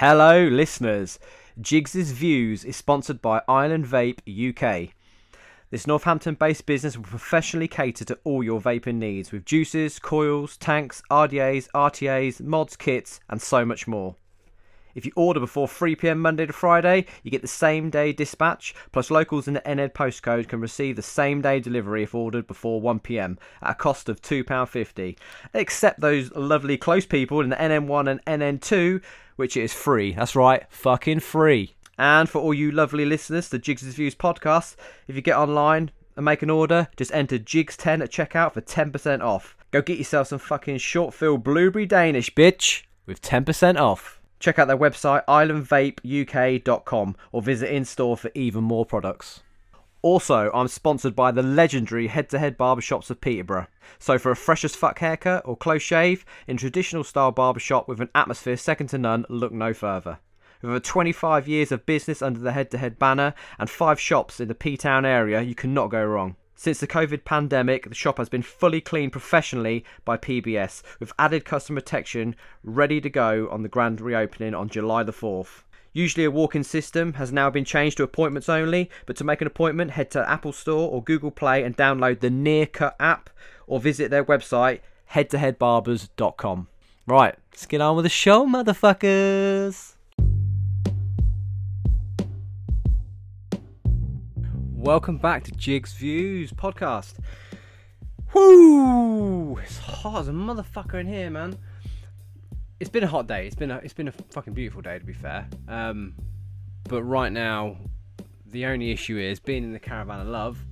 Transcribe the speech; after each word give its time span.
Hello, 0.00 0.46
listeners. 0.46 1.18
Jigs' 1.58 2.10
Views 2.10 2.66
is 2.66 2.76
sponsored 2.76 3.22
by 3.22 3.40
Island 3.48 3.86
Vape 3.86 4.20
UK. 4.28 4.90
This 5.70 5.86
Northampton 5.86 6.34
based 6.34 6.66
business 6.66 6.98
will 6.98 7.04
professionally 7.04 7.66
cater 7.66 8.04
to 8.04 8.18
all 8.22 8.44
your 8.44 8.60
vaping 8.60 8.96
needs 8.96 9.32
with 9.32 9.46
juices, 9.46 9.98
coils, 9.98 10.58
tanks, 10.58 11.00
RDAs, 11.10 11.70
RTAs, 11.74 12.42
mods, 12.42 12.76
kits, 12.76 13.20
and 13.30 13.40
so 13.40 13.64
much 13.64 13.88
more. 13.88 14.16
If 14.96 15.04
you 15.04 15.12
order 15.14 15.38
before 15.40 15.66
3pm 15.66 16.16
Monday 16.16 16.46
to 16.46 16.54
Friday, 16.54 17.04
you 17.22 17.30
get 17.30 17.42
the 17.42 17.48
same 17.48 17.90
day 17.90 18.14
dispatch, 18.14 18.74
plus 18.92 19.10
locals 19.10 19.46
in 19.46 19.52
the 19.52 19.62
NED 19.66 19.92
postcode 19.92 20.48
can 20.48 20.58
receive 20.58 20.96
the 20.96 21.02
same 21.02 21.42
day 21.42 21.60
delivery 21.60 22.02
if 22.02 22.14
ordered 22.14 22.46
before 22.46 22.80
1pm 22.80 23.36
at 23.60 23.72
a 23.72 23.74
cost 23.74 24.08
of 24.08 24.22
£2.50. 24.22 25.18
Except 25.52 26.00
those 26.00 26.34
lovely 26.34 26.78
close 26.78 27.04
people 27.04 27.42
in 27.42 27.50
the 27.50 27.56
NN1 27.56 28.20
and 28.24 28.60
NN2, 28.60 29.02
which 29.36 29.54
is 29.54 29.74
free. 29.74 30.14
That's 30.14 30.34
right, 30.34 30.64
fucking 30.70 31.20
free. 31.20 31.74
And 31.98 32.26
for 32.26 32.40
all 32.40 32.54
you 32.54 32.70
lovely 32.70 33.04
listeners 33.04 33.50
to 33.50 33.58
Jigs' 33.58 33.82
Views 33.82 34.14
podcast, 34.14 34.76
if 35.08 35.14
you 35.14 35.20
get 35.20 35.36
online 35.36 35.90
and 36.16 36.24
make 36.24 36.40
an 36.40 36.48
order, 36.48 36.88
just 36.96 37.12
enter 37.12 37.38
Jigs10 37.38 38.02
at 38.02 38.10
checkout 38.10 38.54
for 38.54 38.62
10% 38.62 39.22
off. 39.22 39.58
Go 39.72 39.82
get 39.82 39.98
yourself 39.98 40.28
some 40.28 40.38
fucking 40.38 40.78
short 40.78 41.12
fill 41.12 41.36
blueberry 41.36 41.84
Danish, 41.84 42.34
bitch, 42.34 42.84
with 43.04 43.20
10% 43.20 43.78
off. 43.78 44.15
Check 44.38 44.58
out 44.58 44.68
their 44.68 44.76
website 44.76 45.24
islandvapeuk.com 45.26 47.16
or 47.32 47.42
visit 47.42 47.74
in 47.74 47.84
store 47.84 48.16
for 48.16 48.30
even 48.34 48.64
more 48.64 48.84
products. 48.84 49.42
Also, 50.02 50.50
I'm 50.52 50.68
sponsored 50.68 51.16
by 51.16 51.32
the 51.32 51.42
legendary 51.42 52.06
head 52.06 52.28
to 52.30 52.38
head 52.38 52.56
barbershops 52.56 53.10
of 53.10 53.20
Peterborough. 53.20 53.66
So, 53.98 54.18
for 54.18 54.30
a 54.30 54.36
fresh 54.36 54.64
as 54.64 54.76
fuck 54.76 54.98
haircut 55.00 55.42
or 55.44 55.56
close 55.56 55.82
shave 55.82 56.24
in 56.46 56.56
traditional 56.56 57.02
style 57.02 57.32
barbershop 57.32 57.88
with 57.88 58.00
an 58.00 58.10
atmosphere 58.14 58.56
second 58.56 58.88
to 58.88 58.98
none, 58.98 59.24
look 59.28 59.52
no 59.52 59.74
further. 59.74 60.18
With 60.62 60.70
over 60.70 60.80
25 60.80 61.48
years 61.48 61.72
of 61.72 61.86
business 61.86 62.22
under 62.22 62.40
the 62.40 62.52
head 62.52 62.70
to 62.70 62.78
head 62.78 62.98
banner 62.98 63.34
and 63.58 63.68
five 63.68 63.98
shops 63.98 64.38
in 64.38 64.48
the 64.48 64.54
P 64.54 64.76
Town 64.76 65.04
area, 65.04 65.40
you 65.42 65.54
cannot 65.54 65.88
go 65.88 66.04
wrong. 66.04 66.36
Since 66.58 66.80
the 66.80 66.86
COVID 66.86 67.24
pandemic, 67.24 67.86
the 67.86 67.94
shop 67.94 68.16
has 68.16 68.30
been 68.30 68.40
fully 68.40 68.80
cleaned 68.80 69.12
professionally 69.12 69.84
by 70.06 70.16
PBS 70.16 70.82
with 70.98 71.12
added 71.18 71.44
customer 71.44 71.82
protection 71.82 72.34
ready 72.64 72.98
to 73.02 73.10
go 73.10 73.46
on 73.50 73.62
the 73.62 73.68
grand 73.68 74.00
reopening 74.00 74.54
on 74.54 74.70
July 74.70 75.02
the 75.02 75.12
4th. 75.12 75.64
Usually 75.92 76.24
a 76.24 76.30
walk-in 76.30 76.64
system 76.64 77.14
has 77.14 77.30
now 77.30 77.50
been 77.50 77.66
changed 77.66 77.98
to 77.98 78.02
appointments 78.02 78.48
only, 78.48 78.90
but 79.04 79.16
to 79.16 79.24
make 79.24 79.42
an 79.42 79.46
appointment, 79.46 79.92
head 79.92 80.10
to 80.12 80.28
Apple 80.28 80.52
Store 80.52 80.90
or 80.90 81.04
Google 81.04 81.30
Play 81.30 81.62
and 81.62 81.76
download 81.76 82.20
the 82.20 82.30
Nearcut 82.30 82.94
app 82.98 83.28
or 83.66 83.78
visit 83.78 84.10
their 84.10 84.24
website 84.24 84.80
headtoheadbarbers.com. 85.12 86.68
Right, 87.06 87.34
let's 87.52 87.66
get 87.66 87.82
on 87.82 87.96
with 87.96 88.04
the 88.04 88.08
show, 88.08 88.46
motherfuckers. 88.46 89.95
Welcome 94.86 95.18
back 95.18 95.42
to 95.42 95.50
Jigs 95.50 95.94
Views 95.94 96.52
podcast. 96.52 97.14
Whoo! 98.32 99.58
It's 99.58 99.78
hot 99.78 100.20
as 100.20 100.28
a 100.28 100.30
motherfucker 100.30 101.00
in 101.00 101.08
here, 101.08 101.28
man. 101.28 101.58
It's 102.78 102.88
been 102.88 103.02
a 103.02 103.08
hot 103.08 103.26
day. 103.26 103.48
It's 103.48 103.56
been 103.56 103.72
a 103.72 103.78
it's 103.78 103.94
been 103.94 104.06
a 104.06 104.12
fucking 104.12 104.54
beautiful 104.54 104.82
day 104.82 104.96
to 105.00 105.04
be 105.04 105.12
fair. 105.12 105.48
Um, 105.66 106.14
but 106.84 107.02
right 107.02 107.32
now, 107.32 107.78
the 108.46 108.66
only 108.66 108.92
issue 108.92 109.18
is 109.18 109.40
being 109.40 109.64
in 109.64 109.72
the 109.72 109.80
caravan 109.80 110.20
of 110.20 110.28
love. 110.28 110.64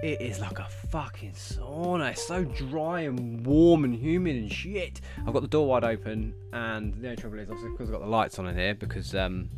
It 0.00 0.20
is 0.20 0.38
like 0.38 0.60
a 0.60 0.68
fucking 0.92 1.32
sauna. 1.32 2.12
It's 2.12 2.24
so 2.24 2.44
dry 2.44 3.00
and 3.00 3.44
warm 3.44 3.82
and 3.82 3.96
humid 3.96 4.36
and 4.36 4.52
shit. 4.52 5.00
I've 5.26 5.32
got 5.32 5.42
the 5.42 5.48
door 5.48 5.66
wide 5.66 5.82
open, 5.82 6.34
and 6.52 6.94
the 6.94 7.08
only 7.08 7.16
trouble 7.16 7.40
is 7.40 7.50
obviously 7.50 7.72
because 7.72 7.88
I've 7.88 7.94
got 7.94 8.02
the 8.02 8.10
lights 8.10 8.38
on 8.38 8.46
in 8.46 8.56
here 8.56 8.76
because 8.76 9.12
um, 9.16 9.50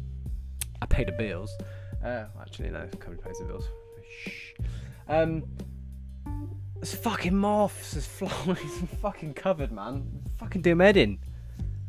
I 0.80 0.86
pay 0.86 1.05
the 1.05 1.12
bills. 1.12 1.55
Uh, 2.04 2.24
actually, 2.40 2.70
no, 2.70 2.86
company 2.98 3.18
pays 3.22 3.38
the 3.38 3.44
bills. 3.44 3.68
Shh. 4.24 4.52
Um, 5.08 5.44
there's 6.77 6.94
fucking 6.94 7.36
moths, 7.36 7.92
there's 7.92 8.06
flies, 8.33 8.78
I'm 8.80 8.86
fucking 9.00 9.34
covered, 9.34 9.72
man. 9.72 10.22
Fucking 10.39 10.62
do 10.62 10.74
med 10.74 10.96
in. 10.96 11.18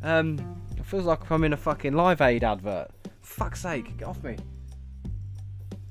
Um, 0.02 0.60
it 0.76 0.84
feels 0.84 1.04
like 1.04 1.30
I'm 1.30 1.44
in 1.44 1.52
a 1.52 1.56
fucking 1.56 1.94
Live 1.94 2.20
Aid 2.20 2.44
advert. 2.44 2.90
Fuck's 3.22 3.62
sake, 3.62 3.96
get 3.96 4.08
off 4.08 4.22
me. 4.22 4.36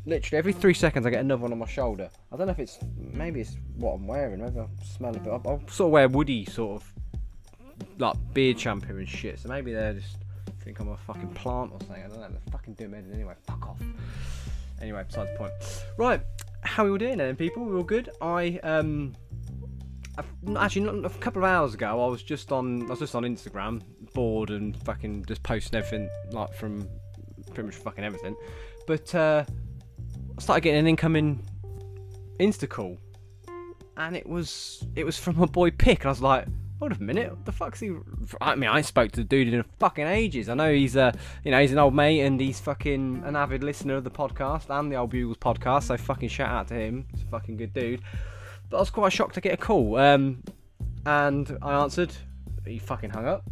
Literally 0.05 0.37
every 0.37 0.53
three 0.53 0.73
seconds 0.73 1.05
I 1.05 1.09
get 1.09 1.21
another 1.21 1.43
one 1.43 1.51
on 1.51 1.59
my 1.59 1.67
shoulder. 1.67 2.09
I 2.31 2.37
don't 2.37 2.47
know 2.47 2.51
if 2.51 2.59
it's 2.59 2.79
maybe 2.97 3.41
it's 3.41 3.55
what 3.77 3.93
I'm 3.93 4.07
wearing. 4.07 4.41
Maybe 4.41 4.59
I 4.59 4.67
smell 4.83 5.15
a 5.15 5.19
bit. 5.19 5.31
I, 5.31 5.35
I 5.35 5.59
sort 5.67 5.87
of 5.87 5.91
wear 5.91 6.09
woody 6.09 6.45
sort 6.45 6.81
of 6.81 6.93
like 7.99 8.15
beard 8.33 8.59
shampoo 8.59 8.97
and 8.97 9.07
shit. 9.07 9.39
So 9.39 9.49
maybe 9.49 9.73
they're 9.73 9.93
just 9.93 10.17
think 10.63 10.79
I'm 10.79 10.89
a 10.89 10.97
fucking 10.97 11.33
plant 11.33 11.72
or 11.73 11.79
something. 11.81 12.03
I 12.03 12.07
don't 12.07 12.19
know. 12.19 12.29
They're 12.29 12.51
fucking 12.51 12.75
doing 12.75 12.94
it 12.94 13.05
anyway. 13.13 13.33
Fuck 13.47 13.67
off. 13.67 13.81
Anyway, 14.81 15.03
besides 15.07 15.29
the 15.31 15.38
point. 15.38 15.51
Right, 15.97 16.22
how 16.63 16.83
are 16.83 16.85
we 16.85 16.91
all 16.91 16.97
doing 16.97 17.17
then, 17.17 17.35
people? 17.35 17.66
We 17.66 17.75
all 17.75 17.83
good? 17.83 18.09
I 18.22 18.59
um, 18.63 19.13
I've, 20.17 20.57
actually, 20.57 21.05
a 21.05 21.09
couple 21.09 21.44
of 21.44 21.49
hours 21.49 21.73
ago, 21.73 22.03
I 22.03 22.07
was 22.07 22.23
just 22.23 22.51
on. 22.51 22.83
I 22.83 22.89
was 22.89 22.99
just 22.99 23.16
on 23.16 23.23
Instagram, 23.23 23.81
bored 24.13 24.49
and 24.49 24.75
fucking 24.83 25.25
just 25.25 25.44
posting 25.44 25.77
everything 25.77 26.09
like 26.31 26.53
from 26.53 26.88
pretty 27.53 27.67
much 27.67 27.75
fucking 27.75 28.03
everything. 28.03 28.35
But 28.88 29.13
uh, 29.16 29.45
I 30.38 30.41
started 30.41 30.61
getting 30.61 30.79
an 30.79 30.88
incoming 30.88 31.45
Insta 32.39 32.67
call, 32.67 32.97
and 33.97 34.16
it 34.16 34.28
was 34.28 34.85
it 34.95 35.05
was 35.05 35.17
from 35.17 35.38
my 35.38 35.45
boy 35.45 35.72
Pick, 35.72 35.99
and 35.99 36.07
I 36.07 36.09
was 36.09 36.22
like 36.22 36.47
hold 36.81 36.99
a 36.99 37.03
minute, 37.03 37.29
what 37.29 37.45
the 37.45 37.51
fuck's 37.51 37.79
he? 37.79 37.95
I 38.41 38.55
mean, 38.55 38.69
I 38.69 38.81
spoke 38.81 39.11
to 39.11 39.19
the 39.19 39.23
dude 39.23 39.53
in 39.53 39.63
fucking 39.79 40.07
ages. 40.07 40.49
I 40.49 40.55
know 40.55 40.73
he's 40.73 40.95
a, 40.95 41.13
you 41.43 41.51
know, 41.51 41.61
he's 41.61 41.71
an 41.71 41.77
old 41.77 41.93
mate 41.93 42.21
and 42.21 42.41
he's 42.41 42.59
fucking 42.59 43.21
an 43.23 43.35
avid 43.35 43.63
listener 43.63 43.97
of 43.97 44.03
the 44.03 44.09
podcast 44.09 44.71
and 44.71 44.91
the 44.91 44.95
Old 44.95 45.11
Bugles 45.11 45.37
podcast. 45.37 45.83
So 45.83 45.97
fucking 45.97 46.29
shout 46.29 46.49
out 46.49 46.67
to 46.69 46.73
him. 46.73 47.05
He's 47.13 47.21
a 47.21 47.27
fucking 47.27 47.57
good 47.57 47.71
dude. 47.75 48.01
But 48.71 48.77
I 48.77 48.79
was 48.79 48.89
quite 48.89 49.13
shocked 49.13 49.35
to 49.35 49.41
get 49.41 49.53
a 49.53 49.57
call. 49.57 49.97
Um, 49.97 50.41
and 51.05 51.55
I 51.61 51.73
answered. 51.73 52.13
He 52.65 52.79
fucking 52.79 53.11
hung 53.11 53.27
up. 53.27 53.43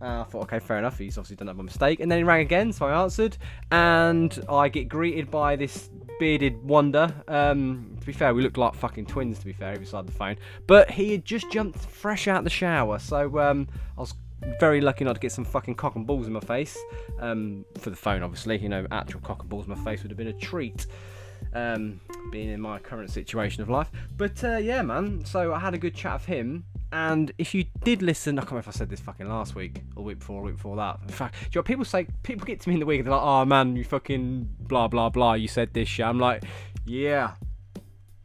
Uh, 0.00 0.20
I 0.20 0.24
thought, 0.24 0.42
okay, 0.42 0.58
fair 0.58 0.78
enough. 0.78 0.98
He's 0.98 1.16
obviously 1.16 1.36
done 1.36 1.46
that 1.46 1.56
by 1.56 1.62
mistake. 1.62 2.00
And 2.00 2.10
then 2.10 2.18
he 2.18 2.24
rang 2.24 2.42
again, 2.42 2.72
so 2.72 2.86
I 2.86 3.02
answered, 3.02 3.38
and 3.70 4.44
I 4.48 4.68
get 4.68 4.88
greeted 4.88 5.30
by 5.30 5.56
this 5.56 5.88
bearded 6.18 6.62
wonder. 6.62 7.14
Um, 7.28 7.96
to 8.00 8.06
be 8.06 8.12
fair, 8.12 8.34
we 8.34 8.42
looked 8.42 8.58
like 8.58 8.74
fucking 8.74 9.06
twins. 9.06 9.38
To 9.38 9.44
be 9.44 9.52
fair, 9.52 9.76
beside 9.78 10.06
the 10.06 10.12
phone, 10.12 10.36
but 10.66 10.90
he 10.90 11.12
had 11.12 11.24
just 11.24 11.50
jumped 11.50 11.78
fresh 11.78 12.28
out 12.28 12.44
the 12.44 12.50
shower, 12.50 12.98
so 12.98 13.38
um, 13.38 13.68
I 13.96 14.00
was 14.00 14.14
very 14.60 14.80
lucky 14.80 15.04
not 15.04 15.14
to 15.14 15.20
get 15.20 15.32
some 15.32 15.44
fucking 15.44 15.74
cock 15.74 15.96
and 15.96 16.06
balls 16.06 16.26
in 16.26 16.32
my 16.32 16.40
face. 16.40 16.76
Um, 17.20 17.64
for 17.78 17.90
the 17.90 17.96
phone, 17.96 18.22
obviously, 18.22 18.58
you 18.58 18.68
know, 18.68 18.86
actual 18.90 19.20
cock 19.20 19.40
and 19.40 19.48
balls 19.48 19.66
in 19.66 19.74
my 19.74 19.84
face 19.84 20.02
would 20.02 20.10
have 20.10 20.18
been 20.18 20.28
a 20.28 20.32
treat. 20.32 20.86
Um, 21.52 22.00
being 22.32 22.48
in 22.48 22.60
my 22.60 22.78
current 22.78 23.10
situation 23.10 23.62
of 23.62 23.68
life, 23.68 23.90
but 24.16 24.42
uh, 24.42 24.56
yeah, 24.56 24.82
man. 24.82 25.24
So 25.24 25.52
I 25.54 25.58
had 25.58 25.74
a 25.74 25.78
good 25.78 25.94
chat 25.94 26.14
with 26.14 26.24
him, 26.24 26.64
and 26.96 27.30
if 27.36 27.54
you 27.54 27.66
did 27.84 28.00
listen, 28.00 28.38
I 28.38 28.40
can't 28.40 28.52
remember 28.52 28.70
if 28.70 28.74
I 28.74 28.78
said 28.78 28.88
this 28.88 29.00
fucking 29.00 29.28
last 29.28 29.54
week 29.54 29.82
or 29.96 30.04
week 30.04 30.20
before, 30.20 30.40
or 30.40 30.44
week 30.44 30.54
before 30.54 30.76
that. 30.76 30.98
In 31.02 31.08
fact, 31.08 31.34
do 31.34 31.44
you 31.44 31.58
know 31.58 31.62
people 31.62 31.84
say? 31.84 32.06
People 32.22 32.46
get 32.46 32.58
to 32.60 32.70
me 32.70 32.76
in 32.76 32.80
the 32.80 32.86
week, 32.86 33.00
and 33.00 33.06
they're 33.06 33.14
like, 33.14 33.22
"Oh 33.22 33.44
man, 33.44 33.76
you 33.76 33.84
fucking 33.84 34.48
blah 34.60 34.88
blah 34.88 35.10
blah." 35.10 35.34
You 35.34 35.46
said 35.46 35.74
this 35.74 35.88
shit. 35.88 36.06
I'm 36.06 36.18
like, 36.18 36.44
"Yeah, 36.86 37.32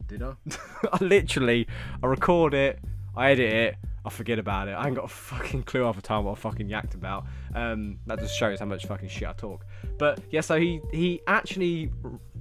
did 0.07 0.23
I?" 0.23 0.35
I 0.93 1.03
literally, 1.03 1.67
I 2.01 2.07
record 2.07 2.53
it, 2.53 2.79
I 3.13 3.31
edit 3.31 3.51
it, 3.51 3.75
I 4.05 4.09
forget 4.09 4.39
about 4.39 4.69
it. 4.69 4.71
I 4.71 4.87
ain't 4.87 4.95
got 4.95 5.03
a 5.03 5.09
fucking 5.09 5.63
clue 5.63 5.83
half 5.83 5.97
the 5.97 6.01
time 6.01 6.23
what 6.23 6.31
I 6.31 6.35
fucking 6.35 6.69
yacked 6.69 6.95
about. 6.95 7.25
Um, 7.53 7.99
that 8.07 8.19
just 8.19 8.37
shows 8.37 8.61
how 8.61 8.67
much 8.67 8.85
fucking 8.85 9.09
shit 9.09 9.27
I 9.27 9.33
talk. 9.33 9.65
But 9.99 10.21
yeah, 10.29 10.39
so 10.39 10.57
he 10.57 10.79
he 10.93 11.19
actually 11.27 11.91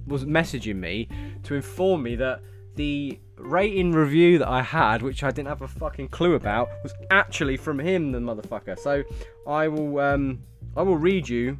was 0.07 0.23
messaging 0.23 0.77
me 0.77 1.09
to 1.43 1.55
inform 1.55 2.03
me 2.03 2.15
that 2.15 2.41
the 2.75 3.19
rating 3.37 3.91
review 3.91 4.37
that 4.39 4.47
I 4.47 4.61
had, 4.61 5.01
which 5.01 5.23
I 5.23 5.31
didn't 5.31 5.49
have 5.49 5.61
a 5.61 5.67
fucking 5.67 6.09
clue 6.09 6.35
about, 6.35 6.69
was 6.83 6.93
actually 7.09 7.57
from 7.57 7.79
him, 7.79 8.11
the 8.11 8.19
motherfucker. 8.19 8.77
So 8.77 9.03
I 9.47 9.67
will 9.67 9.99
um 9.99 10.39
I 10.75 10.81
will 10.81 10.97
read 10.97 11.27
you 11.27 11.57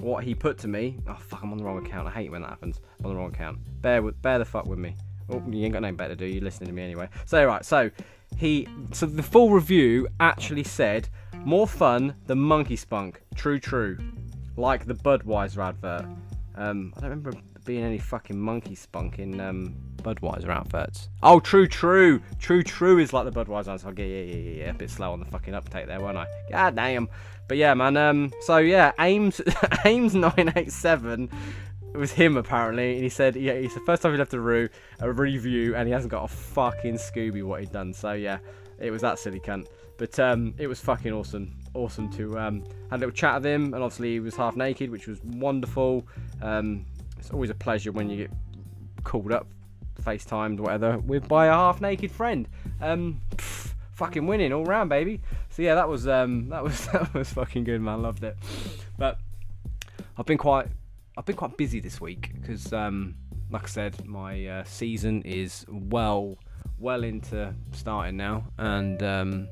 what 0.00 0.24
he 0.24 0.34
put 0.34 0.58
to 0.58 0.68
me. 0.68 0.98
Oh 1.08 1.14
fuck, 1.14 1.42
I'm 1.42 1.52
on 1.52 1.58
the 1.58 1.64
wrong 1.64 1.84
account. 1.84 2.08
I 2.08 2.10
hate 2.10 2.30
when 2.30 2.42
that 2.42 2.50
happens. 2.50 2.80
I'm 3.00 3.06
on 3.06 3.12
the 3.12 3.18
wrong 3.18 3.32
account. 3.32 3.58
Bear 3.82 4.02
with 4.02 4.20
bear 4.22 4.38
the 4.38 4.44
fuck 4.44 4.66
with 4.66 4.78
me. 4.78 4.94
Oh, 5.28 5.42
you 5.50 5.64
ain't 5.64 5.72
got 5.72 5.82
no 5.82 5.92
better 5.92 6.14
to 6.14 6.16
do. 6.16 6.26
You're 6.26 6.44
listening 6.44 6.68
to 6.68 6.72
me 6.72 6.82
anyway. 6.82 7.08
So 7.24 7.44
right, 7.44 7.64
so 7.64 7.90
he 8.36 8.68
so 8.92 9.06
the 9.06 9.22
full 9.22 9.50
review 9.50 10.08
actually 10.20 10.64
said 10.64 11.08
more 11.44 11.66
fun 11.66 12.14
than 12.26 12.38
Monkey 12.38 12.76
Spunk. 12.76 13.22
True, 13.34 13.58
true. 13.58 13.98
Like 14.56 14.86
the 14.86 14.94
Budweiser 14.94 15.58
advert. 15.68 16.06
Um, 16.56 16.92
I 16.96 17.00
don't 17.00 17.10
remember 17.10 17.32
being 17.66 17.84
any 17.84 17.98
fucking 17.98 18.38
monkey 18.38 18.74
spunk 18.74 19.18
in 19.18 19.40
um, 19.40 19.74
Budweiser 19.96 20.48
adverts. 20.48 21.08
Oh, 21.22 21.40
true, 21.40 21.66
true, 21.66 22.22
true, 22.38 22.62
true 22.62 22.98
is 22.98 23.12
like 23.12 23.30
the 23.30 23.44
Budweiser. 23.44 23.78
So 23.80 23.92
yeah, 23.96 24.04
yeah, 24.04 24.22
yeah, 24.22 24.64
yeah. 24.64 24.70
A 24.70 24.74
bit 24.74 24.88
slow 24.88 25.12
on 25.12 25.20
the 25.20 25.26
fucking 25.26 25.54
uptake 25.54 25.86
there, 25.86 26.00
weren't 26.00 26.16
I? 26.16 26.26
God 26.50 26.76
damn. 26.76 27.08
But 27.48 27.58
yeah, 27.58 27.74
man. 27.74 27.96
Um, 27.96 28.32
so 28.40 28.58
yeah, 28.58 28.92
Ames, 28.98 29.40
Ames 29.84 30.14
nine 30.14 30.52
eight 30.56 30.72
seven. 30.72 31.28
It 31.92 31.98
was 31.98 32.12
him 32.12 32.36
apparently, 32.36 32.94
and 32.94 33.02
he 33.02 33.08
said, 33.08 33.36
yeah, 33.36 33.52
it's 33.52 33.74
the 33.74 33.80
first 33.80 34.02
time 34.02 34.12
he 34.12 34.18
left 34.18 34.34
a, 34.34 34.40
re- 34.40 34.68
a 35.00 35.10
review, 35.10 35.74
and 35.74 35.88
he 35.88 35.92
hasn't 35.92 36.10
got 36.10 36.24
a 36.24 36.28
fucking 36.28 36.96
Scooby 36.96 37.42
what 37.42 37.60
he'd 37.60 37.72
done. 37.72 37.92
So 37.92 38.12
yeah, 38.12 38.38
it 38.78 38.90
was 38.90 39.02
that 39.02 39.18
silly 39.18 39.40
cunt. 39.40 39.66
But 39.98 40.18
um, 40.18 40.54
it 40.58 40.66
was 40.66 40.78
fucking 40.80 41.12
awesome 41.12 41.56
awesome 41.76 42.10
to 42.10 42.38
um, 42.38 42.64
had 42.90 42.96
a 42.96 43.00
little 43.00 43.12
chat 43.12 43.36
with 43.36 43.46
him, 43.46 43.74
and 43.74 43.82
obviously 43.82 44.12
he 44.12 44.20
was 44.20 44.34
half 44.36 44.56
naked, 44.56 44.90
which 44.90 45.06
was 45.06 45.22
wonderful. 45.24 46.06
Um, 46.42 46.84
it's 47.26 47.34
always 47.34 47.50
a 47.50 47.54
pleasure 47.54 47.90
when 47.90 48.08
you 48.08 48.16
get 48.16 48.30
called 49.02 49.32
up, 49.32 49.48
FaceTimed, 50.00 50.60
whatever, 50.60 50.98
with 50.98 51.26
by 51.26 51.46
a 51.46 51.52
half 51.52 51.80
naked 51.80 52.12
friend. 52.12 52.46
Um, 52.80 53.20
pff, 53.34 53.74
fucking 53.94 54.28
winning 54.28 54.52
all 54.52 54.64
round, 54.64 54.90
baby. 54.90 55.20
So 55.50 55.62
yeah, 55.62 55.74
that 55.74 55.88
was 55.88 56.06
um, 56.06 56.48
that 56.50 56.62
was 56.62 56.86
that 56.86 57.12
was 57.14 57.32
fucking 57.32 57.64
good, 57.64 57.80
man. 57.80 58.00
Loved 58.00 58.22
it. 58.22 58.36
But 58.96 59.18
I've 60.16 60.26
been 60.26 60.38
quite 60.38 60.68
I've 61.16 61.24
been 61.24 61.34
quite 61.34 61.56
busy 61.56 61.80
this 61.80 62.00
week 62.00 62.30
because, 62.40 62.72
um, 62.72 63.16
like 63.50 63.64
I 63.64 63.66
said, 63.66 64.06
my 64.06 64.46
uh, 64.46 64.64
season 64.64 65.22
is 65.22 65.66
well 65.68 66.38
well 66.78 67.02
into 67.02 67.52
starting 67.72 68.16
now, 68.16 68.44
and 68.56 69.02
um, 69.02 69.48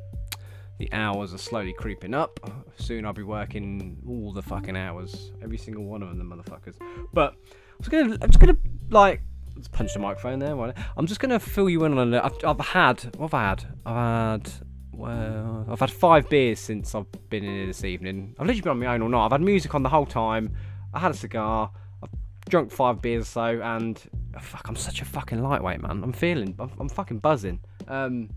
the 0.79 0.93
hours 0.93 1.35
are 1.35 1.39
slowly 1.39 1.73
creeping 1.73 2.15
up. 2.15 2.39
Soon 2.77 3.05
I'll 3.05 3.13
be 3.13 3.25
working 3.25 4.01
all 4.07 4.33
the 4.33 4.43
fucking 4.43 4.77
hours, 4.77 5.33
every 5.43 5.59
single 5.59 5.87
one 5.87 6.05
of 6.05 6.09
them, 6.17 6.21
the 6.21 6.37
motherfuckers. 6.37 6.77
But 7.13 7.35
Was 7.79 7.89
gonna, 7.89 8.17
I'm 8.21 8.31
just 8.31 8.41
gonna 8.41 8.57
like 8.91 9.21
let's 9.57 9.69
punch 9.69 9.95
the 9.95 10.01
microphone 10.01 10.39
there. 10.39 10.55
not? 10.55 10.77
I'm 10.97 11.07
just 11.07 11.21
gonna 11.21 11.41
fill 11.41 11.69
you 11.69 11.85
in 11.85 11.97
on 11.97 12.15
it. 12.15 12.23
I've, 12.23 12.37
I've 12.45 12.61
had, 12.61 13.03
what 13.17 13.31
have 13.31 13.35
I 13.35 13.49
had? 13.49 13.65
I've 13.87 14.41
had. 14.43 14.53
Well, 14.93 15.67
I've 15.69 15.81
had 15.81 15.91
five 15.91 16.29
beers 16.29 16.61
since 16.61 16.95
I've 16.95 17.11
been 17.29 17.45
in 17.45 17.51
here 17.51 17.67
this 17.67 17.83
evening. 17.83 18.37
I've 18.39 18.47
literally 18.47 18.61
been 18.61 18.71
on 18.71 18.79
my 18.79 18.87
own 18.87 19.03
all 19.03 19.09
night. 19.09 19.25
I've 19.25 19.33
had 19.33 19.41
music 19.41 19.75
on 19.75 19.83
the 19.83 19.89
whole 19.89 20.07
time. 20.07 20.55
I 20.93 21.01
had 21.01 21.11
a 21.11 21.15
cigar. 21.15 21.71
I've 22.03 22.11
drunk 22.49 22.71
five 22.71 23.03
beers 23.03 23.23
or 23.23 23.27
so, 23.27 23.61
and 23.63 24.01
oh, 24.37 24.39
fuck, 24.39 24.69
I'm 24.69 24.77
such 24.77 25.03
a 25.03 25.05
fucking 25.05 25.43
lightweight, 25.43 25.81
man. 25.81 26.03
I'm 26.05 26.13
feeling, 26.13 26.55
I'm, 26.61 26.71
I'm 26.79 26.89
fucking 26.89 27.19
buzzing. 27.19 27.61
Um, 27.89 28.31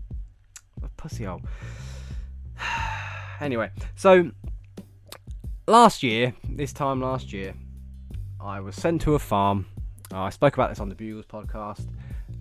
a 0.82 0.88
pussy 0.96 1.24
hole. 1.24 1.42
anyway, 3.40 3.70
so 3.94 4.30
last 5.68 6.02
year, 6.02 6.34
this 6.48 6.72
time 6.72 7.00
last 7.00 7.32
year, 7.32 7.54
I 8.40 8.60
was 8.60 8.76
sent 8.76 9.02
to 9.02 9.14
a 9.14 9.18
farm. 9.18 9.66
Uh, 10.12 10.22
I 10.22 10.30
spoke 10.30 10.54
about 10.54 10.70
this 10.70 10.80
on 10.80 10.88
the 10.88 10.94
Bugles 10.94 11.26
podcast, 11.26 11.86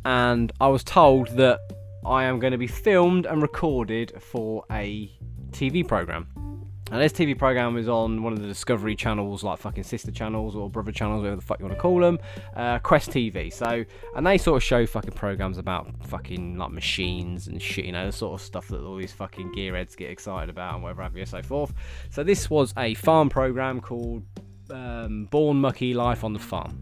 and 0.05 0.51
I 0.61 0.67
was 0.67 0.83
told 0.83 1.29
that 1.37 1.59
I 2.05 2.25
am 2.25 2.39
going 2.39 2.51
to 2.51 2.57
be 2.57 2.67
filmed 2.67 3.25
and 3.25 3.41
recorded 3.41 4.21
for 4.21 4.63
a 4.71 5.11
TV 5.51 5.85
program. 5.85 6.27
And 6.89 7.01
this 7.01 7.11
TV 7.11 7.37
program 7.37 7.75
is 7.75 7.89
on 7.89 8.23
one 8.23 8.31
of 8.31 8.39
the 8.39 8.47
Discovery 8.47 8.95
channels, 8.95 9.43
like 9.43 9.59
fucking 9.59 9.83
sister 9.83 10.09
channels 10.09 10.55
or 10.55 10.69
brother 10.69 10.93
channels, 10.93 11.21
whatever 11.21 11.35
the 11.35 11.41
fuck 11.41 11.59
you 11.59 11.65
want 11.65 11.75
to 11.75 11.81
call 11.81 11.99
them, 11.99 12.17
uh, 12.55 12.79
Quest 12.79 13.09
TV. 13.09 13.51
So, 13.51 13.83
and 14.15 14.25
they 14.25 14.37
sort 14.37 14.55
of 14.55 14.63
show 14.63 14.85
fucking 14.85 15.11
programs 15.11 15.57
about 15.57 15.89
fucking 16.05 16.57
like 16.57 16.71
machines 16.71 17.47
and 17.47 17.61
shit, 17.61 17.85
you 17.85 17.91
know, 17.91 18.05
the 18.05 18.13
sort 18.13 18.39
of 18.39 18.45
stuff 18.45 18.69
that 18.69 18.79
all 18.81 18.95
these 18.95 19.11
fucking 19.11 19.51
gearheads 19.53 19.97
get 19.97 20.09
excited 20.09 20.49
about 20.49 20.75
and 20.75 20.83
whatever 20.83 21.03
have 21.03 21.17
you, 21.17 21.25
so 21.25 21.41
forth. 21.41 21.73
So, 22.09 22.23
this 22.23 22.49
was 22.49 22.73
a 22.77 22.93
farm 22.93 23.27
program 23.27 23.81
called 23.81 24.23
um, 24.71 25.25
Born 25.25 25.57
Mucky 25.57 25.93
Life 25.93 26.23
on 26.23 26.33
the 26.33 26.39
Farm. 26.39 26.79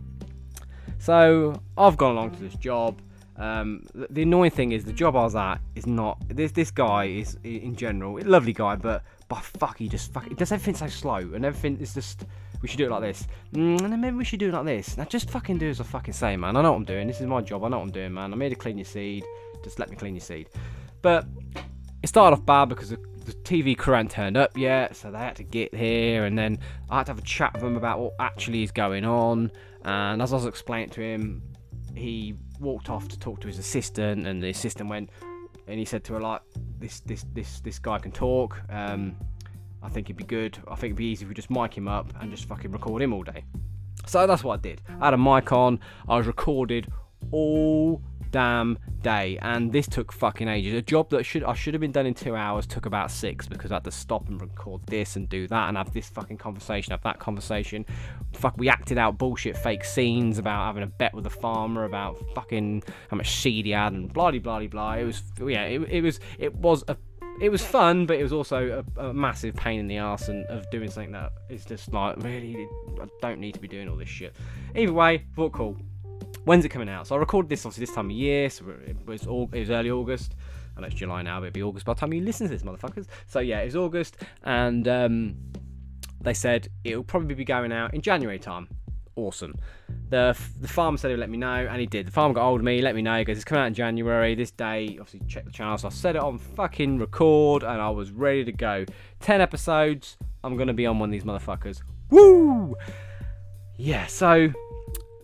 So, 0.98 1.62
I've 1.78 1.98
gone 1.98 2.12
along 2.12 2.32
to 2.32 2.40
this 2.40 2.56
job. 2.56 3.02
Um, 3.38 3.86
the, 3.94 4.22
annoying 4.22 4.52
thing 4.52 4.72
is 4.72 4.86
the 4.86 4.94
job 4.94 5.16
I 5.16 5.24
was 5.24 5.36
at 5.36 5.58
is 5.76 5.86
not 5.86 6.18
this. 6.30 6.52
This 6.54 6.72
guy 6.72 7.06
is 7.06 7.38
in 7.44 7.76
general 7.76 8.18
a 8.18 8.24
lovely 8.24 8.54
guy, 8.54 8.76
but 8.78 9.04
but 9.28 9.42
fuck, 9.42 9.78
he 9.78 9.90
just 9.90 10.14
fuck. 10.14 10.28
It 10.28 10.38
does 10.38 10.52
everything 10.52 10.76
so 10.76 10.88
slow, 10.88 11.18
and 11.18 11.44
everything 11.44 11.78
is 11.80 11.94
just. 11.94 12.26
We 12.62 12.70
should 12.70 12.78
do 12.78 12.86
it 12.86 12.92
like 12.92 13.02
this, 13.02 13.28
mm, 13.54 13.80
and 13.82 13.92
then 13.92 14.00
maybe 14.00 14.16
we 14.16 14.24
should 14.24 14.40
do 14.40 14.48
it 14.48 14.54
like 14.54 14.66
this. 14.66 14.98
Now 14.98 15.04
just 15.04 15.30
fucking 15.30 15.58
do 15.58 15.70
as 15.70 15.82
I 15.82 15.84
fucking 15.84 16.14
say, 16.14 16.38
man. 16.38 16.56
I 16.56 16.62
know 16.62 16.72
what 16.72 16.78
I'm 16.78 16.86
doing. 16.86 17.06
This 17.08 17.20
is 17.20 17.28
my 17.28 17.42
job. 17.42 17.64
I 17.64 17.68
know 17.68 17.78
what 17.78 17.84
I'm 17.84 17.92
doing, 17.92 18.14
man. 18.14 18.32
I'm 18.32 18.40
here 18.40 18.50
to 18.50 18.56
clean 18.56 18.78
your 18.78 18.86
seed. 18.86 19.26
Just 19.64 19.78
let 19.78 19.90
me 19.90 19.98
clean 19.98 20.16
your 20.16 20.22
seed. 20.22 20.50
But 21.02 21.28
it 22.02 22.08
started 22.08 22.38
off 22.38 22.46
bad 22.46 22.70
because 22.70 22.96
the 23.25 23.33
TV 23.33 23.77
crew 23.77 23.95
hadn't 23.95 24.12
turned 24.12 24.38
up 24.38 24.57
yet, 24.57 24.95
so 24.95 25.12
they 25.12 25.18
had 25.18 25.36
to 25.38 25.44
get 25.44 25.74
here, 25.74 26.25
and 26.25 26.38
then 26.38 26.60
I 26.89 26.98
had 26.98 27.07
to 27.07 27.12
have 27.12 27.19
a 27.19 27.24
chat 27.24 27.54
with 27.54 27.63
him 27.63 27.75
about 27.75 28.00
what 28.00 28.13
actually 28.19 28.63
is 28.63 28.72
going 28.72 29.06
on. 29.06 29.51
And 29.83 30.22
as 30.22 30.31
I 30.31 30.36
was 30.36 30.45
explaining 30.45 30.89
to 30.92 31.01
him, 31.01 31.42
he 31.95 32.36
walked 32.60 32.89
off 32.89 33.07
to 33.10 33.19
talk 33.19 33.42
to 33.42 33.48
his 33.48 33.60
assistant, 33.60 34.27
and 34.27 34.42
the 34.42 34.50
assistant 34.50 34.89
went 34.89 35.10
and 35.68 35.80
he 35.80 35.86
said 35.86 36.04
to 36.06 36.13
her 36.13 36.19
like, 36.19 36.42
"This 36.80 37.00
this 37.01 37.25
this 37.33 37.60
this 37.62 37.80
guy 37.80 37.98
can 37.98 38.12
talk. 38.12 38.62
Um, 38.69 39.16
I 39.81 39.89
think 39.89 40.07
it'd 40.07 40.18
be 40.18 40.24
good. 40.24 40.57
I 40.68 40.75
think 40.75 40.86
it'd 40.86 40.98
be 40.98 41.06
easy 41.06 41.24
if 41.24 41.30
we 41.30 41.36
just 41.36 41.50
mic 41.50 41.75
him 41.75 41.88
up 41.88 42.13
and 42.19 42.31
just 42.31 42.45
fucking 42.45 42.72
record 42.72 43.01
him 43.01 43.13
all 43.13 43.24
day." 43.24 43.44
So 44.06 44.27
that's 44.27 44.44
what 44.44 44.60
I 44.60 44.62
did. 44.62 44.81
I 45.00 45.06
had 45.06 45.13
a 45.13 45.18
mic 45.18 45.51
on. 45.51 45.80
I 46.07 46.18
was 46.18 46.27
recorded 46.27 46.92
all 47.31 48.01
damn 48.36 48.77
day, 49.01 49.38
and 49.42 49.72
this 49.72 49.88
took 49.88 50.12
fucking 50.12 50.50
ages. 50.50 50.74
A 50.74 50.81
job 50.81 51.10
that 51.12 51.24
should 51.24 51.44
I 51.45 51.54
should 51.54 51.74
have 51.74 51.80
been 51.80 51.94
done 51.94 52.06
in 52.06 52.13
two 52.13 52.36
hours 52.36 52.68
took 52.68 52.86
about 52.86 53.10
six 53.10 53.48
because 53.48 53.72
I 53.72 53.75
had 53.75 53.86
to 53.86 53.92
stop 53.92 54.27
and 54.27 54.42
record 54.42 54.81
this 54.88 55.16
and 55.16 55.30
do 55.30 55.48
that 55.48 55.69
and 55.69 55.77
have 55.77 55.94
this 55.94 56.10
fucking 56.10 56.38
conversation, 56.38 56.92
have 56.92 57.04
that 57.04 57.19
conversation. 57.19 57.86
Fuck, 58.33 58.56
we 58.57 58.68
acted 58.68 58.98
out 58.98 59.18
bullshit 59.18 59.56
fake 59.56 59.86
scenes 59.86 60.38
about 60.38 60.66
having 60.66 60.83
a 60.83 60.88
bet 60.88 61.13
with 61.13 61.25
a 61.25 61.30
farmer 61.30 61.86
about 61.86 62.22
fucking 62.36 62.83
how 63.10 63.16
much 63.16 63.31
seed 63.31 63.66
he 63.66 63.72
had 63.72 63.94
and 63.94 64.12
blah 64.12 64.31
blah 64.31 64.39
blah 64.39 64.68
blah. 64.68 64.94
It 64.95 65.06
was 65.06 65.24
yeah, 65.39 65.63
it, 65.63 65.81
it 65.89 66.01
was 66.01 66.19
it 66.38 66.54
was 66.56 66.83
a 66.89 66.98
it 67.39 67.50
was 67.50 67.63
fun, 67.63 68.06
but 68.06 68.18
it 68.18 68.24
was 68.24 68.33
also 68.33 68.83
a, 68.98 69.07
a, 69.07 69.13
massive 69.13 69.56
pain 69.56 69.80
in 69.80 69.88
the 69.88 69.98
ass 69.98 70.30
and 70.30 70.45
of 70.45 70.69
doing 70.72 70.89
something 70.89 71.12
that 71.12 71.31
is 71.50 71.66
just 71.66 71.92
like 71.94 72.18
really 72.24 72.68
I 73.01 73.07
don't 73.22 73.39
need 73.39 73.54
to 73.54 73.60
be 73.60 73.68
doing 73.68 73.88
all 73.88 73.95
this 73.95 74.10
shit. 74.10 74.36
Either 74.75 74.94
way, 74.94 75.25
thought 75.36 75.54
cool. 75.54 75.77
When's 76.46 76.64
it 76.64 76.70
coming 76.70 76.90
out? 76.90 77.08
So 77.08 77.16
I 77.16 77.18
recorded 77.18 77.50
this 77.50 77.66
obviously 77.66 77.86
this 77.86 77.96
time 77.96 78.06
of 78.06 78.12
year, 78.12 78.50
so 78.50 78.66
it 78.86 78.96
was 79.06 79.26
all 79.26 79.50
it 79.52 79.60
was 79.60 79.70
early 79.72 79.90
August. 79.90 80.36
I 80.78 80.82
know 80.82 80.88
it's 80.88 80.96
July 80.96 81.22
now, 81.24 81.40
but 81.40 81.48
it'll 81.48 81.54
be 81.54 81.64
August 81.64 81.86
by 81.86 81.94
the 81.94 82.00
time 82.00 82.14
you 82.14 82.22
listen 82.22 82.48
to 82.48 82.54
this, 82.54 82.64
motherfuckers. 82.64 83.08
So 83.28 83.40
yeah, 83.40 83.62
it 83.62 83.66
was 83.66 83.76
August, 83.76 84.18
and 84.44 84.88
um, 84.88 85.36
they 86.22 86.34
said 86.34 86.68
it'll 86.84 87.04
probably 87.04 87.34
be 87.34 87.46
going 87.46 87.72
out 87.72 87.94
in 87.94 88.02
January 88.02 88.38
time. 88.38 88.68
Awesome. 89.16 89.56
The 90.10 90.38
the 90.60 90.68
farmer 90.68 90.98
said 90.98 91.10
he'd 91.12 91.18
let 91.18 91.32
me 91.32 91.38
know, 91.38 91.68
and 91.68 91.80
he 91.80 91.88
did. 91.88 92.08
The 92.08 92.12
farmer 92.12 92.36
got 92.36 92.44
hold 92.44 92.60
of 92.60 92.66
me, 92.66 92.80
let 92.82 92.94
me 92.94 93.02
know. 93.02 93.24
Goes, 93.24 93.38
it's 93.38 93.46
coming 93.46 93.64
out 93.64 93.68
in 93.68 93.74
January. 93.74 94.36
This 94.36 94.52
day, 94.52 94.98
obviously, 95.00 95.22
check 95.28 95.46
the 95.46 95.52
channel. 95.52 95.78
So 95.80 95.88
I 95.88 95.92
set 95.92 96.16
it 96.16 96.22
on 96.22 96.38
fucking 96.38 97.00
record, 97.00 97.64
and 97.64 97.82
I 97.82 97.90
was 97.90 98.12
ready 98.12 98.44
to 98.46 98.52
go. 98.52 98.86
Ten 99.20 99.42
episodes. 99.42 100.18
I'm 100.44 100.58
gonna 100.58 100.74
be 100.74 100.86
on 100.86 101.00
one 101.00 101.10
of 101.10 101.12
these 101.12 101.24
motherfuckers. 101.24 101.82
Woo! 102.12 102.76
Yeah. 103.78 104.06
So 104.06 104.54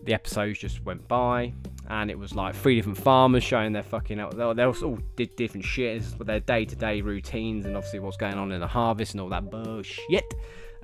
the 0.04 0.14
episodes 0.14 0.58
just 0.58 0.84
went 0.84 1.06
by 1.08 1.52
and 1.88 2.10
it 2.10 2.18
was 2.18 2.34
like 2.34 2.54
three 2.54 2.76
different 2.76 2.98
farmers 2.98 3.42
showing 3.42 3.72
their 3.72 3.82
fucking 3.82 4.18
they, 4.18 4.52
they 4.54 4.64
all 4.64 4.98
did 5.16 5.34
different 5.36 5.64
shit 5.64 6.02
with 6.18 6.26
their 6.26 6.40
day-to-day 6.40 7.00
routines 7.00 7.66
and 7.66 7.76
obviously 7.76 7.98
what's 7.98 8.16
going 8.16 8.34
on 8.34 8.50
in 8.52 8.60
the 8.60 8.66
harvest 8.66 9.12
and 9.12 9.20
all 9.20 9.28
that 9.28 9.50
bullshit 9.50 10.24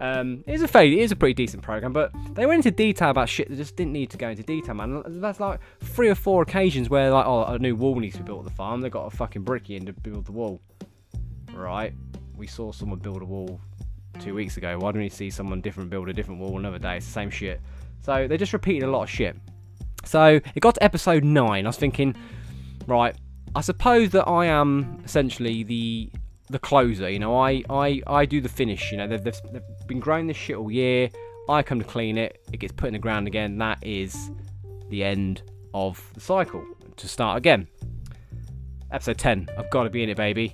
um, 0.01 0.45
it 0.47 0.61
a 0.63 0.69
fairly, 0.69 1.01
it 1.01 1.03
is 1.03 1.13
a 1.13 1.17
pretty 1.17 1.35
decent 1.35 1.63
program, 1.63 1.93
but 1.93 2.13
they 2.35 2.47
went 2.47 2.65
into 2.65 2.71
detail 2.71 3.11
about 3.11 3.29
shit 3.29 3.49
that 3.49 3.57
just 3.57 3.75
didn't 3.75 3.93
need 3.93 4.11
to 4.11 4.17
go 4.17 4.29
into 4.29 4.45
detail, 4.45 4.75
man. 4.75 5.03
That's 5.07 5.41
like 5.41 5.61
three 5.81 6.09
or 6.09 6.15
four 6.15 6.43
occasions 6.43 6.89
where 6.89 7.11
like, 7.11 7.27
oh, 7.27 7.45
a 7.45 7.59
new 7.59 7.75
wall 7.75 7.97
needs 7.97 8.15
to 8.15 8.23
be 8.23 8.27
built 8.27 8.41
at 8.41 8.45
the 8.45 8.55
farm. 8.55 8.81
They 8.81 8.91
got 8.91 9.07
a 9.07 9.11
fucking 9.11 9.43
bricky 9.43 9.77
in 9.77 9.87
to 9.87 9.93
build 9.93 10.27
the 10.27 10.33
wall. 10.33 10.61
Right? 11.53 11.93
We 12.37 12.47
saw 12.47 12.71
someone 12.71 13.01
build 13.01 13.23
a 13.23 13.25
wall 13.25 13.61
two 14.21 14.35
weeks 14.35 14.57
ago. 14.57 14.79
Why 14.79 14.93
don't 14.93 15.03
we 15.03 15.09
see 15.09 15.31
someone 15.31 15.61
different 15.61 15.91
build 15.91 16.09
a 16.09 16.13
different 16.13 16.41
wall 16.41 16.59
another 16.59 16.79
day? 16.79 16.99
It's 16.99 17.07
the 17.07 17.13
same 17.13 17.31
shit. 17.31 17.61
So 18.01 18.27
they 18.27 18.37
just 18.37 18.53
repeated 18.53 18.85
a 18.85 18.91
lot 18.91 19.03
of 19.03 19.11
shit. 19.11 19.37
So 20.05 20.41
it 20.55 20.61
got 20.61 20.75
to 20.77 20.83
episode 20.83 21.25
9. 21.25 21.65
I 21.65 21.69
was 21.69 21.77
thinking, 21.77 22.17
right, 22.87 23.15
I 23.55 23.61
suppose 23.61 24.11
that 24.11 24.27
I 24.27 24.47
am 24.47 25.03
essentially 25.05 25.63
the 25.63 26.11
the 26.51 26.59
closer. 26.59 27.11
You 27.11 27.19
know, 27.19 27.39
I 27.39 27.63
I, 27.69 28.01
I 28.07 28.25
do 28.25 28.41
the 28.41 28.49
finish. 28.49 28.91
You 28.91 28.99
know, 28.99 29.07
they've, 29.07 29.23
they've, 29.23 29.41
they've 29.53 29.63
been 29.87 30.01
growing 30.01 30.27
this 30.27 30.37
shit 30.37 30.57
all 30.57 30.71
year. 30.71 31.11
I 31.49 31.63
come 31.63 31.79
to 31.79 31.85
clean 31.85 32.19
it. 32.19 32.43
It 32.53 32.59
gets 32.59 32.73
put 32.73 32.89
in 32.89 32.93
the 32.93 32.99
ground 32.99 33.27
again. 33.27 33.59
That 33.59 33.79
is 33.83 34.31
the 34.91 35.05
end 35.05 35.43
of 35.75 36.11
the 36.15 36.21
cycle. 36.21 36.65
To 36.97 37.09
start 37.09 37.39
again. 37.39 37.69
Episode 38.91 39.19
10. 39.19 39.49
I've 39.57 39.71
got 39.71 39.85
to 39.85 39.91
be 39.91 40.03
in 40.03 40.09
it, 40.09 40.17
baby. 40.17 40.53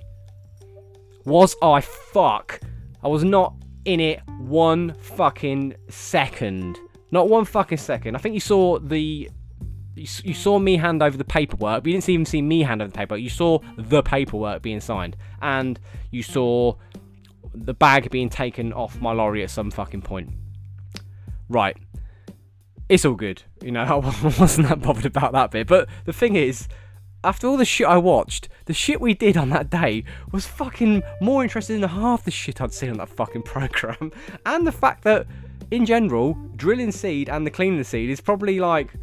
Was 1.25 1.55
I 1.61 1.81
fuck? 1.81 2.59
I 3.03 3.07
was 3.07 3.23
not 3.23 3.55
in 3.85 3.99
it 3.99 4.21
one 4.39 4.93
fucking 4.93 5.75
second. 5.89 6.77
Not 7.11 7.29
one 7.29 7.45
fucking 7.45 7.77
second. 7.77 8.15
I 8.15 8.19
think 8.19 8.33
you 8.33 8.39
saw 8.39 8.79
the 8.79 9.29
you, 9.95 10.33
saw 10.33 10.59
me 10.59 10.75
hand 10.75 11.01
over 11.01 11.15
the 11.15 11.23
paperwork, 11.23 11.83
but 11.83 11.87
you 11.87 11.93
didn't 11.93 12.09
even 12.09 12.25
see 12.25 12.41
me 12.41 12.63
hand 12.63 12.81
over 12.81 12.91
the 12.91 12.97
paperwork. 12.97 13.21
You 13.21 13.29
saw 13.29 13.59
the 13.77 14.03
paperwork 14.03 14.61
being 14.61 14.81
signed, 14.81 15.15
and 15.41 15.79
you 16.11 16.21
saw 16.21 16.75
the 17.53 17.73
bag 17.73 18.11
being 18.11 18.29
taken 18.29 18.73
off 18.73 18.99
my 18.99 19.13
lorry 19.13 19.43
at 19.43 19.49
some 19.49 19.71
fucking 19.71 20.01
point. 20.01 20.31
Right. 21.47 21.77
It's 22.89 23.05
all 23.05 23.15
good. 23.15 23.43
You 23.61 23.71
know, 23.71 23.83
I 24.23 24.33
wasn't 24.39 24.67
that 24.67 24.81
bothered 24.81 25.05
about 25.05 25.31
that 25.31 25.51
bit. 25.51 25.67
But 25.67 25.87
the 26.03 26.13
thing 26.13 26.35
is, 26.35 26.67
after 27.23 27.47
all 27.47 27.57
the 27.57 27.65
shit 27.65 27.87
I 27.87 27.97
watched, 27.97 28.49
the 28.65 28.73
shit 28.73 29.01
we 29.01 29.13
did 29.13 29.37
on 29.37 29.49
that 29.49 29.69
day 29.69 30.03
was 30.31 30.45
fucking 30.45 31.03
more 31.21 31.41
interesting 31.41 31.79
than 31.79 31.89
half 31.89 32.23
the 32.25 32.31
shit 32.31 32.61
I'd 32.61 32.73
seen 32.73 32.91
on 32.91 32.97
that 32.97 33.09
fucking 33.09 33.41
program. 33.43 34.11
And 34.45 34.67
the 34.67 34.71
fact 34.71 35.03
that 35.05 35.25
in 35.75 35.85
general, 35.85 36.33
drilling 36.55 36.91
seed 36.91 37.29
and 37.29 37.45
the 37.45 37.51
cleaning 37.51 37.77
the 37.77 37.83
seed 37.83 38.09
is 38.09 38.21
probably 38.21 38.59
like 38.59 38.93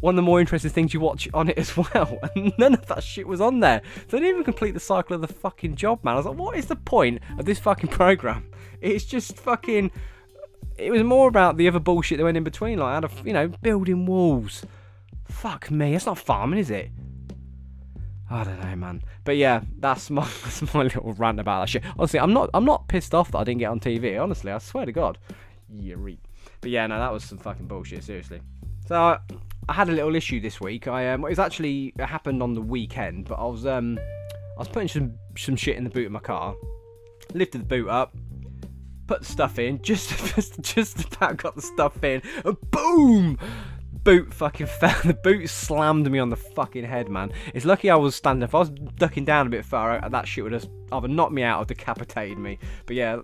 one 0.00 0.14
of 0.14 0.16
the 0.16 0.22
more 0.22 0.40
interesting 0.40 0.70
things 0.70 0.92
you 0.92 1.00
watch 1.00 1.28
on 1.32 1.48
it 1.48 1.58
as 1.58 1.76
well. 1.94 2.18
And 2.34 2.52
none 2.58 2.74
of 2.74 2.86
that 2.86 3.02
shit 3.02 3.26
was 3.26 3.40
on 3.40 3.60
there. 3.60 3.82
So 4.08 4.16
I 4.16 4.20
didn't 4.20 4.34
even 4.34 4.44
complete 4.44 4.72
the 4.72 4.80
cycle 4.80 5.14
of 5.14 5.22
the 5.22 5.32
fucking 5.32 5.76
job, 5.76 6.02
man. 6.02 6.14
I 6.14 6.16
was 6.16 6.26
like, 6.26 6.36
what 6.36 6.56
is 6.56 6.66
the 6.66 6.76
point 6.76 7.20
of 7.38 7.44
this 7.44 7.58
fucking 7.58 7.90
program? 7.90 8.50
It's 8.80 9.04
just 9.04 9.36
fucking. 9.36 9.90
It 10.76 10.90
was 10.90 11.02
more 11.02 11.28
about 11.28 11.58
the 11.58 11.68
other 11.68 11.78
bullshit 11.78 12.18
that 12.18 12.24
went 12.24 12.38
in 12.38 12.44
between, 12.44 12.78
like 12.78 12.96
out 12.96 13.04
of 13.04 13.26
you 13.26 13.34
know 13.34 13.48
building 13.48 14.06
walls. 14.06 14.64
Fuck 15.28 15.70
me, 15.70 15.92
that's 15.92 16.06
not 16.06 16.18
farming, 16.18 16.58
is 16.58 16.70
it? 16.70 16.90
I 18.30 18.44
don't 18.44 18.60
know, 18.60 18.76
man. 18.76 19.02
But 19.24 19.36
yeah, 19.36 19.62
that's 19.78 20.08
my 20.08 20.22
that's 20.44 20.72
my 20.72 20.84
little 20.84 21.12
rant 21.14 21.40
about 21.40 21.60
that 21.60 21.68
shit. 21.68 21.82
Honestly, 21.98 22.18
I'm 22.18 22.32
not 22.32 22.48
I'm 22.54 22.64
not 22.64 22.88
pissed 22.88 23.14
off 23.14 23.32
that 23.32 23.38
I 23.38 23.44
didn't 23.44 23.58
get 23.58 23.66
on 23.66 23.80
TV. 23.80 24.20
Honestly, 24.20 24.50
I 24.50 24.58
swear 24.58 24.86
to 24.86 24.92
God. 24.92 25.18
Yeah, 25.72 25.96
But 26.60 26.70
yeah, 26.70 26.86
no, 26.86 26.98
that 26.98 27.12
was 27.12 27.24
some 27.24 27.38
fucking 27.38 27.66
bullshit. 27.66 28.04
Seriously. 28.04 28.40
So 28.86 29.18
I, 29.68 29.72
had 29.72 29.88
a 29.88 29.92
little 29.92 30.14
issue 30.16 30.40
this 30.40 30.60
week. 30.60 30.88
I 30.88 31.12
um, 31.12 31.24
it 31.24 31.28
was 31.28 31.38
actually 31.38 31.92
it 31.96 32.06
happened 32.06 32.42
on 32.42 32.54
the 32.54 32.62
weekend, 32.62 33.26
but 33.28 33.36
I 33.36 33.46
was 33.46 33.66
um, 33.66 33.98
I 34.56 34.58
was 34.58 34.68
putting 34.68 34.88
some 34.88 35.14
some 35.36 35.56
shit 35.56 35.76
in 35.76 35.84
the 35.84 35.90
boot 35.90 36.06
of 36.06 36.12
my 36.12 36.20
car. 36.20 36.54
Lifted 37.34 37.60
the 37.62 37.66
boot 37.66 37.88
up, 37.88 38.16
put 39.06 39.20
the 39.20 39.26
stuff 39.26 39.58
in, 39.58 39.80
just 39.82 40.10
just 40.34 40.60
just 40.60 41.14
about 41.14 41.36
got 41.36 41.54
the 41.54 41.62
stuff 41.62 42.02
in, 42.02 42.22
and 42.44 42.56
boom! 42.70 43.38
boot 44.02 44.32
fucking 44.32 44.66
fell. 44.80 45.00
The 45.04 45.14
boot 45.14 45.48
slammed 45.48 46.10
me 46.10 46.18
on 46.18 46.30
the 46.30 46.36
fucking 46.36 46.84
head, 46.84 47.08
man. 47.08 47.32
It's 47.54 47.64
lucky 47.64 47.90
I 47.90 47.96
was 47.96 48.16
standing. 48.16 48.42
If 48.42 48.54
I 48.54 48.58
was 48.58 48.70
ducking 48.70 49.24
down 49.24 49.46
a 49.46 49.50
bit 49.50 49.64
far, 49.64 50.08
that 50.08 50.26
shit 50.26 50.44
would 50.44 50.52
have 50.52 50.68
either 50.92 51.08
knocked 51.08 51.32
me 51.32 51.42
out 51.42 51.60
or 51.60 51.64
decapitated 51.64 52.38
me. 52.38 52.58
But 52.86 52.96
yeah, 52.96 53.20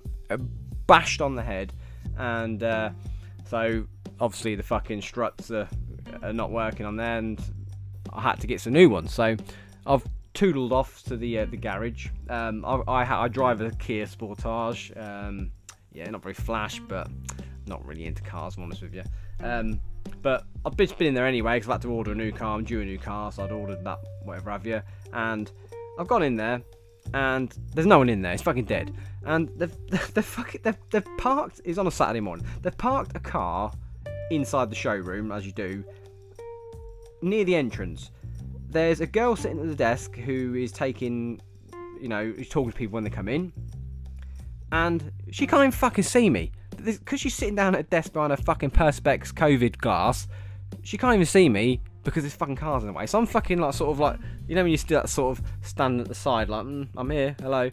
bashed 0.86 1.20
on 1.20 1.34
the 1.34 1.42
head, 1.42 1.72
and 2.16 2.62
uh, 2.62 2.90
so 3.48 3.86
obviously 4.20 4.54
the 4.54 4.62
fucking 4.62 5.02
struts 5.02 5.50
are, 5.50 5.68
are 6.22 6.32
not 6.32 6.50
working 6.50 6.86
on 6.86 6.96
there, 6.96 7.18
and 7.18 7.40
I 8.12 8.22
had 8.22 8.40
to 8.40 8.46
get 8.46 8.60
some 8.60 8.72
new 8.72 8.88
ones. 8.88 9.12
So 9.12 9.36
I've 9.86 10.04
toodled 10.34 10.72
off 10.72 11.02
to 11.04 11.16
the 11.16 11.40
uh, 11.40 11.44
the 11.46 11.56
garage. 11.56 12.08
Um, 12.28 12.64
I, 12.64 12.76
I, 12.88 13.24
I, 13.24 13.28
drive 13.28 13.60
a 13.60 13.70
Kia 13.70 14.06
Sportage. 14.06 14.96
Um, 14.96 15.50
yeah, 15.92 16.10
not 16.10 16.22
very 16.22 16.34
flash, 16.34 16.80
but 16.80 17.08
not 17.66 17.84
really 17.86 18.04
into 18.04 18.22
cars. 18.22 18.56
I'm 18.56 18.64
honest 18.64 18.82
with 18.82 18.94
you. 18.94 19.02
Um, 19.42 19.80
but 20.22 20.44
I've 20.64 20.76
been 20.76 20.88
in 21.00 21.14
there 21.14 21.26
anyway 21.26 21.56
because 21.56 21.68
I've 21.68 21.74
had 21.74 21.82
to 21.82 21.90
order 21.90 22.12
a 22.12 22.14
new 22.14 22.32
car. 22.32 22.56
I'm 22.56 22.64
due 22.64 22.80
a 22.80 22.84
new 22.84 22.98
car, 22.98 23.32
so 23.32 23.44
I'd 23.44 23.50
ordered 23.50 23.82
that, 23.84 23.98
whatever 24.24 24.50
have 24.50 24.66
you. 24.66 24.82
And 25.12 25.50
I've 25.98 26.06
gone 26.06 26.22
in 26.22 26.36
there, 26.36 26.62
and 27.14 27.54
there's 27.74 27.86
no 27.86 27.98
one 27.98 28.08
in 28.08 28.22
there. 28.22 28.32
It's 28.32 28.42
fucking 28.42 28.64
dead. 28.64 28.94
And 29.24 29.48
they've 29.56 29.74
they've 29.88 30.24
fucking 30.24 30.60
they've, 30.64 30.78
they've 30.90 31.16
parked. 31.18 31.60
It's 31.64 31.78
on 31.78 31.86
a 31.86 31.90
Saturday 31.90 32.20
morning. 32.20 32.46
They've 32.62 32.76
parked 32.76 33.16
a 33.16 33.20
car 33.20 33.72
inside 34.30 34.70
the 34.70 34.76
showroom 34.76 35.32
as 35.32 35.46
you 35.46 35.52
do, 35.52 35.84
near 37.22 37.44
the 37.44 37.54
entrance. 37.54 38.10
There's 38.68 39.00
a 39.00 39.06
girl 39.06 39.36
sitting 39.36 39.60
at 39.60 39.68
the 39.68 39.76
desk 39.76 40.16
who 40.16 40.54
is 40.54 40.72
taking, 40.72 41.40
you 42.00 42.08
know, 42.08 42.32
who's 42.36 42.48
talking 42.48 42.72
to 42.72 42.76
people 42.76 42.94
when 42.94 43.04
they 43.04 43.10
come 43.10 43.28
in, 43.28 43.52
and 44.72 45.12
she 45.30 45.46
can't 45.46 45.60
even 45.60 45.70
fucking 45.70 46.04
see 46.04 46.28
me 46.28 46.52
because 46.84 47.20
she's 47.20 47.34
sitting 47.34 47.54
down 47.54 47.74
at 47.74 47.80
a 47.80 47.84
desk 47.84 48.12
behind 48.12 48.32
a 48.32 48.36
fucking 48.36 48.70
Perspex 48.70 49.32
COVID 49.32 49.78
glass, 49.78 50.28
she 50.82 50.96
can't 50.96 51.14
even 51.14 51.26
see 51.26 51.48
me 51.48 51.80
because 52.10 52.22
there's 52.22 52.34
fucking 52.34 52.56
cars 52.56 52.82
in 52.82 52.88
the 52.88 52.92
way. 52.92 53.06
So 53.06 53.18
I'm 53.18 53.26
fucking 53.26 53.58
like 53.58 53.74
sort 53.74 53.90
of 53.90 53.98
like 53.98 54.18
you 54.48 54.54
know 54.54 54.62
when 54.62 54.70
you 54.70 54.76
still 54.76 55.06
sort 55.06 55.38
of 55.38 55.44
stand 55.62 56.00
at 56.00 56.08
the 56.08 56.14
side 56.14 56.48
like 56.48 56.64
mm, 56.64 56.88
I'm 56.96 57.10
here, 57.10 57.36
hello. 57.40 57.70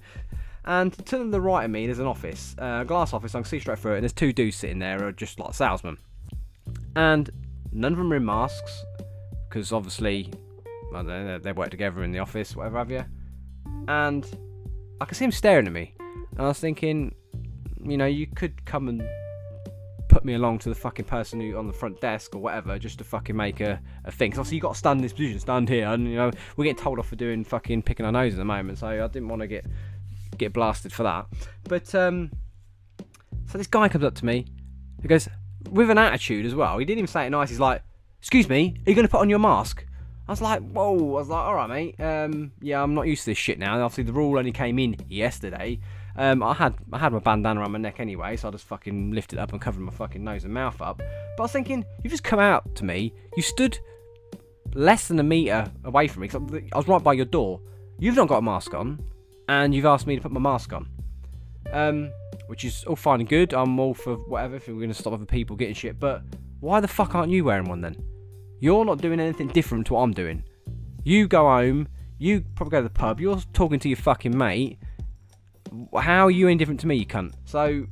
And 0.66 0.94
to 1.08 1.30
the 1.30 1.42
right 1.42 1.66
of 1.66 1.72
me, 1.72 1.88
there's 1.88 2.00
an 2.00 2.08
office, 2.08 2.56
uh, 2.58 2.80
a 2.82 2.86
glass 2.86 3.14
office. 3.14 3.36
I 3.36 3.40
can 3.40 3.46
see 3.46 3.60
straight 3.60 3.80
through 3.80 3.94
it, 3.94 3.96
and 3.96 4.04
there's 4.04 4.14
two 4.14 4.32
dudes 4.32 4.56
sitting 4.56 4.80
there, 4.80 4.98
who 4.98 5.08
are 5.08 5.12
just 5.12 5.40
like 5.40 5.54
salesmen. 5.54 5.98
And 6.96 7.30
none 7.72 7.92
of 7.92 7.98
them 7.98 8.14
are 8.14 8.16
in 8.16 8.26
masks 8.26 8.84
because 9.50 9.74
obviously, 9.74 10.32
know, 10.92 11.38
they 11.38 11.52
work 11.52 11.70
together 11.70 12.04
in 12.04 12.12
the 12.12 12.20
office, 12.20 12.56
whatever 12.56 12.78
have 12.78 12.90
you. 12.92 13.04
And 13.88 14.26
I 15.02 15.06
can 15.06 15.16
see 15.16 15.26
them 15.26 15.32
staring 15.34 15.68
at 15.68 15.74
me, 15.74 15.94
and 16.00 16.40
I 16.40 16.48
was 16.48 16.60
thinking, 16.60 17.14
you 17.84 17.98
know, 17.98 18.06
you 18.06 18.28
could 18.28 18.66
come 18.66 18.88
and 18.88 19.04
put 20.14 20.24
me 20.24 20.36
along 20.36 20.60
to 20.60 20.70
the 20.70 20.76
fucking 20.76 21.06
person 21.06 21.42
who 21.42 21.58
on 21.58 21.66
the 21.66 21.74
front 21.74 22.00
desk 22.00 22.36
or 22.36 22.40
whatever, 22.40 22.78
just 22.78 23.00
to 23.00 23.04
fucking 23.04 23.36
make 23.36 23.60
a, 23.60 23.82
a 24.06 24.12
thing. 24.12 24.30
Because 24.30 24.40
obviously 24.40 24.58
you 24.58 24.62
got 24.62 24.74
to 24.74 24.78
stand 24.78 25.00
in 25.00 25.02
this 25.02 25.12
position, 25.12 25.40
stand 25.40 25.68
here, 25.68 25.88
and 25.88 26.08
you 26.08 26.16
know 26.16 26.32
we're 26.56 26.66
getting 26.66 26.82
told 26.82 27.00
off 27.00 27.08
for 27.08 27.16
doing 27.16 27.44
fucking 27.44 27.82
picking 27.82 28.06
our 28.06 28.12
nose 28.12 28.34
at 28.34 28.38
the 28.38 28.46
moment. 28.46 28.78
So 28.78 28.88
I 28.88 29.08
didn't 29.08 29.28
want 29.28 29.42
to 29.42 29.48
get 29.48 29.66
get 30.38 30.54
blasted 30.54 30.94
for 30.94 31.04
that. 31.04 31.26
But 31.64 31.94
um, 31.96 32.32
so 33.48 33.58
this 33.58 33.68
guy 33.68 33.90
comes 33.90 34.04
up 34.04 34.14
to 34.16 34.26
me, 34.26 34.46
he 35.02 35.08
goes 35.08 35.28
with 35.70 35.90
an 35.90 35.98
attitude 35.98 36.46
as 36.46 36.54
well. 36.54 36.78
He 36.78 36.86
didn't 36.86 37.00
even 37.00 37.08
say 37.08 37.26
it 37.26 37.32
nice. 37.32 37.50
He's 37.50 37.60
like, 37.60 37.82
"Excuse 38.20 38.48
me, 38.48 38.76
are 38.86 38.90
you 38.90 38.96
going 38.96 39.08
to 39.08 39.12
put 39.12 39.22
on 39.22 39.30
your 39.30 39.40
mask?" 39.40 39.86
I 40.28 40.32
was 40.32 40.42
like, 40.42 40.62
"Whoa!" 40.62 40.96
I 40.96 41.20
was 41.20 41.30
like, 41.30 41.44
"All 41.44 41.56
right, 41.56 41.70
mate. 41.70 42.00
Um, 42.00 42.52
yeah, 42.62 42.82
I'm 42.84 42.94
not 42.94 43.08
used 43.08 43.24
to 43.24 43.32
this 43.32 43.38
shit 43.38 43.58
now." 43.58 43.74
And 43.74 43.82
obviously 43.82 44.04
the 44.04 44.14
rule 44.14 44.38
only 44.38 44.52
came 44.52 44.78
in 44.78 44.96
yesterday. 45.10 45.80
Um, 46.16 46.44
I 46.44 46.54
had 46.54 46.76
I 46.92 47.00
had 47.00 47.12
my 47.12 47.20
bandana 47.20 47.60
around 47.60 47.72
my 47.72 47.80
neck 47.80 48.00
anyway, 48.00 48.38
so 48.38 48.48
I 48.48 48.52
just 48.52 48.66
fucking 48.66 49.12
lifted 49.12 49.40
up 49.40 49.52
and 49.52 49.60
covered 49.60 49.82
my 49.82 49.92
fucking 49.92 50.24
nose 50.24 50.44
and 50.44 50.54
mouth 50.54 50.80
up. 50.82 50.98
But 50.98 51.40
I 51.40 51.42
was 51.42 51.52
thinking, 51.52 51.86
you 52.04 52.10
just 52.10 52.24
come 52.24 52.40
out 52.40 52.76
to 52.76 52.86
me. 52.86 53.14
You 53.36 53.42
stood 53.42 53.80
less 54.76 55.08
than 55.08 55.20
a 55.20 55.24
meter 55.24 55.72
away 55.86 56.08
from 56.08 56.22
me. 56.22 56.28
Cause 56.28 56.42
I 56.72 56.78
was 56.78 56.88
right 56.88 57.04
by 57.04 57.14
your 57.14 57.26
door. 57.26 57.62
You've 58.00 58.16
not 58.16 58.28
got 58.28 58.38
a 58.38 58.42
mask 58.42 58.74
on, 58.74 59.04
and 59.50 59.74
you've 59.74 59.86
asked 59.86 60.06
me 60.06 60.16
to 60.16 60.22
put 60.22 60.32
my 60.32 60.40
mask 60.40 60.74
on. 60.74 60.88
Um, 61.72 62.12
which 62.48 62.66
is 62.66 62.84
all 62.84 62.96
fine 62.96 63.22
and 63.22 63.30
good. 63.30 63.54
I'm 63.54 63.80
all 63.80 63.94
for 63.96 64.16
whatever 64.16 64.58
if 64.58 64.68
we're 64.68 64.76
going 64.76 64.90
to 64.90 64.94
stop 64.94 65.14
other 65.14 65.26
people 65.26 65.56
getting 65.56 65.74
shit. 65.74 66.00
But 66.00 66.22
why 66.60 66.80
the 66.80 66.88
fuck 66.88 67.16
aren't 67.16 67.32
you 67.32 67.44
wearing 67.44 67.68
one 67.68 67.82
then? 67.82 67.96
You're 68.60 68.86
not 68.86 69.00
doing 69.00 69.20
anything 69.20 69.48
different 69.48 69.88
to 69.88 69.94
what 69.94 70.02
I'm 70.02 70.14
doing. 70.14 70.44
You 71.04 71.28
go 71.28 71.48
home. 71.48 71.88
You 72.20 72.42
probably 72.56 72.72
go 72.72 72.78
to 72.80 72.84
the 72.84 72.94
pub. 72.94 73.20
You're 73.20 73.40
talking 73.54 73.80
to 73.80 73.90
your 73.90 73.98
fucking 73.98 74.38
mate 74.38 74.78
how 76.00 76.28
are 76.28 76.32
you 76.32 76.48
indifferent 76.48 76.80
to 76.82 76.88
me, 76.88 76.96
you 76.96 77.06
cunt? 77.06 77.34
So, 77.46 77.88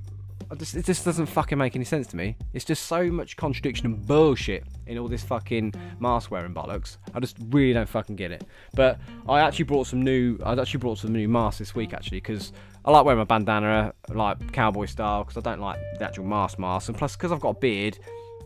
just, 0.58 0.76
it 0.76 0.86
just 0.86 1.06
doesn't 1.06 1.28
fucking 1.28 1.58
make 1.58 1.76
any 1.76 1.86
sense 1.86 2.08
to 2.08 2.18
me. 2.18 2.36
It's 2.54 2.66
just 2.66 2.86
so 2.86 3.10
much 3.10 3.38
contradiction 3.38 3.86
and 3.86 4.06
bullshit 4.06 4.66
in 4.86 4.98
all 4.98 5.08
this 5.08 5.24
fucking 5.24 5.74
mask 6.00 6.32
wearing 6.32 6.54
bollocks. 6.54 6.98
I 7.14 7.20
just 7.20 7.38
really 7.50 7.74
don't 7.74 7.88
fucking 7.88 8.16
get 8.18 8.32
it. 8.32 8.46
But 8.74 9.00
I 9.30 9.40
actually 9.40 9.66
brought 9.66 9.88
some 9.88 10.02
new. 10.02 10.38
I 10.46 10.54
actually 10.54 10.80
brought 10.80 10.98
some 10.98 11.14
new 11.14 11.28
masks 11.28 11.60
this 11.60 11.74
week 11.76 11.94
actually 11.94 12.18
because 12.18 12.52
I 12.84 12.92
like 12.92 13.06
wearing 13.06 13.20
my 13.20 13.26
bandana 13.26 13.94
like 14.10 14.52
cowboy 14.52 14.86
style 14.86 15.24
because 15.24 15.38
I 15.38 15.42
don't 15.42 15.62
like 15.62 15.80
the 15.98 16.06
actual 16.06 16.26
mask 16.26 16.60
mask 16.60 16.90
and 16.90 16.98
plus 16.98 17.16
because 17.16 17.32
I've 17.32 17.40
got 17.40 17.50
a 17.50 17.60
beard 17.60 17.98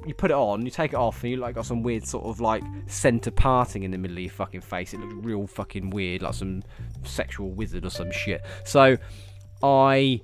you 0.08 0.14
put 0.14 0.32
it 0.32 0.36
on, 0.36 0.66
you 0.66 0.72
take 0.72 0.94
it 0.94 0.98
off, 0.98 1.24
and 1.24 1.32
you 1.32 1.38
like 1.38 1.56
got 1.56 1.66
some 1.66 1.84
weird 1.84 2.06
sort 2.06 2.26
of 2.26 2.40
like 2.40 2.64
centre 2.88 3.32
parting 3.32 3.84
in 3.84 3.92
the 3.92 3.98
middle 3.98 4.18
of 4.18 4.24
your 4.24 4.32
fucking 4.32 4.62
face. 4.62 4.94
It 4.94 5.00
looks 5.00 5.14
real 5.14 5.48
fucking 5.48 5.90
weird, 5.90 6.22
like 6.22 6.34
some 6.34 6.64
sexual 7.04 7.52
wizard 7.52 7.86
or 7.86 7.90
some 7.90 8.12
shit. 8.12 8.42
So 8.64 8.98
I 9.64 10.22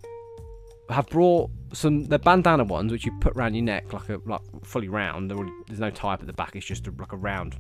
have 0.89 1.07
brought 1.07 1.49
some 1.73 2.05
the 2.05 2.19
bandana 2.19 2.63
ones, 2.63 2.91
which 2.91 3.05
you 3.05 3.11
put 3.19 3.35
around 3.35 3.55
your 3.55 3.63
neck 3.63 3.93
like 3.93 4.09
a 4.09 4.19
like 4.25 4.41
fully 4.63 4.89
round. 4.89 5.31
There's 5.67 5.79
no 5.79 5.87
up 5.87 6.03
at 6.21 6.27
the 6.27 6.33
back. 6.33 6.55
It's 6.55 6.65
just 6.65 6.87
a, 6.87 6.93
like 6.97 7.13
a 7.13 7.17
round, 7.17 7.55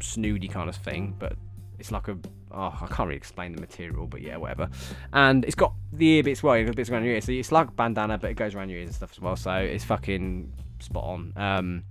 snoody 0.00 0.48
kind 0.48 0.68
of 0.68 0.76
thing, 0.76 1.14
but 1.18 1.34
it's 1.78 1.92
like 1.92 2.08
a 2.08 2.18
oh 2.50 2.78
I 2.80 2.86
can't 2.86 3.08
really 3.08 3.16
explain 3.16 3.54
the 3.54 3.60
material, 3.60 4.06
but 4.06 4.22
yeah, 4.22 4.36
whatever. 4.36 4.68
And 5.12 5.44
it's 5.44 5.54
got 5.54 5.74
the 5.92 6.06
ear 6.06 6.22
bits 6.22 6.42
well, 6.42 6.64
the 6.64 6.72
bits 6.72 6.90
around 6.90 7.04
your 7.04 7.14
ears. 7.14 7.24
So 7.24 7.32
it's 7.32 7.52
like 7.52 7.74
bandana, 7.76 8.18
but 8.18 8.30
it 8.30 8.34
goes 8.34 8.54
around 8.54 8.70
your 8.70 8.78
ears 8.78 8.88
and 8.88 8.96
stuff 8.96 9.12
as 9.12 9.20
well. 9.20 9.36
So 9.36 9.52
it's 9.52 9.84
fucking 9.84 10.52
spot 10.80 11.04
on. 11.04 11.32
Um, 11.36 11.84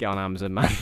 get 0.00 0.08
on 0.08 0.18
Amazon, 0.18 0.54
man. 0.54 0.72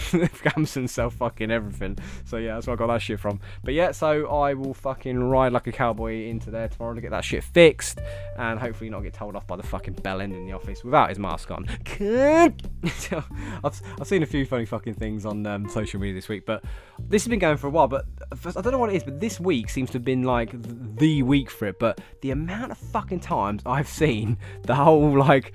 Amazon 0.56 0.88
sell 0.88 1.10
fucking 1.10 1.50
everything. 1.50 1.98
So 2.24 2.38
yeah, 2.38 2.54
that's 2.54 2.66
where 2.66 2.74
I 2.74 2.78
got 2.78 2.86
that 2.86 3.02
shit 3.02 3.20
from. 3.20 3.40
But 3.62 3.74
yeah, 3.74 3.90
so 3.90 4.28
I 4.28 4.54
will 4.54 4.72
fucking 4.72 5.22
ride 5.22 5.52
like 5.52 5.66
a 5.66 5.72
cowboy 5.72 6.28
into 6.28 6.50
there 6.50 6.68
tomorrow 6.68 6.94
to 6.94 7.00
get 7.00 7.10
that 7.10 7.24
shit 7.24 7.44
fixed, 7.44 8.00
and 8.38 8.58
hopefully 8.58 8.88
not 8.88 9.00
get 9.00 9.12
told 9.12 9.36
off 9.36 9.46
by 9.46 9.56
the 9.56 9.62
fucking 9.62 9.94
bell 9.94 10.20
end 10.20 10.34
in 10.34 10.46
the 10.46 10.52
office 10.52 10.82
without 10.84 11.10
his 11.10 11.18
mask 11.18 11.50
on. 11.50 11.68
I've, 12.00 13.82
I've 14.00 14.06
seen 14.06 14.22
a 14.22 14.26
few 14.26 14.46
funny 14.46 14.64
fucking 14.64 14.94
things 14.94 15.26
on 15.26 15.44
um, 15.46 15.68
social 15.68 16.00
media 16.00 16.14
this 16.14 16.28
week, 16.28 16.46
but 16.46 16.64
this 16.98 17.24
has 17.24 17.28
been 17.28 17.40
going 17.40 17.56
for 17.56 17.66
a 17.66 17.70
while. 17.70 17.88
But 17.88 18.06
I 18.32 18.60
don't 18.60 18.72
know 18.72 18.78
what 18.78 18.90
it 18.90 18.96
is, 18.96 19.04
but 19.04 19.20
this 19.20 19.40
week 19.40 19.68
seems 19.68 19.90
to 19.90 19.94
have 19.94 20.04
been 20.04 20.22
like 20.22 20.54
the 20.96 21.22
week 21.22 21.50
for 21.50 21.66
it. 21.66 21.78
But 21.80 22.00
the 22.22 22.30
amount 22.30 22.70
of 22.70 22.78
fucking 22.78 23.20
times 23.20 23.62
I've 23.66 23.88
seen 23.88 24.38
the 24.62 24.76
whole 24.76 25.18
like 25.18 25.52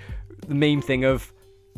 the 0.48 0.56
meme 0.56 0.82
thing 0.82 1.06
of 1.06 1.32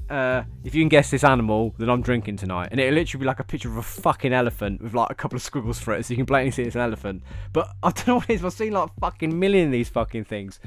uh, 0.10 0.44
if 0.64 0.76
you 0.76 0.82
can 0.82 0.90
guess 0.90 1.10
this 1.12 1.24
animal, 1.24 1.74
then 1.78 1.90
I'm 1.90 2.02
drinking 2.02 2.38
tonight. 2.38 2.70
And 2.72 2.80
it'll 2.80 2.94
literally 2.94 3.22
be 3.22 3.26
like 3.26 3.40
a 3.40 3.44
picture 3.44 3.70
of 3.70 3.78
a 3.78 3.84
fucking 3.84 4.34
elephant 4.34 4.82
with 4.82 4.94
like 4.94 5.10
a 5.10 5.16
couple 5.16 5.36
of 5.36 5.42
squiggles 5.42 5.80
for 5.80 5.94
it, 5.94 6.06
so 6.06 6.12
you 6.12 6.18
can 6.18 6.26
blatantly 6.26 6.52
see 6.52 6.64
it's 6.64 6.76
an 6.76 6.82
elephant. 6.82 7.24
But 7.54 7.70
I 7.84 7.92
don't 7.92 8.08
know 8.08 8.16
what 8.16 8.30
it 8.30 8.36
is. 8.36 8.46
I've 8.46 8.54
seen 8.54 8.74
like 8.74 8.90
a 8.90 9.00
fucking 9.00 9.38
million 9.38 9.68
of 9.68 9.72
these 9.72 9.90
fucking 9.90 10.26
things. 10.26 10.60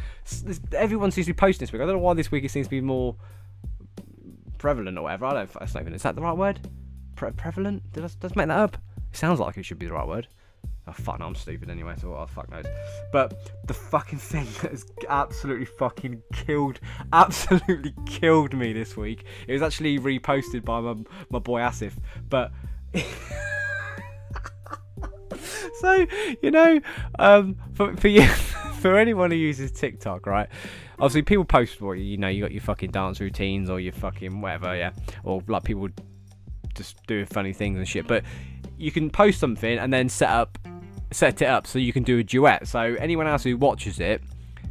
Everyone 0.73 1.11
seems 1.11 1.27
to 1.27 1.33
be 1.33 1.37
posting 1.37 1.61
this 1.61 1.73
week. 1.73 1.83
I 1.83 1.87
don't 1.87 1.97
know 1.97 2.03
why 2.03 2.15
this 2.15 2.31
week 2.31 2.45
it 2.45 2.51
seems 2.51 2.67
to 2.67 2.71
be 2.71 2.81
more 2.81 3.17
prevalent 4.59 4.99
or 4.99 5.03
whatever. 5.03 5.27
I 5.27 5.35
don't. 5.35 5.53
That's 5.53 5.75
not 5.75 5.83
even. 5.83 5.95
Is 5.95 6.03
that 6.03 6.15
the 6.15 6.23
right 6.23 6.37
word? 6.37 6.61
Pre- 7.17 7.31
prevalent? 7.33 7.93
Did 7.93 8.05
I, 8.05 8.07
I 8.07 8.29
make 8.35 8.49
that 8.49 8.51
up? 8.51 8.77
It 9.11 9.17
sounds 9.17 9.41
like 9.41 9.57
it 9.57 9.65
should 9.65 9.79
be 9.79 9.87
the 9.87 9.93
right 9.93 10.07
word. 10.07 10.29
Oh 10.89 10.93
fuck, 10.93 11.19
no, 11.21 11.27
I'm 11.27 11.35
stupid 11.35 11.69
anyway, 11.69 11.95
so 12.01 12.17
the 12.19 12.27
fuck 12.33 12.51
knows. 12.51 12.65
But 13.13 13.67
the 13.67 13.75
fucking 13.75 14.19
thing 14.19 14.47
that 14.63 14.71
has 14.71 14.87
absolutely 15.09 15.67
fucking 15.67 16.23
killed, 16.33 16.81
absolutely 17.13 17.95
killed 18.07 18.55
me 18.55 18.73
this 18.73 18.97
week. 18.97 19.25
It 19.47 19.53
was 19.53 19.61
actually 19.61 19.99
reposted 19.99 20.65
by 20.65 20.81
my 20.81 20.95
my 21.31 21.39
boy 21.39 21.61
Asif, 21.61 21.93
but. 22.29 22.53
so 25.81 26.07
you 26.43 26.51
know, 26.51 26.81
um, 27.19 27.57
for 27.75 27.95
for 27.97 28.09
you, 28.09 28.27
for 28.81 28.97
anyone 28.97 29.31
who 29.31 29.37
uses 29.37 29.71
TikTok, 29.71 30.27
right? 30.27 30.49
Obviously, 30.95 31.21
people 31.21 31.45
post 31.45 31.83
what 31.83 31.99
you 31.99 32.17
know. 32.17 32.29
You 32.29 32.43
got 32.43 32.53
your 32.53 32.63
fucking 32.63 32.93
dance 32.93 33.21
routines 33.21 33.69
or 33.69 33.79
your 33.79 33.93
fucking 33.93 34.41
whatever, 34.41 34.75
yeah, 34.75 34.93
or 35.23 35.43
like 35.49 35.65
people 35.65 35.91
just 36.75 37.07
doing 37.07 37.27
funny 37.27 37.53
things 37.53 37.77
and 37.77 37.87
shit. 37.87 38.07
But 38.07 38.25
you 38.79 38.91
can 38.91 39.11
post 39.11 39.39
something 39.39 39.79
and 39.79 39.93
then 39.93 40.09
set 40.09 40.31
up 40.31 40.59
set 41.11 41.43
it 41.43 41.47
up 41.47 41.67
so 41.67 41.79
you 41.79 41.93
can 41.93 42.03
do 42.03 42.19
a 42.19 42.25
duet. 42.25 42.67
So 42.67 42.97
anyone 42.99 43.27
else 43.27 43.45
who 43.45 43.57
watches 43.57 44.01
it 44.01 44.23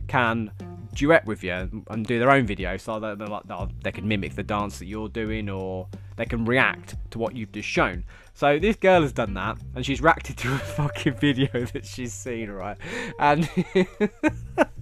can 0.07 0.51
duet 0.93 1.25
with 1.25 1.43
you 1.43 1.83
and 1.89 2.05
do 2.05 2.17
their 2.19 2.31
own 2.31 2.45
video 2.45 2.75
so 2.77 2.99
that 2.99 3.19
like, 3.19 3.43
they 3.83 3.91
can 3.91 4.07
mimic 4.07 4.35
the 4.35 4.43
dance 4.43 4.79
that 4.79 4.85
you're 4.85 5.09
doing 5.09 5.49
or 5.49 5.87
they 6.15 6.25
can 6.25 6.43
react 6.45 6.95
to 7.11 7.19
what 7.19 7.35
you've 7.35 7.51
just 7.51 7.69
shown. 7.69 8.03
So 8.33 8.59
this 8.59 8.75
girl 8.75 9.01
has 9.03 9.13
done 9.13 9.33
that 9.35 9.57
and 9.75 9.85
she's 9.85 10.01
reacted 10.01 10.37
to 10.37 10.53
a 10.53 10.57
fucking 10.77 11.13
video 11.15 11.65
that 11.73 11.85
she's 11.85 12.13
seen, 12.13 12.49
right? 12.49 12.77
And 13.19 13.49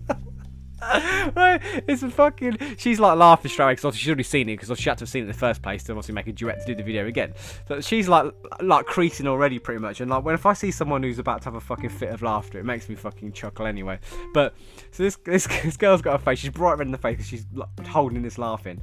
it's 1.88 2.04
a 2.04 2.10
fucking. 2.10 2.58
She's 2.78 3.00
like 3.00 3.18
laughing 3.18 3.50
straight 3.50 3.66
away 3.66 3.76
because 3.76 3.96
she's 3.96 4.08
already 4.08 4.24
seen 4.24 4.50
it 4.50 4.60
because 4.60 4.78
she 4.80 4.90
had 4.90 4.98
to 5.00 5.04
have 5.04 5.10
seen 5.10 5.22
it 5.22 5.24
in 5.24 5.28
the 5.28 5.38
first 5.38 5.62
place 5.62 5.84
to 5.84 5.94
obviously 5.94 6.14
make 6.14 6.28
a 6.28 6.32
duet 6.32 6.60
to 6.60 6.66
do 6.66 6.76
the 6.76 6.84
video 6.84 7.08
again. 7.08 7.34
So 7.68 7.82
she's 7.82 8.08
like 8.08 8.34
like 8.62 8.86
creasing 8.86 9.28
already 9.28 9.60
pretty 9.60 9.80
much. 9.80 10.02
And 10.02 10.12
like 10.12 10.24
when 10.24 10.36
if 10.36 10.46
I 10.46 10.54
see 10.54 10.72
someone 10.72 11.04
who's 11.04 11.20
about 11.20 11.42
to 11.42 11.46
have 11.46 11.56
a 11.56 11.62
fucking 11.62 11.90
fit 11.90 12.10
of 12.10 12.22
laughter, 12.22 12.60
it 12.60 12.66
makes 12.66 12.88
me 12.90 12.96
fucking 12.96 13.34
chuckle 13.34 13.66
anyway. 13.66 14.00
But 14.34 14.56
so 14.92 15.04
this 15.04 15.16
this, 15.26 15.48
this 15.48 15.78
girl's 15.78 16.02
got 16.02 16.16
a 16.16 16.20
face. 16.20 16.40
She's 16.40 16.52
bright 16.52 16.78
red 16.78 16.88
in 16.88 16.92
the 16.92 16.98
face 16.98 17.18
because 17.18 17.28
she's 17.28 17.46
like, 17.54 17.88
holding 17.88 18.22
this 18.22 18.38
laughing. 18.38 18.82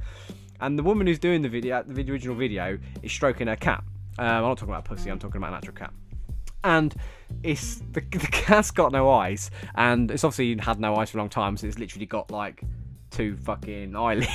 And 0.59 0.77
the 0.77 0.83
woman 0.83 1.07
who's 1.07 1.19
doing 1.19 1.41
the 1.41 1.49
video, 1.49 1.83
the 1.85 2.09
original 2.09 2.35
video, 2.35 2.77
is 3.01 3.11
stroking 3.11 3.47
her 3.47 3.55
cat. 3.55 3.83
Um, 4.17 4.27
I'm 4.27 4.41
not 4.43 4.57
talking 4.57 4.73
about 4.73 4.85
pussy. 4.85 5.09
I'm 5.09 5.19
talking 5.19 5.37
about 5.37 5.49
an 5.49 5.55
actual 5.55 5.73
cat 5.73 5.93
and 6.63 6.93
it's 7.41 7.81
the, 7.91 8.01
the 8.11 8.27
cat's 8.31 8.71
got 8.71 8.91
no 8.91 9.09
eyes, 9.09 9.51
and 9.75 10.11
it's 10.11 10.23
obviously 10.23 10.61
had 10.63 10.79
no 10.79 10.95
eyes 10.95 11.09
for 11.11 11.17
a 11.17 11.21
long 11.21 11.29
time, 11.29 11.57
so 11.57 11.67
it's 11.67 11.79
literally 11.79 12.05
got 12.05 12.31
like 12.31 12.63
two 13.11 13.37
fucking 13.37 13.95
eyelids, 13.95 14.27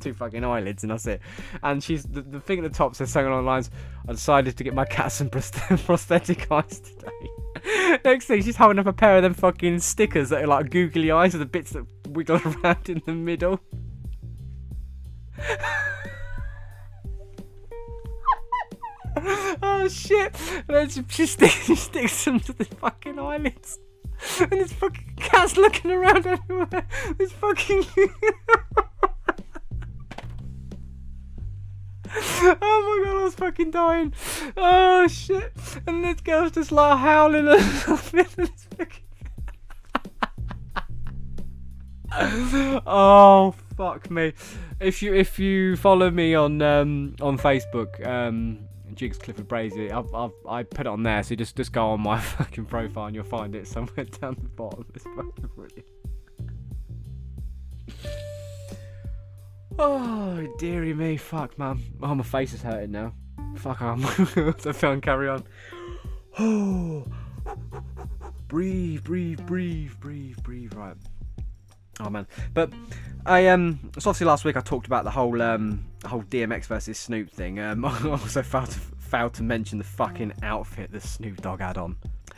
two 0.00 0.14
fucking 0.14 0.44
eyelids, 0.44 0.84
and 0.84 0.92
that's 0.92 1.06
it. 1.06 1.20
And 1.62 1.82
she's 1.82 2.04
the, 2.04 2.22
the 2.22 2.40
thing 2.40 2.64
at 2.64 2.70
the 2.70 2.76
top 2.76 2.94
says 2.94 3.10
something 3.10 3.28
along 3.28 3.44
the 3.44 3.50
lines, 3.50 3.70
"I 4.08 4.12
decided 4.12 4.56
to 4.56 4.64
get 4.64 4.74
my 4.74 4.84
cat 4.84 5.12
some 5.12 5.28
prosthetic 5.30 6.50
eyes 6.50 6.80
today." 6.80 7.98
Next 8.04 8.26
thing, 8.26 8.42
she's 8.42 8.56
holding 8.56 8.78
up 8.78 8.86
a 8.86 8.92
pair 8.92 9.16
of 9.16 9.22
them 9.22 9.34
fucking 9.34 9.80
stickers 9.80 10.30
that 10.30 10.42
are 10.42 10.46
like 10.46 10.70
googly 10.70 11.10
eyes 11.10 11.34
with 11.34 11.40
the 11.40 11.46
bits 11.46 11.70
that 11.72 11.84
wiggle 12.08 12.40
around 12.44 12.88
in 12.88 13.02
the 13.06 13.12
middle. 13.12 13.60
oh 19.62 19.88
shit! 19.88 20.34
she 21.08 21.26
sticks, 21.26 21.64
she 21.66 21.74
sticks 21.76 22.24
them 22.24 22.40
to 22.40 22.52
the 22.52 22.64
fucking 22.64 23.18
eyelids, 23.18 23.78
and 24.40 24.50
this 24.50 24.72
fucking 24.72 25.14
cat's 25.16 25.56
looking 25.56 25.90
around 25.90 26.26
everywhere. 26.26 26.86
This 27.18 27.32
fucking. 27.32 27.84
oh 32.14 32.54
my 32.54 33.04
god, 33.04 33.16
I 33.16 33.22
was 33.22 33.34
fucking 33.34 33.70
dying. 33.70 34.14
Oh 34.56 35.06
shit! 35.08 35.52
And 35.86 36.04
this 36.04 36.20
girl's 36.20 36.52
just 36.52 36.72
like 36.72 36.98
howling 36.98 37.48
and 37.48 37.60
oh 42.86 43.54
fuck 43.76 44.10
me! 44.10 44.32
If 44.80 45.02
you 45.02 45.14
if 45.14 45.38
you 45.38 45.76
follow 45.76 46.10
me 46.10 46.34
on 46.34 46.60
um, 46.62 47.14
on 47.20 47.38
Facebook, 47.38 48.06
um, 48.06 48.58
Jigs 48.94 49.18
Clifford 49.18 49.48
Brazier. 49.48 49.94
I've, 49.94 50.14
I've, 50.14 50.32
I 50.48 50.62
put 50.62 50.86
it 50.86 50.86
on 50.86 51.02
there, 51.02 51.22
so 51.22 51.34
just 51.34 51.56
just 51.56 51.72
go 51.72 51.90
on 51.90 52.00
my 52.00 52.20
fucking 52.20 52.66
profile 52.66 53.06
and 53.06 53.14
you'll 53.14 53.24
find 53.24 53.54
it 53.54 53.66
somewhere 53.66 54.04
down 54.20 54.36
the 54.42 54.48
bottom. 54.48 54.86
It's 54.94 55.04
fucking 55.04 55.50
brilliant. 55.54 55.86
Oh, 59.78 60.46
dearie 60.58 60.94
me, 60.94 61.16
fuck, 61.16 61.58
man. 61.58 61.80
Oh, 62.02 62.14
my 62.14 62.22
face 62.22 62.52
is 62.52 62.62
hurting 62.62 62.92
now. 62.92 63.14
Fuck, 63.56 63.80
I'm 63.80 64.02
so 64.58 64.72
fun. 64.72 65.00
Carry 65.00 65.28
on. 65.28 65.44
Oh, 66.38 67.04
breathe, 68.48 69.02
breathe, 69.02 69.44
breathe, 69.46 69.92
breathe, 69.98 70.36
breathe. 70.42 70.74
Right. 70.74 70.96
Oh 72.04 72.10
man, 72.10 72.26
but 72.54 72.72
I 73.24 73.48
um, 73.48 73.78
so 73.98 74.10
obviously 74.10 74.26
last 74.26 74.44
week 74.44 74.56
I 74.56 74.60
talked 74.60 74.86
about 74.86 75.04
the 75.04 75.10
whole 75.10 75.40
um, 75.40 75.84
whole 76.04 76.22
DMX 76.22 76.66
versus 76.66 76.98
Snoop 76.98 77.30
thing. 77.30 77.60
Um, 77.60 77.84
I 77.84 78.10
also 78.10 78.42
failed 78.42 78.70
to 78.70 78.80
failed 79.12 79.34
to 79.34 79.42
mention 79.42 79.78
the 79.78 79.84
fucking 79.84 80.32
outfit 80.42 80.90
that 80.92 81.02
Snoop 81.02 81.40
Dogg 81.42 81.60
had 81.60 81.76
on. 81.78 81.96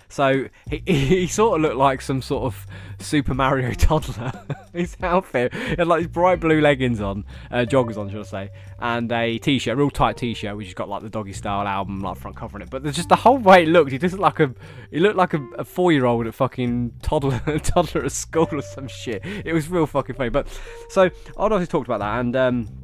So 0.08 0.46
he, 0.68 0.82
he 0.86 1.26
sort 1.26 1.56
of 1.56 1.62
looked 1.62 1.76
like 1.76 2.00
some 2.00 2.22
sort 2.22 2.44
of 2.44 2.66
Super 2.98 3.34
Mario 3.34 3.72
toddler. 3.74 4.32
his 4.72 4.96
outfit 5.02 5.54
he 5.54 5.76
had 5.76 5.86
like 5.86 6.00
these 6.00 6.08
bright 6.08 6.40
blue 6.40 6.60
leggings 6.60 7.00
on, 7.00 7.24
uh, 7.50 7.58
joggers 7.58 7.96
on, 7.96 8.10
should 8.10 8.20
I 8.20 8.24
say, 8.24 8.50
and 8.78 9.10
a 9.12 9.38
t-shirt, 9.38 9.74
a 9.74 9.76
real 9.76 9.90
tight 9.90 10.16
t-shirt, 10.16 10.56
which 10.56 10.66
has 10.66 10.74
got 10.74 10.88
like 10.88 11.02
the 11.02 11.10
Doggy 11.10 11.32
Style 11.32 11.66
album 11.66 12.00
like 12.00 12.16
front 12.16 12.36
cover 12.36 12.56
on 12.56 12.62
it. 12.62 12.70
But 12.70 12.82
there's 12.82 12.96
just 12.96 13.08
the 13.08 13.16
whole 13.16 13.38
way 13.38 13.64
it 13.64 13.68
looked. 13.68 13.92
He 13.92 13.98
just 13.98 14.12
looked 14.18 14.38
like 14.38 14.40
a 14.40 14.54
he 14.90 15.00
looked 15.00 15.16
like 15.16 15.34
a, 15.34 15.42
a 15.58 15.64
four-year-old 15.64 16.26
at 16.26 16.34
fucking 16.34 16.94
toddler 17.02 17.38
toddler 17.62 18.04
at 18.04 18.12
school 18.12 18.48
or 18.50 18.62
some 18.62 18.88
shit. 18.88 19.24
It 19.24 19.52
was 19.52 19.68
real 19.68 19.86
fucking 19.86 20.16
funny. 20.16 20.30
But 20.30 20.48
so 20.88 21.02
I'd 21.02 21.12
obviously 21.36 21.66
talked 21.66 21.88
about 21.88 22.00
that 22.00 22.20
and. 22.20 22.36
um 22.36 22.83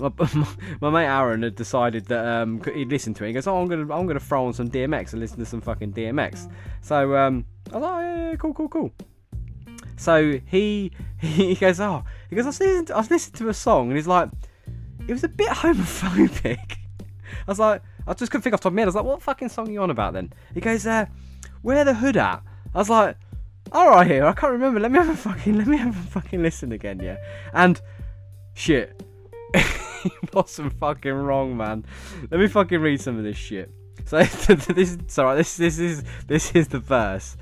my, 0.00 0.10
my, 0.80 0.90
mate 0.90 1.06
Aaron 1.06 1.42
had 1.42 1.54
decided 1.54 2.06
that 2.06 2.24
um, 2.26 2.62
he'd 2.74 2.88
listen 2.88 3.14
to 3.14 3.24
it. 3.24 3.28
He 3.28 3.32
goes, 3.32 3.46
"Oh, 3.46 3.60
I'm 3.60 3.68
gonna 3.68 3.94
I'm 3.94 4.06
gonna 4.06 4.20
throw 4.20 4.46
on 4.46 4.52
some 4.52 4.68
DMX 4.68 5.12
and 5.12 5.20
listen 5.20 5.38
to 5.38 5.46
some 5.46 5.60
fucking 5.60 5.92
DMX." 5.92 6.50
So 6.80 7.16
um, 7.16 7.44
I 7.72 7.76
was 7.76 7.82
like, 7.82 7.92
oh, 7.92 8.00
yeah, 8.00 8.30
yeah, 8.30 8.36
cool, 8.36 8.54
cool, 8.54 8.68
cool." 8.68 8.92
So 9.96 10.40
he 10.46 10.92
he 11.18 11.54
goes, 11.54 11.78
"Oh," 11.80 12.04
he 12.28 12.36
goes, 12.36 12.46
"I 12.46 12.48
was 12.48 12.60
listening 12.60 12.86
to, 12.86 12.94
I 12.94 12.98
was 12.98 13.10
listening 13.10 13.38
to 13.38 13.48
a 13.50 13.54
song 13.54 13.88
and 13.88 13.96
he's 13.96 14.06
like, 14.06 14.30
it 15.06 15.12
was 15.12 15.24
a 15.24 15.28
bit 15.28 15.48
homophobic." 15.50 16.76
I 17.46 17.50
was 17.50 17.58
like, 17.58 17.82
I 18.06 18.14
just 18.14 18.30
couldn't 18.32 18.42
think 18.42 18.54
off 18.54 18.60
the 18.60 18.64
top 18.64 18.70
of 18.70 18.74
my 18.74 18.80
head. 18.80 18.86
I 18.86 18.88
was 18.88 18.94
like, 18.94 19.04
"What 19.04 19.22
fucking 19.22 19.50
song 19.50 19.68
are 19.68 19.72
you 19.72 19.82
on 19.82 19.90
about 19.90 20.14
then?" 20.14 20.32
He 20.54 20.60
goes, 20.60 20.86
uh, 20.86 21.06
"Where 21.62 21.84
the 21.84 21.94
hood 21.94 22.16
at?" 22.16 22.42
I 22.74 22.78
was 22.78 22.88
like, 22.88 23.16
"All 23.72 23.90
right, 23.90 24.06
here. 24.06 24.24
I 24.24 24.32
can't 24.32 24.52
remember. 24.52 24.80
Let 24.80 24.90
me 24.90 24.98
have 24.98 25.10
a 25.10 25.16
fucking 25.16 25.56
let 25.56 25.66
me 25.66 25.76
have 25.76 25.96
a 25.96 26.10
fucking 26.10 26.42
listen 26.42 26.72
again, 26.72 27.00
yeah." 27.00 27.16
And 27.52 27.80
shit. 28.54 29.02
wasn't 30.32 30.72
fucking 30.74 31.12
wrong, 31.12 31.56
man. 31.56 31.84
Let 32.30 32.40
me 32.40 32.48
fucking 32.48 32.80
read 32.80 33.00
some 33.00 33.18
of 33.18 33.24
this 33.24 33.36
shit. 33.36 33.70
So 34.06 34.22
this 34.54 34.68
is 34.92 34.98
sorry. 35.08 35.36
This 35.38 35.56
this 35.56 35.78
is 35.78 36.04
this 36.26 36.52
is 36.54 36.68
the 36.68 36.78
verse. 36.78 37.36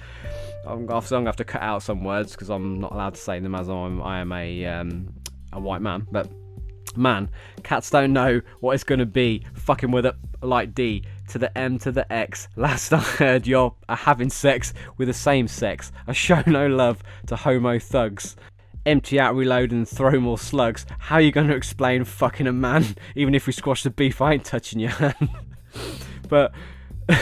I'm, 0.66 0.87
gonna 0.87 1.25
have 1.25 1.37
to 1.37 1.44
cut 1.44 1.62
out 1.62 1.83
some 1.83 2.05
words 2.05 2.33
because 2.33 2.51
I'm 2.51 2.81
not 2.81 2.92
allowed 2.92 3.14
to 3.14 3.21
say 3.21 3.40
them 3.40 3.55
as 3.55 3.68
I'm 3.68 4.03
I 4.03 4.21
am 4.21 4.33
a 4.33 4.64
um, 4.66 5.14
a 5.53 5.61
white 5.61 5.81
man. 5.81 6.07
But 6.11 6.31
man, 6.97 7.31
cats 7.62 7.90
don't 7.90 8.12
know 8.12 8.40
what 8.61 8.73
it's 8.73 8.85
gonna 8.85 9.07
be 9.07 9.44
fucking 9.55 9.90
with 9.90 10.07
it 10.07 10.14
like 10.42 10.75
D 10.75 11.05
to 11.29 11.38
the 11.38 11.57
M 11.57 11.79
to 11.81 11.92
the 11.92 12.11
X. 12.12 12.49
Last 12.57 12.92
I 12.92 12.99
heard, 12.99 13.47
you're 13.47 13.75
having 13.88 14.31
sex 14.31 14.75
with 14.99 15.09
the 15.09 15.14
same 15.14 15.49
sex. 15.49 15.90
I 16.07 16.12
show 16.12 16.42
no 16.47 16.66
love 16.66 17.03
to 17.29 17.37
homo 17.37 17.79
thugs 17.79 18.37
empty 18.88 19.20
out, 19.20 19.35
reload, 19.35 19.72
and 19.72 19.88
throw 19.88 20.18
more 20.18 20.38
slugs. 20.38 20.87
How 20.98 21.16
are 21.16 21.20
you 21.20 21.31
going 21.31 21.48
to 21.48 21.55
explain 21.55 22.05
fucking 22.05 22.46
a 22.46 22.53
man? 22.53 22.96
Even 23.14 23.35
if 23.35 23.46
we 23.46 23.53
squash 23.53 23.83
the 23.83 23.90
beef, 23.90 24.20
I 24.20 24.35
ain't 24.35 24.44
touching 24.44 24.81
your 24.81 24.90
hand. 24.90 25.31
but 26.29 26.53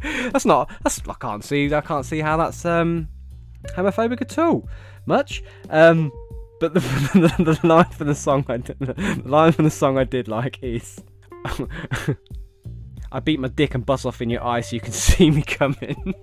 that's 0.00 0.44
not. 0.44 0.70
That's 0.82 1.00
I 1.08 1.14
can't 1.14 1.44
see. 1.44 1.72
I 1.72 1.80
can't 1.80 2.04
see 2.04 2.20
how 2.20 2.36
that's 2.36 2.64
um 2.64 3.08
homophobic 3.68 4.20
at 4.22 4.38
all. 4.38 4.68
Much. 5.06 5.42
Um, 5.70 6.12
but 6.60 6.74
the, 6.74 6.80
the, 7.38 7.58
the 7.60 7.66
line 7.66 7.90
for 7.90 8.04
the 8.04 8.14
song 8.14 8.44
I 8.48 8.58
did, 8.58 8.78
the 8.80 9.22
line 9.24 9.52
for 9.52 9.62
the 9.62 9.70
song 9.70 9.96
I 9.96 10.04
did 10.04 10.28
like 10.28 10.58
is. 10.62 11.00
I 13.10 13.20
beat 13.20 13.40
my 13.40 13.48
dick 13.48 13.74
and 13.74 13.86
bust 13.86 14.04
off 14.04 14.20
in 14.20 14.28
your 14.28 14.44
eye 14.44 14.60
so 14.60 14.76
you 14.76 14.80
can 14.80 14.92
see 14.92 15.30
me 15.30 15.42
coming. 15.42 16.14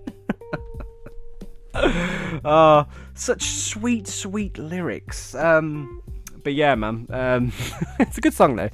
Oh, 1.76 2.88
such 3.14 3.44
sweet, 3.44 4.08
sweet 4.08 4.58
lyrics. 4.58 5.36
Um, 5.36 6.02
but 6.44 6.54
yeah, 6.54 6.76
man, 6.76 7.08
um, 7.10 7.52
it's 8.00 8.18
a 8.18 8.22
good 8.22 8.34
song 8.34 8.56
though. 8.56 8.70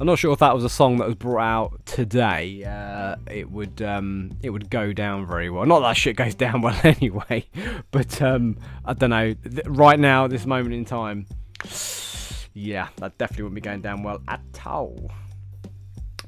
I'm 0.00 0.06
not 0.06 0.20
sure 0.20 0.32
if 0.32 0.38
that 0.38 0.54
was 0.54 0.62
a 0.62 0.68
song 0.68 0.98
that 0.98 1.06
was 1.06 1.16
brought 1.16 1.42
out 1.42 1.86
today. 1.86 2.62
Uh, 2.62 3.16
it 3.28 3.50
would 3.50 3.82
um, 3.82 4.30
it 4.42 4.50
would 4.50 4.70
go 4.70 4.92
down 4.92 5.26
very 5.26 5.50
well. 5.50 5.66
Not 5.66 5.80
that 5.80 5.96
shit 5.96 6.14
goes 6.14 6.34
down 6.36 6.62
well 6.62 6.78
anyway, 6.84 7.46
but 7.90 8.22
um, 8.22 8.58
I 8.84 8.92
don't 8.92 9.10
know. 9.10 9.34
Right 9.66 9.98
now, 9.98 10.26
at 10.26 10.30
this 10.30 10.46
moment 10.46 10.74
in 10.74 10.84
time, 10.84 11.26
yeah, 12.54 12.88
that 12.96 13.18
definitely 13.18 13.44
wouldn't 13.44 13.56
be 13.56 13.60
going 13.60 13.80
down 13.80 14.04
well 14.04 14.22
at 14.28 14.40
all. 14.64 15.10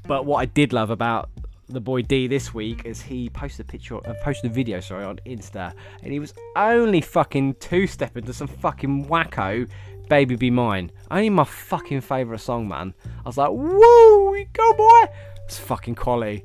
But 0.05 0.25
what 0.25 0.37
I 0.37 0.45
did 0.45 0.73
love 0.73 0.89
about 0.89 1.29
the 1.73 1.81
boy 1.81 2.01
D 2.01 2.27
this 2.27 2.53
week 2.53 2.85
as 2.85 3.01
he 3.01 3.29
posted 3.29 3.65
a 3.65 3.69
picture, 3.71 3.97
uh, 3.97 4.13
posted 4.21 4.51
a 4.51 4.53
video, 4.53 4.79
sorry, 4.79 5.05
on 5.05 5.19
Insta, 5.25 5.73
and 6.03 6.11
he 6.11 6.19
was 6.19 6.33
only 6.55 7.01
fucking 7.01 7.55
two 7.55 7.87
stepping 7.87 8.23
to 8.23 8.33
some 8.33 8.47
fucking 8.47 9.05
wacko 9.05 9.69
Baby 10.09 10.35
Be 10.35 10.51
Mine. 10.51 10.91
Only 11.09 11.29
my 11.29 11.45
fucking 11.45 12.01
favourite 12.01 12.41
song, 12.41 12.67
man. 12.67 12.93
I 13.05 13.29
was 13.29 13.37
like, 13.37 13.51
woo, 13.51 14.45
go 14.53 14.73
boy! 14.73 15.05
It's 15.45 15.57
fucking 15.57 15.95
quality. 15.95 16.43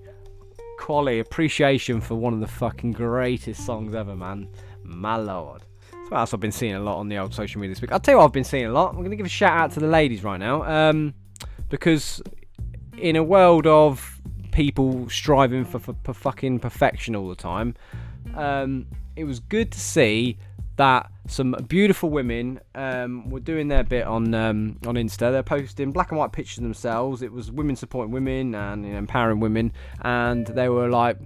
Quality, 0.79 1.19
appreciation 1.19 2.01
for 2.01 2.15
one 2.15 2.33
of 2.33 2.41
the 2.41 2.47
fucking 2.47 2.93
greatest 2.93 3.67
songs 3.67 3.95
ever, 3.95 4.15
man. 4.15 4.49
My 4.85 5.17
lord. 5.17 5.63
That's 5.91 6.11
what 6.11 6.19
else 6.21 6.35
I've 6.35 6.41
been 6.41 6.53
seeing 6.53 6.75
a 6.75 6.81
lot 6.81 6.99
on 6.99 7.09
the 7.09 7.19
old 7.19 7.35
social 7.35 7.61
media 7.61 7.75
this 7.75 7.83
week. 7.83 7.91
I'll 7.91 7.99
tell 7.99 8.15
you 8.15 8.19
what 8.19 8.27
I've 8.27 8.33
been 8.33 8.45
seeing 8.45 8.67
a 8.67 8.73
lot. 8.73 8.95
I'm 8.95 9.03
to 9.03 9.17
give 9.17 9.27
a 9.27 9.29
shout 9.29 9.59
out 9.59 9.73
to 9.73 9.81
the 9.81 9.89
ladies 9.89 10.23
right 10.23 10.39
now. 10.39 10.63
Um, 10.63 11.15
because 11.69 12.23
in 12.99 13.17
a 13.17 13.23
world 13.23 13.67
of 13.67 14.21
people 14.57 15.07
striving 15.11 15.67
for, 15.67 15.79
for, 15.79 15.95
for 16.03 16.15
fucking 16.15 16.59
perfection 16.59 17.15
all 17.15 17.29
the 17.29 17.37
time, 17.37 17.75
um, 18.35 18.87
it 19.15 19.25
was 19.25 19.39
good 19.39 19.71
to 19.71 19.79
see 19.79 20.39
that 20.77 21.11
some 21.29 21.55
beautiful 21.69 22.09
women 22.09 22.59
um, 22.75 23.29
were 23.29 23.41
doing 23.41 23.69
their 23.69 23.85
bit 23.85 24.07
on 24.07 24.35
um, 24.35 24.79
on 24.87 24.95
Insta. 24.95 25.31
They're 25.31 25.43
posting 25.43 25.93
black 25.93 26.11
and 26.11 26.19
white 26.19 26.33
pictures 26.33 26.59
of 26.59 26.65
themselves. 26.65 27.21
It 27.21 27.33
was 27.33 27.53
women 27.53 27.77
supporting 27.77 28.13
women 28.13 28.55
and 28.55 28.85
you 28.85 28.93
know, 28.93 28.99
empowering 28.99 29.41
women, 29.41 29.73
and 30.01 30.47
they 30.47 30.71
were 30.71 30.89
like, 30.89 31.19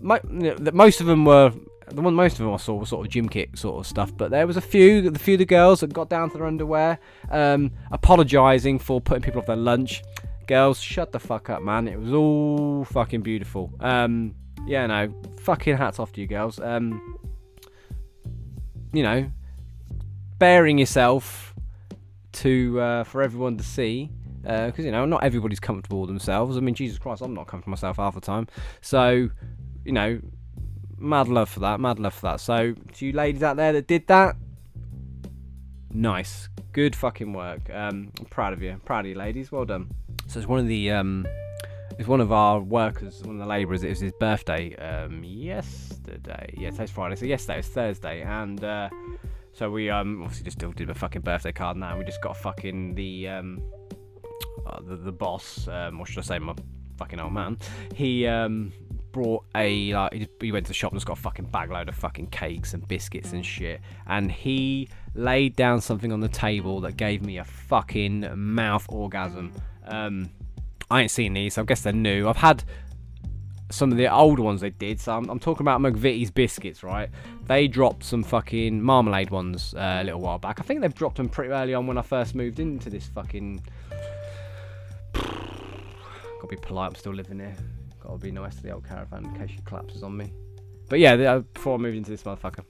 most 0.00 1.00
of 1.00 1.06
them 1.06 1.26
were. 1.26 1.52
The 1.90 2.02
one 2.02 2.14
most 2.14 2.34
of 2.34 2.40
them 2.40 2.52
I 2.52 2.58
saw 2.58 2.74
was 2.74 2.90
sort 2.90 3.06
of 3.06 3.10
gym 3.10 3.30
kit 3.30 3.58
sort 3.58 3.78
of 3.78 3.86
stuff, 3.86 4.14
but 4.14 4.30
there 4.30 4.46
was 4.46 4.58
a 4.58 4.60
few, 4.60 5.10
the 5.10 5.18
few 5.18 5.36
of 5.36 5.38
the 5.38 5.46
girls 5.46 5.80
that 5.80 5.90
got 5.90 6.10
down 6.10 6.28
to 6.30 6.36
their 6.36 6.46
underwear, 6.46 6.98
um, 7.30 7.70
apologising 7.90 8.78
for 8.78 9.00
putting 9.00 9.22
people 9.22 9.40
off 9.40 9.46
their 9.46 9.56
lunch. 9.56 10.02
Girls, 10.48 10.80
shut 10.80 11.12
the 11.12 11.20
fuck 11.20 11.50
up, 11.50 11.62
man. 11.62 11.86
It 11.86 12.00
was 12.00 12.14
all 12.14 12.84
fucking 12.86 13.20
beautiful. 13.20 13.70
Um, 13.80 14.34
yeah, 14.66 14.86
no, 14.86 15.14
fucking 15.42 15.76
hats 15.76 15.98
off 15.98 16.10
to 16.12 16.22
you 16.22 16.26
girls. 16.26 16.58
Um, 16.58 17.18
you 18.94 19.02
know, 19.02 19.30
bearing 20.38 20.78
yourself 20.78 21.54
to 22.32 22.80
uh, 22.80 23.04
for 23.04 23.20
everyone 23.20 23.58
to 23.58 23.62
see 23.62 24.10
because 24.40 24.78
uh, 24.78 24.82
you 24.82 24.90
know 24.90 25.04
not 25.04 25.22
everybody's 25.22 25.60
comfortable 25.60 26.06
themselves. 26.06 26.56
I 26.56 26.60
mean, 26.60 26.74
Jesus 26.74 26.98
Christ, 26.98 27.20
I'm 27.20 27.34
not 27.34 27.46
comfortable 27.46 27.72
myself 27.72 27.98
half 27.98 28.14
the 28.14 28.20
time. 28.22 28.46
So, 28.80 29.28
you 29.84 29.92
know, 29.92 30.18
mad 30.96 31.28
love 31.28 31.50
for 31.50 31.60
that, 31.60 31.78
mad 31.78 31.98
love 31.98 32.14
for 32.14 32.22
that. 32.22 32.40
So, 32.40 32.74
to 32.94 33.06
you 33.06 33.12
ladies 33.12 33.42
out 33.42 33.58
there 33.58 33.74
that 33.74 33.86
did 33.86 34.06
that, 34.06 34.36
nice, 35.92 36.48
good 36.72 36.96
fucking 36.96 37.34
work. 37.34 37.68
Um, 37.70 38.12
I'm 38.18 38.24
proud 38.30 38.54
of 38.54 38.62
you, 38.62 38.80
proud 38.86 39.00
of 39.00 39.10
you, 39.10 39.14
ladies. 39.14 39.52
Well 39.52 39.66
done. 39.66 39.90
So 40.28 40.38
it's 40.38 40.46
one 40.46 40.58
of 40.58 40.66
the 40.66 40.90
um, 40.90 41.26
it's 41.98 42.06
one 42.06 42.20
of 42.20 42.32
our 42.32 42.60
workers, 42.60 43.22
one 43.22 43.36
of 43.36 43.40
the 43.40 43.46
labourers. 43.46 43.82
It 43.82 43.88
was 43.88 44.00
his 44.00 44.12
birthday 44.12 44.76
um, 44.76 45.24
yesterday. 45.24 46.54
Yeah, 46.54 46.68
today's 46.68 46.90
Friday, 46.90 47.16
so 47.16 47.24
yesterday 47.24 47.56
was 47.56 47.68
Thursday, 47.68 48.20
and 48.20 48.62
uh, 48.62 48.90
so 49.54 49.70
we 49.70 49.88
um 49.88 50.22
obviously 50.22 50.44
just 50.44 50.58
did 50.58 50.90
a 50.90 50.94
fucking 50.94 51.22
birthday 51.22 51.50
card 51.50 51.78
now. 51.78 51.96
We 51.96 52.04
just 52.04 52.20
got 52.20 52.36
fucking 52.36 52.94
the 52.94 53.28
um 53.28 53.62
uh, 54.66 54.80
the, 54.82 54.96
the 54.96 55.12
boss, 55.12 55.66
um, 55.66 55.98
or 55.98 56.04
should 56.04 56.18
I 56.18 56.22
say 56.22 56.38
my 56.38 56.54
fucking 56.98 57.18
old 57.18 57.32
man. 57.32 57.56
He 57.94 58.26
um 58.26 58.70
brought 59.12 59.46
a 59.54 59.94
like 59.94 60.28
he 60.42 60.52
went 60.52 60.66
to 60.66 60.70
the 60.70 60.74
shop 60.74 60.92
and 60.92 60.98
just 60.98 61.06
got 61.06 61.16
a 61.16 61.22
fucking 61.22 61.46
bag 61.46 61.70
load 61.70 61.88
of 61.88 61.94
fucking 61.94 62.26
cakes 62.26 62.74
and 62.74 62.86
biscuits 62.86 63.32
and 63.32 63.46
shit, 63.46 63.80
and 64.06 64.30
he 64.30 64.90
laid 65.14 65.56
down 65.56 65.80
something 65.80 66.12
on 66.12 66.20
the 66.20 66.28
table 66.28 66.82
that 66.82 66.98
gave 66.98 67.22
me 67.22 67.38
a 67.38 67.44
fucking 67.44 68.28
mouth 68.36 68.84
orgasm. 68.90 69.54
Um, 69.88 70.30
I 70.90 71.02
ain't 71.02 71.10
seen 71.10 71.34
these, 71.34 71.54
so 71.54 71.62
I 71.62 71.64
guess 71.64 71.82
they're 71.82 71.92
new. 71.92 72.28
I've 72.28 72.36
had 72.36 72.64
some 73.70 73.92
of 73.92 73.98
the 73.98 74.12
older 74.12 74.42
ones 74.42 74.60
they 74.60 74.70
did. 74.70 75.00
So 75.00 75.16
I'm, 75.16 75.28
I'm, 75.28 75.38
talking 75.38 75.62
about 75.64 75.80
McVitie's 75.80 76.30
biscuits, 76.30 76.82
right? 76.82 77.10
They 77.46 77.68
dropped 77.68 78.04
some 78.04 78.22
fucking 78.22 78.82
marmalade 78.82 79.30
ones 79.30 79.74
uh, 79.74 79.98
a 80.00 80.04
little 80.04 80.20
while 80.20 80.38
back. 80.38 80.60
I 80.60 80.62
think 80.62 80.80
they've 80.80 80.94
dropped 80.94 81.16
them 81.16 81.28
pretty 81.28 81.52
early 81.52 81.74
on 81.74 81.86
when 81.86 81.98
I 81.98 82.02
first 82.02 82.34
moved 82.34 82.60
into 82.60 82.90
this 82.90 83.06
fucking. 83.08 83.62
Gotta 85.14 86.46
be 86.48 86.56
polite. 86.56 86.90
I'm 86.90 86.94
still 86.94 87.14
living 87.14 87.40
here. 87.40 87.56
Gotta 88.00 88.18
be 88.18 88.30
nice 88.30 88.56
to 88.56 88.62
the 88.62 88.70
old 88.70 88.86
caravan 88.86 89.24
in 89.26 89.34
case 89.34 89.50
she 89.50 89.62
collapses 89.64 90.02
on 90.02 90.16
me. 90.16 90.32
But 90.88 91.00
yeah, 91.00 91.12
uh, 91.12 91.40
before 91.40 91.74
I 91.74 91.78
moved 91.78 91.96
into 91.96 92.10
this 92.10 92.22
motherfucker. 92.22 92.64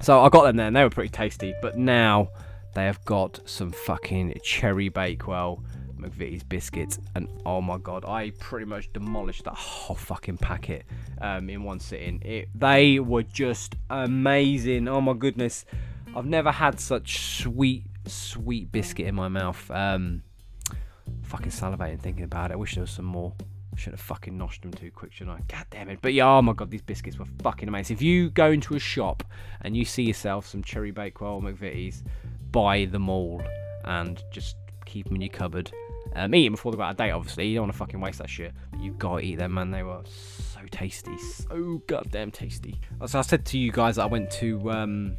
So 0.00 0.20
I 0.20 0.28
got 0.30 0.44
them 0.44 0.56
there 0.56 0.66
and 0.66 0.74
they 0.74 0.82
were 0.82 0.90
pretty 0.90 1.10
tasty. 1.10 1.54
But 1.62 1.78
now 1.78 2.30
they 2.74 2.86
have 2.86 3.04
got 3.04 3.40
some 3.48 3.70
fucking 3.70 4.34
cherry 4.42 4.88
bakewell 4.88 5.62
McVitie's 6.00 6.42
biscuits, 6.42 6.98
and 7.14 7.28
oh 7.44 7.60
my 7.60 7.78
god, 7.78 8.04
I 8.04 8.30
pretty 8.38 8.66
much 8.66 8.92
demolished 8.92 9.44
that 9.44 9.54
whole 9.54 9.96
fucking 9.96 10.38
packet 10.38 10.84
um, 11.20 11.50
in 11.50 11.62
one 11.62 11.80
sitting. 11.80 12.20
It, 12.22 12.48
they 12.54 12.98
were 12.98 13.22
just 13.22 13.76
amazing. 13.88 14.88
Oh 14.88 15.00
my 15.00 15.12
goodness, 15.12 15.64
I've 16.14 16.26
never 16.26 16.50
had 16.50 16.80
such 16.80 17.38
sweet, 17.38 17.84
sweet 18.06 18.72
biscuit 18.72 19.06
in 19.06 19.14
my 19.14 19.28
mouth. 19.28 19.70
Um, 19.70 20.22
fucking 21.22 21.52
salivating 21.52 22.00
thinking 22.00 22.24
about 22.24 22.50
it. 22.50 22.54
I 22.54 22.56
wish 22.56 22.74
there 22.74 22.82
was 22.82 22.90
some 22.90 23.04
more. 23.04 23.32
I 23.72 23.78
should 23.78 23.92
have 23.92 24.00
fucking 24.00 24.36
noshed 24.36 24.62
them 24.62 24.72
too 24.72 24.90
quick, 24.90 25.12
shouldn't 25.12 25.38
I? 25.38 25.42
God 25.46 25.66
damn 25.70 25.88
it. 25.88 26.00
But 26.02 26.12
yeah, 26.12 26.26
oh 26.28 26.42
my 26.42 26.52
god, 26.52 26.70
these 26.70 26.82
biscuits 26.82 27.18
were 27.18 27.26
fucking 27.42 27.68
amazing. 27.68 27.96
If 27.96 28.02
you 28.02 28.30
go 28.30 28.50
into 28.50 28.74
a 28.74 28.80
shop 28.80 29.22
and 29.60 29.76
you 29.76 29.84
see 29.84 30.02
yourself 30.02 30.46
some 30.46 30.62
cherry 30.62 30.90
bakewell 30.90 31.40
McVitie's, 31.40 32.02
buy 32.50 32.86
them 32.86 33.08
all 33.08 33.40
and 33.84 34.22
just 34.32 34.56
keep 34.84 35.06
them 35.06 35.14
in 35.14 35.22
your 35.22 35.30
cupboard 35.30 35.70
um, 36.14 36.34
eat 36.34 36.44
them 36.44 36.54
before 36.54 36.72
they 36.72 36.76
go 36.76 36.82
out 36.82 36.92
of 36.92 36.96
date, 36.96 37.10
obviously. 37.10 37.48
You 37.48 37.56
don't 37.56 37.64
want 37.64 37.72
to 37.72 37.78
fucking 37.78 38.00
waste 38.00 38.18
that 38.18 38.30
shit. 38.30 38.52
But 38.70 38.80
you 38.80 38.92
gotta 38.92 39.24
eat 39.24 39.36
them, 39.36 39.54
man. 39.54 39.70
They 39.70 39.82
were 39.82 40.02
so 40.04 40.60
tasty. 40.70 41.16
So 41.18 41.82
goddamn 41.86 42.30
tasty. 42.30 42.80
So 43.06 43.18
I 43.18 43.22
said 43.22 43.44
to 43.46 43.58
you 43.58 43.72
guys 43.72 43.96
that 43.96 44.02
I 44.02 44.06
went 44.06 44.30
to. 44.32 44.70
Um, 44.70 45.16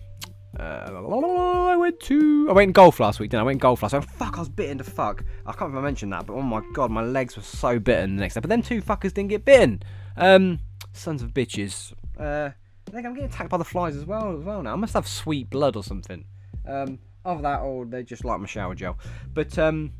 uh, 0.59 0.89
I 0.91 1.75
went 1.77 1.99
to. 2.01 2.47
I 2.49 2.53
went 2.53 2.73
golf 2.73 2.99
last 2.99 3.19
week, 3.19 3.29
didn't 3.29 3.39
I? 3.39 3.43
I 3.43 3.45
went 3.45 3.61
golf 3.61 3.83
last 3.83 3.93
week. 3.93 4.03
Fuck, 4.03 4.35
I 4.35 4.39
was 4.39 4.49
bitten 4.49 4.77
to 4.79 4.83
fuck. 4.83 5.23
I 5.45 5.51
can't 5.51 5.61
remember 5.61 5.83
mention 5.83 6.09
that, 6.09 6.25
but 6.25 6.33
oh 6.33 6.41
my 6.41 6.61
god, 6.73 6.91
my 6.91 7.03
legs 7.03 7.37
were 7.37 7.43
so 7.43 7.79
bitten 7.79 8.17
the 8.17 8.21
next 8.21 8.33
day. 8.33 8.41
But 8.41 8.49
then 8.49 8.61
two 8.61 8.81
fuckers 8.81 9.13
didn't 9.13 9.29
get 9.29 9.45
bitten. 9.45 9.81
Um, 10.17 10.59
sons 10.91 11.21
of 11.21 11.33
bitches. 11.33 11.93
Uh, 12.19 12.49
I 12.89 12.91
think 12.91 13.05
I'm 13.05 13.13
getting 13.13 13.29
attacked 13.29 13.49
by 13.49 13.57
the 13.57 13.65
flies 13.65 13.95
as 13.95 14.05
well. 14.05 14.37
As 14.37 14.43
well 14.43 14.61
now, 14.61 14.73
I 14.73 14.75
must 14.75 14.93
have 14.93 15.07
sweet 15.07 15.49
blood 15.49 15.77
or 15.77 15.83
something. 15.83 16.25
Um, 16.67 16.99
of 17.23 17.41
that, 17.43 17.61
or 17.61 17.85
they 17.85 18.03
just 18.03 18.25
like 18.25 18.39
my 18.39 18.47
shower 18.47 18.75
gel. 18.75 18.97
But 19.33 19.57
um, 19.57 19.93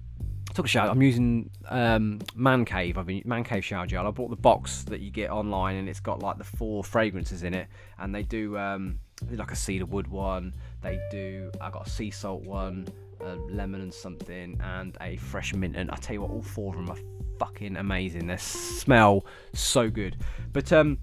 took 0.54 0.66
a 0.66 0.70
shower. 0.70 0.90
I'm 0.90 1.02
using 1.02 1.50
um, 1.70 2.20
Man 2.36 2.66
Cave. 2.66 2.98
I've 2.98 3.06
been 3.06 3.22
Man 3.26 3.44
Cave 3.44 3.64
shower 3.64 3.86
gel. 3.86 4.08
I 4.08 4.12
bought 4.12 4.30
the 4.30 4.36
box 4.36 4.84
that 4.86 5.02
you 5.02 5.12
get 5.12 5.30
online, 5.30 5.78
and 5.78 5.90
it's 5.90 6.00
got 6.00 6.22
like 6.22 6.38
the 6.38 6.44
four 6.44 6.84
fragrances 6.84 7.44
in 7.44 7.54
it. 7.54 7.68
And 8.00 8.14
they 8.14 8.24
do 8.24 8.58
um, 8.58 9.00
like 9.32 9.52
a 9.52 9.56
cedar 9.56 9.86
wood 9.86 10.08
one. 10.08 10.54
They 10.82 11.00
do. 11.12 11.52
I 11.60 11.70
got 11.70 11.88
a 11.88 11.90
sea 11.90 12.12
salt 12.12 12.44
one, 12.44 12.88
a 13.22 13.36
lemon 13.36 13.82
and 13.82 13.94
something, 13.94 14.60
and 14.64 14.98
a 15.02 15.18
fresh 15.18 15.54
mint. 15.54 15.76
And 15.76 15.90
I 15.92 15.96
tell 15.96 16.16
you 16.16 16.22
what, 16.22 16.32
all 16.32 16.42
four 16.42 16.74
of 16.74 16.86
them 16.86 16.90
are 16.90 17.00
fucking 17.40 17.78
amazing. 17.78 18.28
They 18.28 18.38
smell 18.38 19.26
so 19.54 19.90
good. 19.90 20.18
But 20.54 20.72
um, 20.74 20.98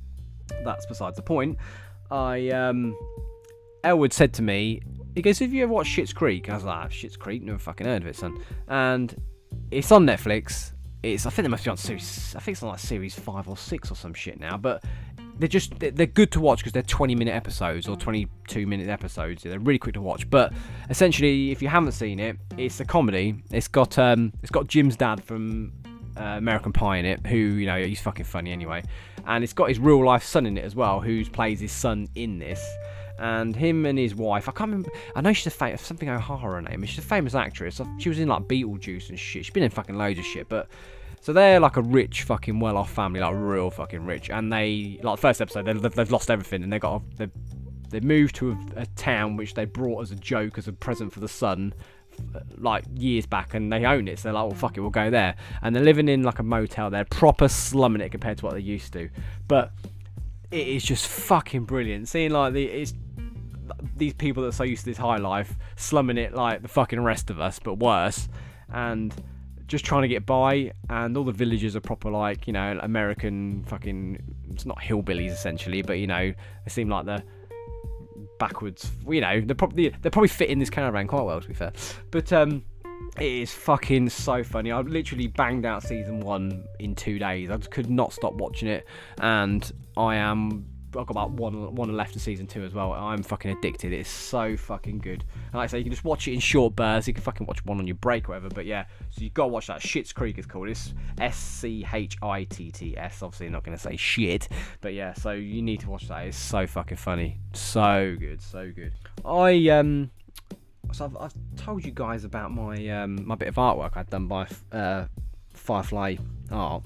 that's 0.65 0.87
besides 0.87 1.17
the 1.17 1.23
point. 1.23 1.59
I 2.11 2.49
um, 2.51 2.97
Elwood 3.85 4.13
said 4.13 4.33
to 4.35 4.43
me, 4.43 4.81
he 5.15 5.23
goes, 5.23 5.39
"Have 5.39 5.53
you 5.53 5.65
ever 5.65 5.73
watched 5.73 5.97
Schitt's 5.97 6.13
Creek?" 6.13 6.49
I 6.49 6.55
was 6.55 6.65
like, 6.65 6.91
"Schitt's 6.91 7.17
Creek? 7.17 7.43
Never 7.43 7.59
fucking 7.59 7.87
heard 7.87 8.03
of 8.03 8.09
it, 8.09 8.17
son." 8.17 8.43
And 8.69 9.15
it's 9.71 9.93
on 9.93 10.07
Netflix. 10.07 10.73
It's 11.03 11.27
I 11.27 11.31
think 11.31 11.45
they 11.45 11.51
must 11.51 11.65
be 11.65 11.71
on 11.71 11.77
series. 11.77 12.35
I 12.37 12.41
think 12.41 12.57
it's 12.57 12.63
on 12.63 12.71
like 12.71 12.79
series 12.79 13.15
five 13.15 13.49
or 13.49 13.57
six 13.57 13.91
or 13.91 13.95
some 13.95 14.15
shit 14.15 14.41
now. 14.41 14.57
But 14.57 14.83
they're 15.39 15.49
just 15.49 15.79
they're 15.79 16.07
good 16.07 16.33
to 16.33 16.41
watch 16.41 16.59
because 16.59 16.73
they're 16.73 16.83
20 16.83 17.15
minute 17.15 17.35
episodes 17.35 17.89
or 17.89 17.97
22 17.97 18.67
minute 18.67 18.89
episodes. 18.89 19.43
They're 19.43 19.59
really 19.59 19.79
quick 19.79 19.95
to 19.95 20.03
watch. 20.03 20.29
But 20.29 20.53
essentially, 20.91 21.53
if 21.53 21.63
you 21.63 21.69
haven't 21.69 21.93
seen 21.93 22.19
it, 22.19 22.37
it's 22.57 22.81
a 22.81 22.85
comedy. 22.85 23.43
It's 23.51 23.69
got 23.69 23.99
um 23.99 24.33
it's 24.43 24.51
got 24.51 24.67
Jim's 24.67 24.97
dad 24.97 25.23
from 25.23 25.73
uh, 26.17 26.23
American 26.23 26.73
Pie 26.73 26.97
in 26.97 27.05
it, 27.05 27.25
who 27.27 27.37
you 27.37 27.67
know 27.67 27.81
he's 27.81 28.01
fucking 28.01 28.25
funny 28.25 28.51
anyway, 28.53 28.83
and 29.27 29.45
it's 29.45 29.53
got 29.53 29.69
his 29.69 29.79
real 29.79 30.05
life 30.05 30.25
son 30.25 30.47
in 30.47 30.59
it 30.59 30.65
as 30.65 30.75
well, 30.75 31.01
who 31.01 31.25
plays 31.27 31.61
his 31.61 31.73
son 31.73 32.09
in 32.17 32.39
this 32.39 32.65
and 33.19 33.55
him 33.55 33.87
and 33.87 33.99
his 33.99 34.15
wife. 34.15 34.49
I 34.49 34.53
can't 34.53 34.71
remember. 34.71 34.91
I 35.15 35.21
know 35.21 35.33
she's 35.33 35.47
a 35.47 35.51
famous 35.51 35.83
something 35.83 36.09
O'Hara 36.09 36.63
name. 36.63 36.85
She's 36.85 36.99
a 36.99 37.03
famous 37.03 37.35
actress. 37.35 37.81
She 37.99 38.09
was 38.09 38.19
in 38.19 38.29
like 38.29 38.45
Beetlejuice 38.45 39.09
and 39.09 39.19
shit. 39.19 39.45
She's 39.45 39.53
been 39.53 39.63
in 39.63 39.71
fucking 39.71 39.97
loads 39.97 40.19
of 40.19 40.25
shit. 40.25 40.49
But 40.49 40.69
so 41.21 41.33
they're 41.33 41.61
like 41.61 41.77
a 41.77 41.83
rich 41.83 42.23
fucking 42.23 42.61
well-off 42.61 42.91
family, 42.91 43.21
like 43.21 43.35
real 43.37 43.71
fucking 43.71 44.05
rich. 44.05 44.31
And 44.31 44.53
they 44.53 45.01
like 45.03 45.17
the 45.17 45.23
first 45.23 45.41
episode, 45.41 45.65
they've, 45.65 45.81
they've 45.81 46.11
lost 46.11 46.31
everything 46.31 46.63
and 46.63 46.73
they 46.73 46.79
got 46.79 47.03
they 47.17 47.29
they 47.91 48.01
moved 48.01 48.35
to 48.37 48.53
a, 48.53 48.83
a 48.83 48.87
town 48.87 49.37
which 49.37 49.55
they 49.55 49.65
brought 49.65 50.03
as 50.03 50.11
a 50.11 50.17
joke 50.17 50.59
as 50.59 50.69
a 50.69 50.73
present 50.73 51.13
for 51.13 51.21
the 51.21 51.29
son 51.29 51.73
like 52.59 52.85
years 52.95 53.27
back 53.27 53.55
and 53.55 53.73
they 53.73 53.85
own 53.85 54.09
it 54.09 54.19
so 54.19 54.25
they're 54.25 54.33
like 54.33 54.47
well 54.47 54.55
fuck 54.55 54.77
it 54.77 54.81
we'll 54.81 54.91
go 54.91 55.09
there 55.09 55.37
and 55.63 55.75
they're 55.75 55.85
living 55.85 56.09
in 56.09 56.23
like 56.23 56.39
a 56.39 56.43
motel 56.43 56.91
they're 56.91 57.05
proper 57.05 57.49
slumming 57.49 58.03
it 58.03 58.11
compared 58.11 58.37
to 58.37 58.45
what 58.45 58.55
they 58.55 58.61
used 58.61 58.93
to 58.93 59.09
but 59.47 59.73
it 60.51 60.67
is 60.67 60.83
just 60.83 61.07
fucking 61.07 61.65
brilliant 61.65 62.09
seeing 62.09 62.33
like 62.33 62.53
the 62.53 62.65
it's 62.65 62.93
these 63.97 64.15
people 64.15 64.43
that 64.43 64.51
are 64.51 64.53
so 64.53 64.65
used 64.65 64.85
to 64.85 64.91
this 64.91 64.99
high 64.99 65.17
life 65.17 65.57
slumming 65.77 66.19
it 66.19 66.35
like 66.35 66.63
the 66.63 66.69
fucking 66.69 67.01
rest 67.01 67.31
of 67.31 67.41
us, 67.41 67.59
but 67.59 67.75
worse. 67.75 68.29
And 68.71 69.15
just 69.67 69.85
trying 69.85 70.03
to 70.03 70.09
get 70.09 70.25
by, 70.25 70.73
and 70.89 71.17
all 71.17 71.25
the 71.25 71.33
villagers 71.33 71.77
are 71.77 71.81
proper 71.81 72.11
like 72.11 72.47
you 72.47 72.53
know 72.53 72.79
American 72.83 73.65
fucking. 73.65 74.19
It's 74.51 74.67
not 74.67 74.79
hillbillies 74.79 75.31
essentially, 75.31 75.83
but 75.83 75.99
you 75.99 76.07
know 76.07 76.33
they 76.65 76.71
seem 76.71 76.89
like 76.89 77.07
the 77.07 77.23
backwards. 78.39 78.91
You 79.09 79.21
know 79.21 79.41
they're 79.41 79.55
probably 79.55 79.91
they're 80.01 80.11
probably 80.11 80.29
fit 80.29 80.49
in 80.49 80.59
this 80.59 80.71
caravan 80.71 81.07
quite 81.07 81.23
well 81.23 81.41
to 81.41 81.49
be 81.49 81.55
fair, 81.55 81.73
but 82.11 82.33
um. 82.33 82.65
It 83.17 83.33
is 83.33 83.53
fucking 83.53 84.11
so 84.11 84.45
funny. 84.45 84.71
I 84.71 84.81
literally 84.81 85.27
banged 85.29 85.65
out 85.65 85.83
season 85.83 86.21
one 86.21 86.65
in 86.79 86.95
two 86.95 87.19
days. 87.19 87.51
I 87.51 87.57
just 87.57 87.71
could 87.71 87.91
not 87.91 88.13
stop 88.13 88.35
watching 88.35 88.69
it, 88.69 88.87
and 89.21 89.73
I 89.97 90.17
am 90.17 90.67
I've 90.97 91.07
got 91.07 91.11
about 91.11 91.31
one 91.33 91.75
one 91.75 91.95
left 91.95 92.17
of 92.17 92.23
season 92.23 92.47
two 92.47 92.65
as 92.65 92.73
well. 92.73 92.93
I'm 92.93 93.23
fucking 93.23 93.51
addicted. 93.51 93.93
It's 93.93 94.09
so 94.09 94.57
fucking 94.57 94.99
good. 94.99 95.25
And 95.47 95.55
like 95.55 95.65
I 95.65 95.67
say, 95.67 95.79
you 95.79 95.85
can 95.85 95.93
just 95.93 96.05
watch 96.05 96.29
it 96.29 96.33
in 96.33 96.41
short 96.41 96.77
bursts. 96.77 97.09
You 97.09 97.15
can 97.15 97.23
fucking 97.23 97.47
watch 97.47 97.65
one 97.65 97.79
on 97.79 97.87
your 97.87 97.97
break 97.97 98.29
or 98.29 98.33
whatever. 98.33 98.49
But 98.49 98.67
yeah, 98.67 98.85
so 99.11 99.23
you 99.23 99.31
gotta 99.31 99.49
watch 99.49 99.67
that. 99.67 99.81
Schitt's 99.81 100.13
Creek 100.13 100.39
is 100.39 100.47
called. 100.47 100.69
It's 100.69 100.95
S 101.21 101.37
C 101.37 101.87
H 101.93 102.17
I 102.23 102.45
T 102.45 102.71
T 102.71 102.97
S. 102.97 103.23
Obviously, 103.23 103.51
not 103.51 103.65
gonna 103.65 103.79
say 103.79 103.97
shit. 103.97 104.49
But 104.81 104.95
yeah, 104.95 105.13
so 105.13 105.33
you 105.33 105.61
need 105.63 105.81
to 105.81 105.91
watch 105.91 106.09
that. 106.09 106.27
It's 106.27 106.39
so 106.39 106.67
fucking 106.67 106.97
funny. 106.97 107.39
So 107.53 108.17
good. 108.19 108.41
So 108.41 108.73
good. 108.75 108.93
I 109.25 109.69
um. 109.69 110.11
So 110.93 111.05
I've, 111.05 111.17
I've 111.19 111.35
told 111.57 111.85
you 111.85 111.93
guys 111.93 112.25
about 112.25 112.51
my 112.51 112.89
um 112.89 113.27
my 113.27 113.35
bit 113.35 113.49
of 113.49 113.57
artwork 113.57 113.97
I'd 113.97 114.09
done 114.09 114.27
by 114.27 114.47
uh, 114.73 115.05
Firefly 115.53 116.17
Art 116.51 116.83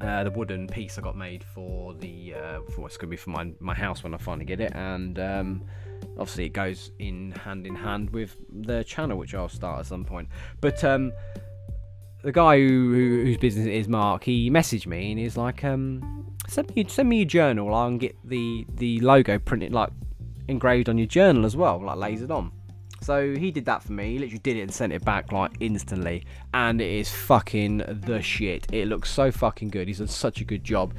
uh, 0.00 0.24
the 0.24 0.30
wooden 0.30 0.66
piece 0.66 0.98
I 0.98 1.02
got 1.02 1.16
made 1.16 1.42
for 1.42 1.94
the 1.94 2.34
uh, 2.34 2.60
for 2.70 2.82
what's 2.82 2.96
going 2.96 3.08
to 3.08 3.10
be 3.10 3.16
for 3.16 3.30
my 3.30 3.50
my 3.60 3.74
house 3.74 4.02
when 4.02 4.14
I 4.14 4.18
finally 4.18 4.44
get 4.44 4.60
it, 4.60 4.72
and 4.74 5.18
um, 5.18 5.64
obviously 6.18 6.46
it 6.46 6.52
goes 6.52 6.90
in 6.98 7.32
hand 7.32 7.66
in 7.66 7.74
hand 7.74 8.10
with 8.10 8.36
the 8.50 8.84
channel, 8.84 9.16
which 9.16 9.34
I'll 9.34 9.48
start 9.48 9.80
at 9.80 9.86
some 9.86 10.04
point. 10.04 10.28
But 10.60 10.84
um, 10.84 11.12
the 12.22 12.32
guy 12.32 12.58
who, 12.58 12.92
who, 12.92 13.24
whose 13.24 13.38
business 13.38 13.66
it 13.66 13.72
is, 13.72 13.88
Mark, 13.88 14.24
he 14.24 14.50
messaged 14.50 14.86
me 14.86 15.12
and 15.12 15.20
he's 15.20 15.36
like, 15.36 15.64
um, 15.64 16.34
send 16.48 16.74
me 16.74 16.84
send 16.88 17.08
me 17.08 17.18
your 17.18 17.26
journal. 17.26 17.74
I'll 17.74 17.96
get 17.96 18.16
the 18.24 18.66
the 18.74 19.00
logo 19.00 19.38
printed 19.38 19.72
like 19.72 19.90
engraved 20.48 20.88
on 20.88 20.98
your 20.98 21.06
journal 21.06 21.46
as 21.46 21.56
well, 21.56 21.82
like 21.82 21.96
lasered 21.96 22.30
on. 22.30 22.52
So 23.06 23.36
he 23.36 23.52
did 23.52 23.66
that 23.66 23.84
for 23.84 23.92
me. 23.92 24.14
He 24.14 24.18
literally 24.18 24.40
did 24.40 24.56
it 24.56 24.62
and 24.62 24.74
sent 24.74 24.92
it 24.92 25.04
back 25.04 25.30
like 25.30 25.52
instantly, 25.60 26.26
and 26.52 26.80
it 26.80 26.90
is 26.90 27.08
fucking 27.08 27.84
the 28.04 28.20
shit. 28.20 28.66
It 28.72 28.88
looks 28.88 29.08
so 29.12 29.30
fucking 29.30 29.68
good. 29.68 29.86
He's 29.86 29.98
done 29.98 30.08
such 30.08 30.40
a 30.40 30.44
good 30.44 30.64
job. 30.64 30.92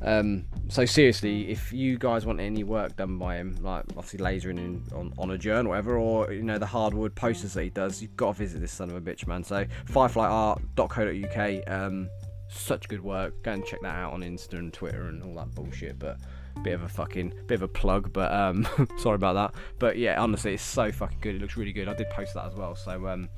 Um, 0.00 0.46
so 0.70 0.86
seriously, 0.86 1.50
if 1.50 1.70
you 1.70 1.98
guys 1.98 2.24
want 2.24 2.40
any 2.40 2.64
work 2.64 2.96
done 2.96 3.18
by 3.18 3.36
him, 3.36 3.58
like 3.60 3.84
obviously 3.94 4.20
lasering 4.20 4.56
in 4.56 4.82
on, 4.94 5.12
on 5.18 5.32
a 5.32 5.36
journal 5.36 5.66
or 5.66 5.68
whatever, 5.76 5.98
or 5.98 6.32
you 6.32 6.42
know 6.42 6.56
the 6.56 6.64
hardwood 6.64 7.14
posters 7.14 7.52
that 7.52 7.64
he 7.64 7.68
does, 7.68 8.00
you've 8.00 8.16
got 8.16 8.28
to 8.32 8.38
visit 8.38 8.62
this 8.62 8.72
son 8.72 8.88
of 8.88 8.96
a 8.96 9.00
bitch, 9.02 9.26
man. 9.26 9.44
So 9.44 9.66
fireflyart.co.uk. 9.84 11.70
Um, 11.70 12.08
such 12.48 12.88
good 12.88 13.04
work. 13.04 13.34
Go 13.42 13.52
and 13.52 13.66
check 13.66 13.82
that 13.82 13.96
out 13.96 14.14
on 14.14 14.22
Insta 14.22 14.54
and 14.54 14.72
Twitter 14.72 15.08
and 15.08 15.22
all 15.22 15.34
that 15.34 15.54
bullshit. 15.54 15.98
But 15.98 16.16
bit 16.62 16.74
of 16.74 16.82
a 16.82 16.88
fucking 16.88 17.32
bit 17.46 17.56
of 17.56 17.62
a 17.62 17.68
plug, 17.68 18.12
but 18.12 18.32
um, 18.32 18.66
sorry 18.98 19.16
about 19.16 19.34
that. 19.34 19.60
But 19.78 19.98
yeah, 19.98 20.20
honestly, 20.20 20.54
it's 20.54 20.62
so 20.62 20.90
fucking 20.92 21.18
good. 21.20 21.36
It 21.36 21.40
looks 21.40 21.56
really 21.56 21.72
good. 21.72 21.88
I 21.88 21.94
did 21.94 22.10
post 22.10 22.34
that 22.34 22.46
as 22.46 22.54
well, 22.54 22.74
so 22.74 23.06
um, 23.08 23.28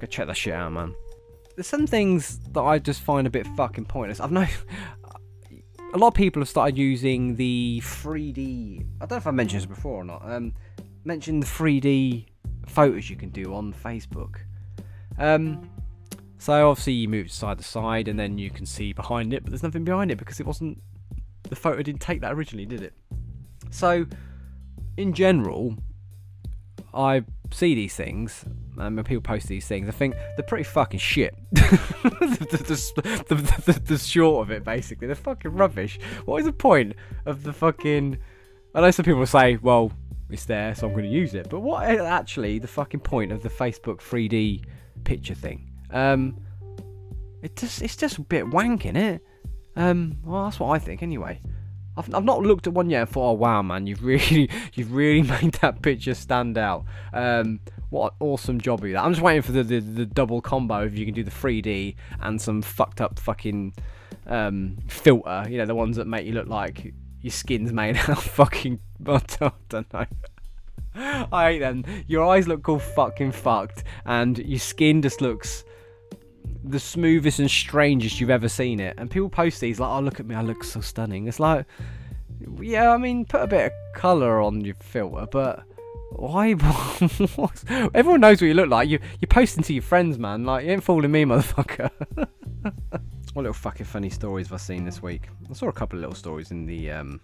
go 0.00 0.06
check 0.06 0.26
that 0.26 0.36
shit 0.36 0.54
out, 0.54 0.72
man. 0.72 0.94
There's 1.56 1.66
some 1.66 1.86
things 1.86 2.40
that 2.52 2.62
I 2.62 2.78
just 2.78 3.02
find 3.02 3.26
a 3.26 3.30
bit 3.30 3.46
fucking 3.56 3.84
pointless. 3.86 4.20
I've 4.20 4.32
known 4.32 4.48
a 5.94 5.98
lot 5.98 6.08
of 6.08 6.14
people 6.14 6.40
have 6.40 6.48
started 6.48 6.78
using 6.78 7.36
the 7.36 7.80
3D. 7.84 8.80
I 8.80 8.98
don't 9.00 9.10
know 9.10 9.16
if 9.16 9.26
I 9.26 9.30
mentioned 9.30 9.62
this 9.62 9.66
before 9.66 10.00
or 10.00 10.04
not. 10.04 10.22
Um, 10.24 10.54
mentioned 11.04 11.42
the 11.42 11.46
3D 11.46 12.26
photos 12.66 13.10
you 13.10 13.16
can 13.16 13.30
do 13.30 13.54
on 13.54 13.74
Facebook. 13.74 14.36
Um, 15.18 15.68
so 16.38 16.70
obviously 16.70 16.94
you 16.94 17.08
move 17.08 17.30
side 17.30 17.58
to 17.58 17.64
side 17.64 18.08
and 18.08 18.18
then 18.18 18.38
you 18.38 18.50
can 18.50 18.66
see 18.66 18.92
behind 18.92 19.32
it, 19.32 19.44
but 19.44 19.50
there's 19.50 19.62
nothing 19.62 19.84
behind 19.84 20.10
it 20.10 20.16
because 20.16 20.40
it 20.40 20.46
wasn't 20.46 20.82
the 21.44 21.56
photo 21.56 21.82
didn't 21.82 22.00
take 22.00 22.20
that 22.20 22.32
originally, 22.32 22.66
did 22.66 22.82
it? 22.82 22.94
So, 23.70 24.06
in 24.96 25.12
general, 25.12 25.76
I 26.94 27.24
see 27.50 27.74
these 27.74 27.94
things, 27.94 28.44
and 28.78 28.96
when 28.96 29.04
people 29.04 29.22
post 29.22 29.48
these 29.48 29.66
things, 29.66 29.88
I 29.88 29.92
think 29.92 30.14
they're 30.36 30.46
pretty 30.46 30.64
fucking 30.64 31.00
shit. 31.00 31.34
the, 31.52 33.24
the, 33.28 33.72
the, 33.72 33.80
the, 33.80 33.98
short 33.98 34.46
of 34.46 34.50
it, 34.50 34.64
basically, 34.64 35.06
they're 35.06 35.16
fucking 35.16 35.52
rubbish. 35.52 35.98
What 36.24 36.38
is 36.38 36.46
the 36.46 36.52
point 36.52 36.94
of 37.26 37.42
the 37.42 37.52
fucking? 37.52 38.18
I 38.74 38.80
know 38.80 38.90
some 38.90 39.04
people 39.04 39.24
say, 39.26 39.56
"Well, 39.56 39.92
it's 40.30 40.44
there, 40.44 40.74
so 40.74 40.86
I'm 40.86 40.92
going 40.92 41.04
to 41.04 41.10
use 41.10 41.34
it," 41.34 41.48
but 41.50 41.60
what 41.60 41.90
is 41.90 42.00
actually 42.00 42.58
the 42.58 42.68
fucking 42.68 43.00
point 43.00 43.32
of 43.32 43.42
the 43.42 43.50
Facebook 43.50 43.98
3D 43.98 44.64
picture 45.04 45.34
thing? 45.34 45.70
Um, 45.90 46.38
it 47.42 47.56
just 47.56 47.82
it's 47.82 47.96
just 47.96 48.18
a 48.18 48.22
bit 48.22 48.48
wank, 48.48 48.86
in 48.86 48.96
it? 48.96 49.22
Um, 49.76 50.18
well, 50.24 50.44
that's 50.44 50.60
what 50.60 50.70
I 50.70 50.78
think 50.78 51.02
anyway. 51.02 51.40
I've, 51.96 52.14
I've 52.14 52.24
not 52.24 52.42
looked 52.42 52.66
at 52.66 52.72
one 52.72 52.88
yet 52.88 53.02
and 53.02 53.10
thought, 53.10 53.30
oh 53.30 53.34
wow, 53.34 53.62
man, 53.62 53.86
you've 53.86 54.02
really 54.04 54.50
you've 54.74 54.92
really 54.92 55.22
made 55.22 55.54
that 55.54 55.82
picture 55.82 56.14
stand 56.14 56.58
out. 56.58 56.84
Um, 57.12 57.60
what 57.90 58.12
an 58.12 58.16
awesome 58.20 58.60
job 58.60 58.84
you 58.84 58.94
that. 58.94 59.04
I'm 59.04 59.12
just 59.12 59.22
waiting 59.22 59.42
for 59.42 59.52
the, 59.52 59.62
the, 59.62 59.80
the 59.80 60.06
double 60.06 60.40
combo 60.40 60.84
if 60.84 60.96
you 60.96 61.04
can 61.04 61.14
do 61.14 61.22
the 61.22 61.30
3D 61.30 61.94
and 62.20 62.40
some 62.40 62.62
fucked 62.62 63.02
up 63.02 63.18
fucking 63.18 63.74
um, 64.26 64.78
filter. 64.88 65.46
You 65.48 65.58
know, 65.58 65.66
the 65.66 65.74
ones 65.74 65.96
that 65.96 66.06
make 66.06 66.26
you 66.26 66.32
look 66.32 66.48
like 66.48 66.94
your 67.20 67.30
skin's 67.30 67.72
made 67.72 67.96
out 68.08 68.10
of 68.10 68.22
fucking. 68.22 68.80
I 69.06 69.20
don't 69.68 69.92
know. 69.92 70.06
I 70.94 71.52
hate 71.52 71.58
them. 71.60 71.84
Your 72.06 72.26
eyes 72.26 72.46
look 72.46 72.68
all 72.68 72.78
fucking 72.78 73.32
fucked, 73.32 73.84
and 74.04 74.38
your 74.38 74.58
skin 74.58 75.00
just 75.00 75.20
looks 75.20 75.64
the 76.64 76.80
smoothest 76.80 77.38
and 77.38 77.50
strangest 77.50 78.20
you've 78.20 78.30
ever 78.30 78.48
seen 78.48 78.80
it. 78.80 78.94
And 78.98 79.10
people 79.10 79.28
post 79.28 79.60
these 79.60 79.80
like, 79.80 79.90
"Oh, 79.90 80.00
look 80.00 80.20
at 80.20 80.26
me, 80.26 80.34
I 80.34 80.42
look 80.42 80.64
so 80.64 80.80
stunning." 80.80 81.26
It's 81.26 81.40
like, 81.40 81.66
yeah, 82.60 82.90
I 82.90 82.96
mean, 82.96 83.24
put 83.24 83.42
a 83.42 83.46
bit 83.46 83.66
of 83.66 83.72
color 83.94 84.40
on 84.40 84.64
your 84.64 84.74
filter, 84.76 85.26
but 85.30 85.64
why? 86.10 86.50
Everyone 87.94 88.20
knows 88.20 88.40
what 88.40 88.48
you 88.48 88.54
look 88.54 88.68
like. 88.68 88.88
You 88.88 88.98
you're 89.20 89.28
posting 89.28 89.64
to 89.64 89.72
your 89.72 89.82
friends, 89.82 90.18
man. 90.18 90.44
Like, 90.44 90.64
you 90.64 90.72
ain't 90.72 90.84
fooling 90.84 91.10
me, 91.10 91.24
motherfucker. 91.24 91.90
what 92.64 93.42
little 93.42 93.52
fucking 93.52 93.86
funny 93.86 94.10
stories 94.10 94.48
have 94.48 94.54
I 94.54 94.58
seen 94.58 94.84
this 94.84 95.02
week? 95.02 95.28
I 95.50 95.54
saw 95.54 95.68
a 95.68 95.72
couple 95.72 95.98
of 95.98 96.02
little 96.02 96.16
stories 96.16 96.50
in 96.50 96.66
the 96.66 96.90
um 96.90 97.20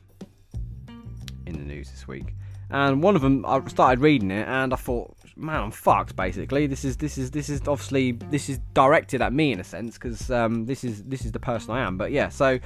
in 1.47 1.55
the 1.55 1.65
news 1.65 1.91
this 1.91 2.09
week, 2.09 2.35
and 2.71 3.03
one 3.03 3.17
of 3.17 3.23
them 3.23 3.45
I 3.47 3.65
started 3.67 4.01
reading 4.01 4.31
it, 4.31 4.49
and 4.49 4.73
I 4.73 4.77
thought 4.77 5.18
man, 5.39 5.63
I'm 5.63 5.71
fucked. 5.71 6.17
Basically, 6.17 6.67
this 6.67 6.85
is 6.85 6.97
this 6.97 7.17
is 7.17 7.31
this 7.31 7.49
is 7.49 7.61
obviously 7.67 8.13
this 8.13 8.49
is 8.49 8.59
directed 8.75 9.23
at 9.23 9.33
me 9.33 9.53
in 9.53 9.61
a 9.61 9.65
sense 9.65 9.97
because 9.97 10.31
um, 10.31 10.67
this 10.67 10.85
is 10.85 11.05
this 11.05 11.25
is 11.25 11.33
the 11.33 11.41
person 11.41 11.71
I 11.71 11.81
am. 11.81 11.97
But 11.97 12.11
yeah, 12.11 12.29
so 12.29 12.59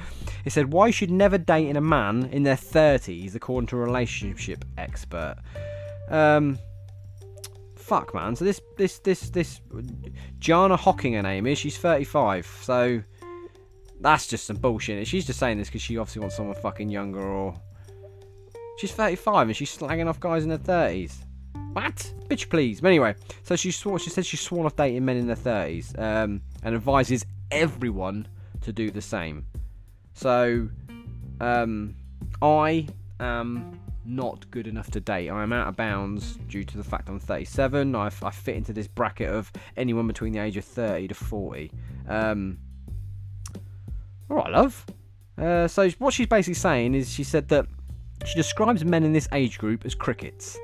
it 0.45 0.51
said 0.51 0.73
why 0.73 0.91
should 0.91 1.11
never 1.11 1.39
date 1.39 1.69
in 1.69 1.77
a 1.77 1.81
man 1.81 2.29
in 2.33 2.43
their 2.43 2.57
30s 2.57 3.35
according 3.35 3.69
to 3.69 3.77
a 3.77 3.81
relationship 3.81 4.65
expert. 4.79 5.37
Um, 6.09 6.59
fuck, 7.77 8.15
man. 8.15 8.35
So 8.35 8.45
this 8.45 8.61
this 8.77 8.99
this 9.01 9.29
this 9.31 9.61
Jana 10.39 10.77
Hocking, 10.77 11.15
her 11.15 11.23
name 11.23 11.47
is. 11.47 11.59
She's 11.59 11.79
35. 11.79 12.47
So 12.63 13.03
that's 14.01 14.27
just 14.27 14.47
some 14.47 14.57
bullshit. 14.57 15.07
She's 15.07 15.27
just 15.27 15.39
saying 15.39 15.59
this 15.59 15.69
because 15.69 15.83
she 15.83 15.99
obviously 15.99 16.21
wants 16.21 16.37
someone 16.37 16.57
fucking 16.57 16.89
younger 16.89 17.23
or. 17.23 17.55
She's 18.79 18.93
35 18.93 19.49
and 19.49 19.57
she's 19.57 19.77
slagging 19.77 20.09
off 20.09 20.19
guys 20.19 20.43
in 20.45 20.49
their 20.49 20.59
30s. 20.59 21.13
What? 21.73 22.13
Bitch, 22.29 22.49
please. 22.49 22.81
But 22.81 22.89
anyway, 22.89 23.15
so 23.43 23.57
she 23.57 23.71
swore. 23.71 23.99
She 23.99 24.11
said 24.11 24.27
she's 24.27 24.41
sworn 24.41 24.67
off 24.67 24.77
dating 24.77 25.05
men 25.05 25.17
in 25.17 25.27
their 25.27 25.37
thirties, 25.37 25.95
um, 25.99 26.43
and 26.63 26.75
advises 26.75 27.25
everyone 27.51 28.29
to 28.63 28.73
do 28.73 28.91
the 28.91 29.01
same. 29.01 29.47
So, 30.15 30.69
um, 31.41 31.95
I 32.41 32.87
am 33.21 33.81
not 34.05 34.51
good 34.51 34.67
enough 34.67 34.91
to 34.91 35.01
date. 35.01 35.31
I 35.31 35.43
am 35.43 35.53
out 35.53 35.69
of 35.69 35.77
bounds 35.77 36.37
due 36.49 36.65
to 36.65 36.77
the 36.77 36.85
fact 36.85 37.09
I'm 37.09 37.21
37. 37.21 37.95
I, 37.95 38.07
I 38.07 38.31
fit 38.31 38.57
into 38.57 38.73
this 38.73 38.89
bracket 38.89 39.31
of 39.31 39.53
anyone 39.77 40.07
between 40.07 40.33
the 40.33 40.41
age 40.41 40.57
of 40.57 40.65
30 40.65 41.09
to 41.09 41.15
40. 41.15 41.71
Um, 42.09 42.59
all 44.29 44.37
right, 44.37 44.51
love. 44.51 44.85
Uh, 45.39 45.69
so 45.69 45.89
what 45.99 46.13
she's 46.15 46.27
basically 46.27 46.55
saying 46.55 46.95
is 46.95 47.11
she 47.11 47.25
said 47.25 47.49
that 47.49 47.67
she 48.25 48.35
describes 48.35 48.85
men 48.85 49.05
in 49.05 49.13
this 49.13 49.29
age 49.33 49.59
group 49.59 49.85
as 49.85 49.95
crickets. 49.95 50.59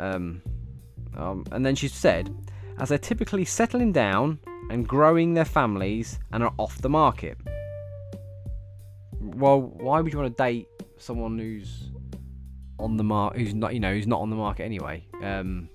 Um, 0.00 0.42
um, 1.16 1.44
and 1.52 1.64
then 1.64 1.74
she 1.74 1.88
said, 1.88 2.34
as 2.78 2.88
they're 2.88 2.98
typically 2.98 3.44
settling 3.44 3.92
down 3.92 4.38
and 4.70 4.88
growing 4.88 5.34
their 5.34 5.44
families 5.44 6.18
and 6.32 6.42
are 6.42 6.54
off 6.56 6.80
the 6.80 6.88
market. 6.88 7.36
Well, 9.20 9.60
why 9.60 10.00
would 10.00 10.12
you 10.12 10.18
want 10.18 10.34
to 10.34 10.42
date 10.42 10.68
someone 10.96 11.38
who's 11.38 11.90
on 12.78 12.96
the 12.96 13.04
mark, 13.04 13.36
who's 13.36 13.52
not, 13.52 13.74
you 13.74 13.80
know, 13.80 13.92
who's 13.92 14.06
not 14.06 14.20
on 14.20 14.30
the 14.30 14.36
market 14.36 14.64
anyway? 14.64 15.04
Um, 15.22 15.68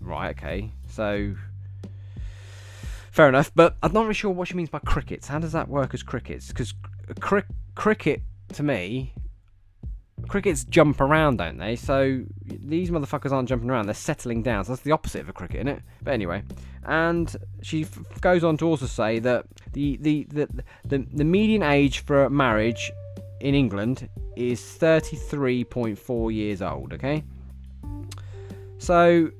right, 0.00 0.30
okay, 0.30 0.70
so 0.88 1.34
fair 3.10 3.28
enough. 3.28 3.50
But 3.54 3.76
I'm 3.82 3.92
not 3.92 4.02
really 4.02 4.14
sure 4.14 4.30
what 4.30 4.48
she 4.48 4.54
means 4.54 4.70
by 4.70 4.78
crickets. 4.78 5.28
How 5.28 5.38
does 5.38 5.52
that 5.52 5.68
work 5.68 5.92
as 5.92 6.02
crickets? 6.02 6.48
Because 6.48 6.72
cri- 7.20 7.42
cricket 7.74 8.22
to 8.54 8.62
me 8.62 9.12
crickets 10.34 10.64
jump 10.64 11.00
around, 11.00 11.36
don't 11.36 11.58
they? 11.58 11.76
So 11.76 12.24
these 12.44 12.90
motherfuckers 12.90 13.30
aren't 13.30 13.48
jumping 13.48 13.70
around; 13.70 13.86
they're 13.86 13.94
settling 13.94 14.42
down. 14.42 14.64
So 14.64 14.72
that's 14.72 14.82
the 14.82 14.90
opposite 14.90 15.20
of 15.20 15.28
a 15.28 15.32
cricket, 15.32 15.58
isn't 15.58 15.68
it? 15.68 15.82
But 16.02 16.14
anyway, 16.14 16.42
and 16.82 17.36
she 17.62 17.82
f- 17.82 18.00
goes 18.20 18.42
on 18.42 18.56
to 18.56 18.66
also 18.66 18.86
say 18.86 19.20
that 19.20 19.46
the 19.74 19.96
the, 19.98 20.26
the 20.30 20.48
the 20.84 21.06
the 21.12 21.22
median 21.22 21.62
age 21.62 22.00
for 22.00 22.28
marriage 22.30 22.90
in 23.42 23.54
England 23.54 24.08
is 24.34 24.60
33.4 24.60 26.34
years 26.34 26.62
old. 26.62 26.94
Okay, 26.94 27.22
so 28.78 29.30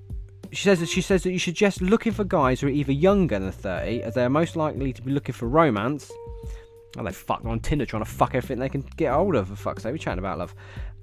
she 0.53 0.63
says 0.63 0.79
that 0.79 0.89
she 0.89 1.01
says 1.01 1.25
that 1.25 1.33
you 1.33 1.41
should 1.41 1.57
just 1.57 1.83
looking 1.83 2.13
for 2.13 2.23
guys 2.23 2.61
who 2.61 2.69
are 2.69 2.71
either 2.71 2.93
younger 2.93 3.41
than 3.41 3.51
30, 3.51 4.05
as 4.05 4.15
they 4.15 4.23
are 4.23 4.31
most 4.31 4.55
likely 4.55 4.93
to 4.93 5.03
be 5.03 5.11
looking 5.11 5.33
for 5.33 5.49
romance. 5.49 6.13
Oh, 6.97 7.03
they 7.03 7.13
fuck 7.13 7.45
on 7.45 7.61
Tinder 7.61 7.87
trying 7.87 8.05
to 8.05 8.11
fuck 8.11 8.35
everything 8.35 8.59
they 8.59 8.69
can 8.69 8.83
get 8.97 9.13
hold 9.13 9.35
of. 9.35 9.49
For 9.49 9.57
fuck's 9.57 9.83
sake, 9.83 9.93
we're 9.93 9.99
chatting 9.99 10.19
about 10.19 10.39
love. 10.39 10.55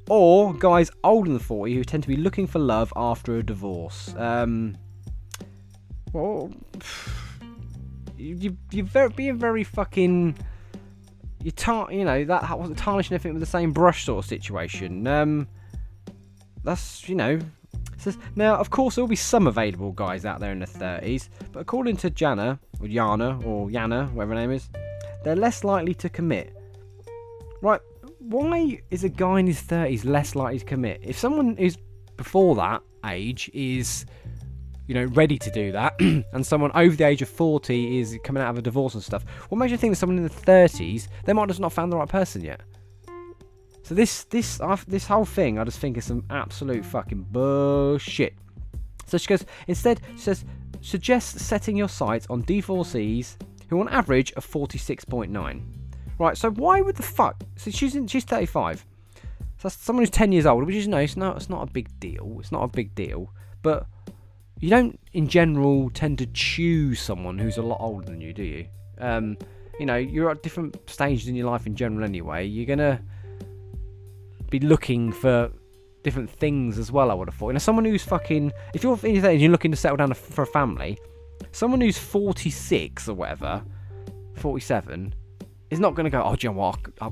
Or 0.09 0.53
guys 0.53 0.89
older 1.03 1.29
than 1.29 1.39
40 1.39 1.73
who 1.75 1.83
tend 1.83 2.03
to 2.03 2.09
be 2.09 2.15
looking 2.15 2.47
for 2.47 2.59
love 2.59 2.91
after 2.95 3.37
a 3.37 3.43
divorce. 3.43 4.13
Um, 4.17 4.77
well, 6.13 6.51
you, 8.17 8.57
you, 8.71 8.83
are 8.83 8.87
very, 8.87 9.09
being 9.09 9.37
very 9.37 9.63
fucking. 9.63 10.37
You 11.43 11.51
tar- 11.51 11.91
you 11.91 12.05
know 12.05 12.23
that 12.23 12.57
wasn't 12.57 12.77
tarnishing 12.77 13.15
anything 13.15 13.33
with 13.33 13.39
the 13.39 13.47
same 13.47 13.71
brush 13.71 14.05
sort 14.05 14.23
of 14.23 14.29
situation. 14.29 15.07
Um, 15.07 15.47
that's 16.63 17.09
you 17.09 17.15
know 17.15 17.39
now, 18.35 18.55
of 18.55 18.69
course, 18.69 18.95
there 18.95 19.03
will 19.03 19.09
be 19.09 19.15
some 19.15 19.47
available 19.47 19.91
guys 19.91 20.25
out 20.25 20.39
there 20.39 20.51
in 20.51 20.59
the 20.59 20.65
30s, 20.65 21.29
but 21.51 21.59
according 21.59 21.97
to 21.97 22.09
Jana, 22.09 22.59
or 22.79 22.87
Yana, 22.87 23.45
or 23.45 23.69
Yana, 23.69 24.11
whatever 24.13 24.33
her 24.33 24.39
name 24.39 24.51
is, 24.51 24.69
they're 25.23 25.35
less 25.35 25.63
likely 25.63 25.93
to 25.95 26.09
commit. 26.09 26.55
Right, 27.61 27.81
why 28.19 28.81
is 28.89 29.03
a 29.03 29.09
guy 29.09 29.39
in 29.39 29.47
his 29.47 29.61
30s 29.61 30.05
less 30.05 30.35
likely 30.35 30.59
to 30.59 30.65
commit? 30.65 31.01
If 31.03 31.17
someone 31.17 31.55
who's 31.57 31.77
before 32.17 32.55
that 32.55 32.81
age 33.05 33.49
is, 33.53 34.05
you 34.87 34.95
know, 34.95 35.05
ready 35.05 35.37
to 35.37 35.51
do 35.51 35.71
that, 35.71 35.99
and 35.99 36.45
someone 36.45 36.71
over 36.73 36.95
the 36.95 37.05
age 37.05 37.21
of 37.21 37.29
40 37.29 37.99
is 37.99 38.17
coming 38.23 38.41
out 38.41 38.49
of 38.49 38.57
a 38.57 38.61
divorce 38.61 38.93
and 38.93 39.03
stuff, 39.03 39.25
what 39.49 39.57
makes 39.57 39.71
you 39.71 39.77
think 39.77 39.91
that 39.93 39.97
someone 39.97 40.17
in 40.17 40.23
the 40.23 40.29
30s, 40.29 41.07
they 41.25 41.33
might 41.33 41.47
just 41.47 41.59
not 41.59 41.73
found 41.73 41.91
the 41.91 41.97
right 41.97 42.09
person 42.09 42.41
yet? 42.41 42.61
So 43.83 43.95
this 43.95 44.23
this 44.25 44.61
this 44.87 45.05
whole 45.05 45.25
thing, 45.25 45.59
I 45.59 45.65
just 45.65 45.79
think 45.79 45.97
is 45.97 46.05
some 46.05 46.23
absolute 46.29 46.85
fucking 46.85 47.27
bullshit. 47.31 48.35
So 49.05 49.17
she 49.17 49.27
goes 49.27 49.45
instead. 49.67 49.99
She 50.13 50.21
says 50.21 50.45
suggest 50.79 51.39
setting 51.39 51.75
your 51.75 51.89
sights 51.89 52.25
on 52.29 52.43
D4Cs 52.43 53.35
who 53.71 53.79
on 53.79 53.89
average 53.89 54.31
are 54.35 54.41
46.9. 54.41 55.63
Right. 56.19 56.37
So 56.37 56.51
why 56.51 56.81
would 56.81 56.97
the 56.97 57.03
fuck? 57.03 57.43
So 57.55 57.71
she's 57.71 57.95
in, 57.95 58.05
she's 58.05 58.25
35. 58.25 58.85
So 59.57 59.67
that's 59.67 59.75
someone 59.75 60.03
who's 60.03 60.11
10 60.11 60.33
years 60.33 60.45
old, 60.45 60.65
which 60.65 60.75
is 60.75 60.87
nice. 60.87 61.15
no, 61.15 61.31
it's 61.31 61.49
not 61.49 61.67
a 61.67 61.71
big 61.71 61.99
deal. 61.99 62.37
It's 62.39 62.51
not 62.51 62.63
a 62.63 62.67
big 62.67 62.93
deal, 62.93 63.33
but 63.63 63.87
you 64.59 64.69
don't 64.69 64.99
in 65.13 65.27
general 65.27 65.89
tend 65.89 66.17
to 66.19 66.25
choose 66.27 67.01
someone 67.01 67.39
who's 67.39 67.57
a 67.57 67.61
lot 67.61 67.79
older 67.79 68.05
than 68.05 68.21
you, 68.21 68.33
do 68.33 68.43
you? 68.43 68.67
Um, 68.99 69.37
you 69.79 69.85
know, 69.85 69.95
you're 69.95 70.29
at 70.29 70.43
different 70.43 70.77
stages 70.89 71.27
in 71.27 71.35
your 71.35 71.49
life 71.49 71.65
in 71.65 71.75
general 71.75 72.03
anyway. 72.03 72.45
You're 72.45 72.67
gonna 72.67 73.01
be 74.49 74.59
looking 74.59 75.11
for 75.13 75.49
different 76.03 76.29
things 76.29 76.77
as 76.77 76.91
well. 76.91 77.09
I 77.09 77.13
would 77.13 77.29
have 77.29 77.35
thought. 77.35 77.47
You 77.47 77.53
know, 77.53 77.59
someone 77.59 77.85
who's 77.85 78.03
fucking 78.03 78.51
if 78.73 78.83
you're 78.83 78.99
in 79.03 79.15
your 79.15 79.23
30s, 79.23 79.39
you're 79.39 79.49
looking 79.49 79.71
to 79.71 79.77
settle 79.77 79.97
down 79.97 80.13
for 80.13 80.43
a 80.43 80.47
family, 80.47 80.97
someone 81.51 81.81
who's 81.81 81.97
46 81.97 83.07
or 83.07 83.13
whatever, 83.13 83.63
47, 84.35 85.13
is 85.69 85.79
not 85.79 85.95
going 85.95 86.05
to 86.05 86.09
go. 86.09 86.21
Oh, 86.23 86.35
John, 86.35 86.55
what? 86.55 86.79
I, 87.01 87.11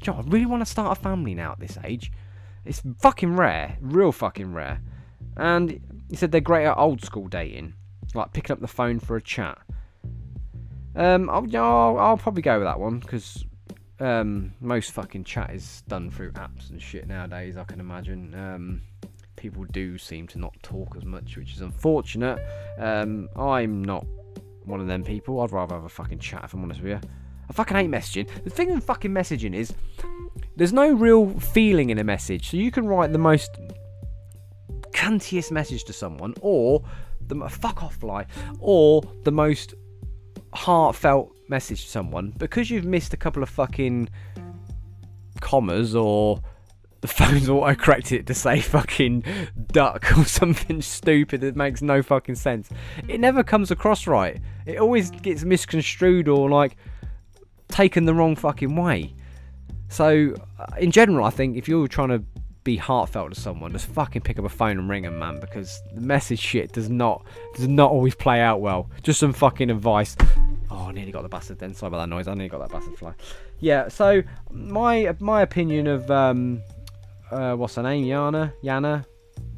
John, 0.00 0.24
I 0.24 0.30
really 0.30 0.46
want 0.46 0.62
to 0.62 0.70
start 0.70 0.96
a 0.96 1.00
family 1.00 1.34
now 1.34 1.52
at 1.52 1.60
this 1.60 1.78
age. 1.84 2.12
It's 2.64 2.82
fucking 2.98 3.36
rare, 3.36 3.76
real 3.80 4.12
fucking 4.12 4.52
rare. 4.52 4.80
And 5.36 5.80
he 6.08 6.16
said 6.16 6.32
they're 6.32 6.40
great 6.40 6.66
at 6.66 6.76
old 6.76 7.02
school 7.04 7.28
dating, 7.28 7.74
like 8.14 8.32
picking 8.32 8.52
up 8.52 8.60
the 8.60 8.68
phone 8.68 9.00
for 9.00 9.16
a 9.16 9.22
chat. 9.22 9.58
Um, 10.94 11.30
I'll, 11.30 11.46
I'll, 11.56 11.98
I'll 11.98 12.16
probably 12.16 12.42
go 12.42 12.58
with 12.58 12.66
that 12.66 12.78
one 12.78 12.98
because 12.98 13.44
um, 14.00 14.54
most 14.60 14.92
fucking 14.92 15.24
chat 15.24 15.50
is 15.50 15.82
done 15.88 16.10
through 16.10 16.32
apps 16.32 16.70
and 16.70 16.80
shit 16.80 17.06
nowadays. 17.06 17.56
I 17.56 17.64
can 17.64 17.80
imagine. 17.80 18.34
Um, 18.34 18.82
people 19.40 19.64
do 19.72 19.98
seem 19.98 20.28
to 20.28 20.38
not 20.38 20.54
talk 20.62 20.94
as 20.96 21.04
much, 21.04 21.36
which 21.36 21.54
is 21.54 21.62
unfortunate. 21.62 22.38
Um, 22.78 23.28
I'm 23.34 23.82
not 23.82 24.06
one 24.64 24.80
of 24.80 24.86
them 24.86 25.02
people. 25.02 25.40
I'd 25.40 25.50
rather 25.50 25.74
have 25.74 25.84
a 25.84 25.88
fucking 25.88 26.18
chat 26.18 26.44
if 26.44 26.54
I'm 26.54 26.62
honest 26.62 26.82
with 26.82 26.92
you. 26.92 27.10
I 27.48 27.52
fucking 27.52 27.76
hate 27.76 27.90
messaging. 27.90 28.28
The 28.44 28.50
thing 28.50 28.72
with 28.72 28.84
fucking 28.84 29.10
messaging 29.10 29.54
is 29.54 29.72
there's 30.56 30.72
no 30.72 30.92
real 30.92 31.30
feeling 31.40 31.90
in 31.90 31.98
a 31.98 32.04
message. 32.04 32.50
So 32.50 32.56
you 32.58 32.70
can 32.70 32.86
write 32.86 33.12
the 33.12 33.18
most 33.18 33.50
cuntiest 34.92 35.50
message 35.50 35.84
to 35.84 35.92
someone, 35.92 36.34
or 36.42 36.84
the 37.26 37.48
fuck 37.48 37.82
off 37.82 38.02
lie, 38.02 38.26
or 38.60 39.02
the 39.24 39.32
most 39.32 39.74
heartfelt 40.52 41.34
message 41.48 41.84
to 41.84 41.90
someone, 41.90 42.34
because 42.36 42.70
you've 42.70 42.84
missed 42.84 43.14
a 43.14 43.16
couple 43.16 43.42
of 43.42 43.48
fucking 43.48 44.08
commas 45.40 45.96
or 45.96 46.40
the 47.00 47.08
phone's 47.08 47.48
auto 47.48 47.74
corrected 47.74 48.20
it 48.20 48.26
to 48.26 48.34
say 48.34 48.60
fucking 48.60 49.24
duck 49.72 50.16
or 50.18 50.24
something 50.26 50.82
stupid 50.82 51.40
that 51.40 51.56
makes 51.56 51.82
no 51.82 52.02
fucking 52.02 52.34
sense. 52.34 52.68
It 53.08 53.20
never 53.20 53.42
comes 53.42 53.70
across 53.70 54.06
right. 54.06 54.40
It 54.66 54.78
always 54.78 55.10
gets 55.10 55.44
misconstrued 55.44 56.28
or 56.28 56.50
like 56.50 56.76
taken 57.68 58.04
the 58.04 58.14
wrong 58.14 58.36
fucking 58.36 58.76
way. 58.76 59.14
So, 59.88 60.34
uh, 60.58 60.66
in 60.78 60.90
general, 60.90 61.24
I 61.24 61.30
think 61.30 61.56
if 61.56 61.68
you're 61.68 61.88
trying 61.88 62.10
to 62.10 62.22
be 62.62 62.76
heartfelt 62.76 63.34
to 63.34 63.40
someone, 63.40 63.72
just 63.72 63.86
fucking 63.86 64.22
pick 64.22 64.38
up 64.38 64.44
a 64.44 64.48
phone 64.48 64.78
and 64.78 64.88
ring 64.88 65.02
them, 65.02 65.18
man, 65.18 65.40
because 65.40 65.82
the 65.94 66.00
message 66.00 66.38
shit 66.38 66.72
does 66.72 66.90
not 66.90 67.24
does 67.56 67.66
not 67.66 67.90
always 67.90 68.14
play 68.14 68.40
out 68.40 68.60
well. 68.60 68.90
Just 69.02 69.18
some 69.18 69.32
fucking 69.32 69.70
advice. 69.70 70.16
Oh, 70.70 70.86
I 70.88 70.92
nearly 70.92 71.10
got 71.10 71.22
the 71.22 71.28
bastard 71.28 71.58
then. 71.58 71.74
Sorry 71.74 71.88
about 71.88 71.98
that 71.98 72.08
noise. 72.08 72.28
I 72.28 72.34
nearly 72.34 72.48
got 72.48 72.60
that 72.60 72.70
bastard 72.70 72.96
fly. 72.96 73.14
Yeah, 73.58 73.88
so 73.88 74.22
my 74.52 75.14
my 75.18 75.42
opinion 75.42 75.86
of 75.86 76.10
um 76.10 76.62
uh 77.30 77.54
what's 77.54 77.74
her 77.76 77.82
name? 77.82 78.04
Yana? 78.04 78.52
Yana? 78.62 79.04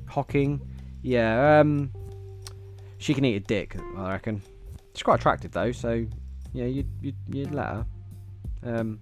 Hocking? 0.09 0.61
Yeah, 1.03 1.61
um 1.61 1.91
she 2.99 3.15
can 3.15 3.25
eat 3.25 3.37
a 3.37 3.41
dick, 3.41 3.77
I 3.97 4.13
reckon. 4.13 4.43
She's 4.95 5.03
quite 5.03 5.17
attractive 5.21 5.53
though, 5.53 5.73
so 5.73 6.07
yeah, 6.53 6.67
you'd 6.67 6.89
you'd, 7.01 7.17
you'd 7.29 7.55
let 7.55 7.67
her. 7.67 7.87
Um 8.65 9.01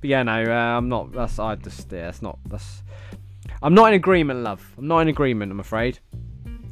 but 0.00 0.10
yeah, 0.10 0.22
no, 0.22 0.44
uh, 0.44 0.78
I'm 0.78 0.88
not. 0.88 1.12
That's 1.12 1.38
I 1.38 1.56
just. 1.56 1.90
Yeah, 1.92 2.06
that's 2.06 2.22
not. 2.22 2.38
That's. 2.46 2.82
I'm 3.62 3.74
not 3.74 3.86
in 3.86 3.94
agreement, 3.94 4.40
love. 4.42 4.64
I'm 4.76 4.86
not 4.86 5.00
in 5.00 5.08
agreement. 5.08 5.52
I'm 5.52 5.60
afraid. 5.60 5.98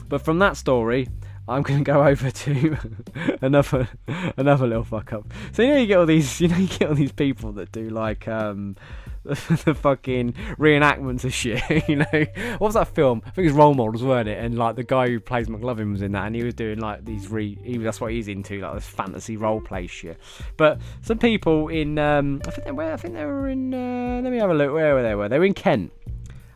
But 0.08 0.22
from 0.22 0.38
that 0.40 0.56
story, 0.56 1.08
I'm 1.48 1.64
to 1.64 1.80
go 1.80 2.04
over 2.06 2.30
to 2.30 2.76
another 3.42 3.88
another 4.36 4.66
little 4.66 4.84
fuck 4.84 5.12
up. 5.12 5.32
So 5.52 5.62
you 5.62 5.68
know 5.68 5.76
you 5.78 5.86
get 5.86 5.98
all 5.98 6.06
these 6.06 6.40
you 6.40 6.48
know 6.48 6.56
you 6.56 6.68
get 6.68 6.88
all 6.88 6.94
these 6.94 7.12
people 7.12 7.52
that 7.52 7.72
do 7.72 7.88
like 7.90 8.28
um 8.28 8.76
the, 9.64 9.74
fucking 9.74 10.34
reenactments 10.58 11.24
of 11.24 11.32
shit. 11.32 11.62
you 11.88 11.96
know 11.96 12.26
what 12.58 12.60
was 12.60 12.74
that 12.74 12.88
film? 12.88 13.22
I 13.24 13.30
think 13.30 13.48
it's 13.48 13.56
Role 13.56 13.72
Models, 13.72 14.02
weren't 14.02 14.28
it? 14.28 14.38
And 14.38 14.58
like 14.58 14.76
the 14.76 14.84
guy 14.84 15.08
who 15.08 15.18
plays 15.18 15.46
McLovin 15.46 15.92
was 15.92 16.02
in 16.02 16.12
that, 16.12 16.26
and 16.26 16.36
he 16.36 16.44
was 16.44 16.52
doing 16.52 16.78
like 16.78 17.06
these 17.06 17.30
re. 17.30 17.58
He, 17.62 17.78
that's 17.78 18.02
what 18.02 18.12
he's 18.12 18.28
into, 18.28 18.60
like 18.60 18.74
this 18.74 18.86
fantasy 18.86 19.38
role 19.38 19.62
play 19.62 19.86
shit. 19.86 20.18
But 20.58 20.78
some 21.00 21.18
people 21.18 21.68
in 21.68 21.98
um 21.98 22.42
I 22.46 22.50
think 22.50 22.66
they 22.66 22.72
were 22.72 22.92
I 22.92 22.96
think 22.96 23.14
they 23.14 23.24
were 23.24 23.48
in 23.48 23.72
uh, 23.72 24.20
let 24.22 24.30
me 24.30 24.38
have 24.38 24.50
a 24.50 24.54
look 24.54 24.72
where 24.72 24.94
were 24.94 25.02
they 25.02 25.14
were. 25.14 25.28
They 25.30 25.38
were 25.38 25.46
in 25.46 25.54
Kent 25.54 25.90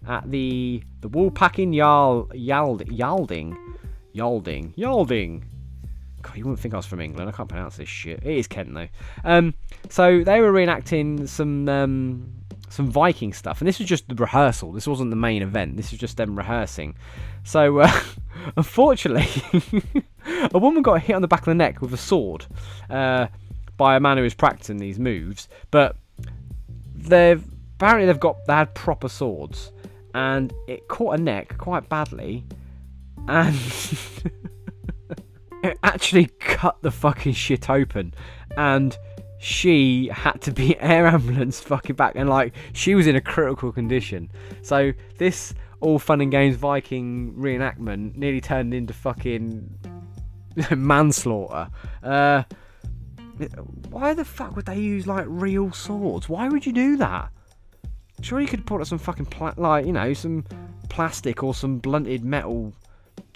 at 0.06 0.30
the 0.30 0.82
the 1.00 1.08
Woolpacking 1.08 1.74
Yal 1.74 2.28
Yald 2.34 2.86
Yalding 2.88 3.56
Yalding. 4.14 4.74
Yalding. 4.76 5.42
God, 6.20 6.36
you 6.36 6.44
wouldn't 6.44 6.60
think 6.60 6.74
I 6.74 6.78
was 6.78 6.86
from 6.86 7.00
England. 7.00 7.30
I 7.30 7.32
can't 7.32 7.48
pronounce 7.48 7.76
this 7.76 7.88
shit. 7.88 8.20
It 8.22 8.36
is 8.36 8.46
Kent 8.46 8.74
though. 8.74 8.88
Um, 9.24 9.54
so 9.88 10.22
they 10.24 10.40
were 10.40 10.52
reenacting 10.52 11.28
some 11.28 11.68
um, 11.68 12.37
some 12.70 12.90
Viking 12.90 13.32
stuff, 13.32 13.60
and 13.60 13.68
this 13.68 13.78
was 13.78 13.88
just 13.88 14.08
the 14.08 14.14
rehearsal. 14.14 14.72
This 14.72 14.86
wasn't 14.86 15.10
the 15.10 15.16
main 15.16 15.42
event. 15.42 15.76
This 15.76 15.90
was 15.90 16.00
just 16.00 16.16
them 16.16 16.36
rehearsing. 16.36 16.94
So 17.44 17.78
uh, 17.80 18.00
unfortunately, 18.56 19.28
a 20.52 20.58
woman 20.58 20.82
got 20.82 21.02
hit 21.02 21.14
on 21.14 21.22
the 21.22 21.28
back 21.28 21.40
of 21.40 21.46
the 21.46 21.54
neck 21.54 21.80
with 21.80 21.92
a 21.92 21.98
sword 21.98 22.46
uh, 22.90 23.28
by 23.76 23.96
a 23.96 24.00
man 24.00 24.16
who 24.16 24.22
was 24.22 24.34
practicing 24.34 24.78
these 24.78 24.98
moves. 24.98 25.48
But 25.70 25.96
they've 26.94 27.44
apparently 27.76 28.06
they've 28.06 28.20
got 28.20 28.44
they 28.46 28.54
had 28.54 28.74
proper 28.74 29.08
swords, 29.08 29.72
and 30.14 30.52
it 30.66 30.88
caught 30.88 31.18
a 31.18 31.22
neck 31.22 31.56
quite 31.58 31.88
badly 31.88 32.44
and 33.28 33.54
it 35.62 35.78
actually 35.82 36.26
cut 36.40 36.80
the 36.82 36.90
fucking 36.90 37.34
shit 37.34 37.68
open 37.68 38.14
and 38.56 38.96
she 39.38 40.08
had 40.12 40.40
to 40.42 40.52
be 40.52 40.76
air 40.80 41.06
ambulance 41.06 41.60
fucking 41.60 41.96
back 41.96 42.14
and 42.16 42.28
like 42.28 42.54
she 42.72 42.94
was 42.94 43.06
in 43.06 43.16
a 43.16 43.20
critical 43.20 43.72
condition. 43.72 44.30
So 44.62 44.92
this 45.16 45.54
all 45.80 45.98
fun 45.98 46.20
and 46.20 46.30
games 46.30 46.56
viking 46.56 47.34
reenactment 47.34 48.16
nearly 48.16 48.40
turned 48.40 48.74
into 48.74 48.92
fucking 48.92 49.78
manslaughter. 50.76 51.68
Uh 52.02 52.42
why 53.90 54.14
the 54.14 54.24
fuck 54.24 54.56
would 54.56 54.66
they 54.66 54.80
use 54.80 55.06
like 55.06 55.24
real 55.28 55.72
swords? 55.72 56.28
Why 56.28 56.48
would 56.48 56.66
you 56.66 56.72
do 56.72 56.96
that? 56.96 57.30
Sure, 58.20 58.40
you 58.40 58.48
could 58.48 58.66
put 58.66 58.80
up 58.80 58.86
some 58.88 58.98
fucking 58.98 59.26
pla- 59.26 59.54
like 59.56 59.86
you 59.86 59.92
know 59.92 60.12
some 60.12 60.44
plastic 60.88 61.42
or 61.44 61.54
some 61.54 61.78
blunted 61.78 62.24
metal 62.24 62.72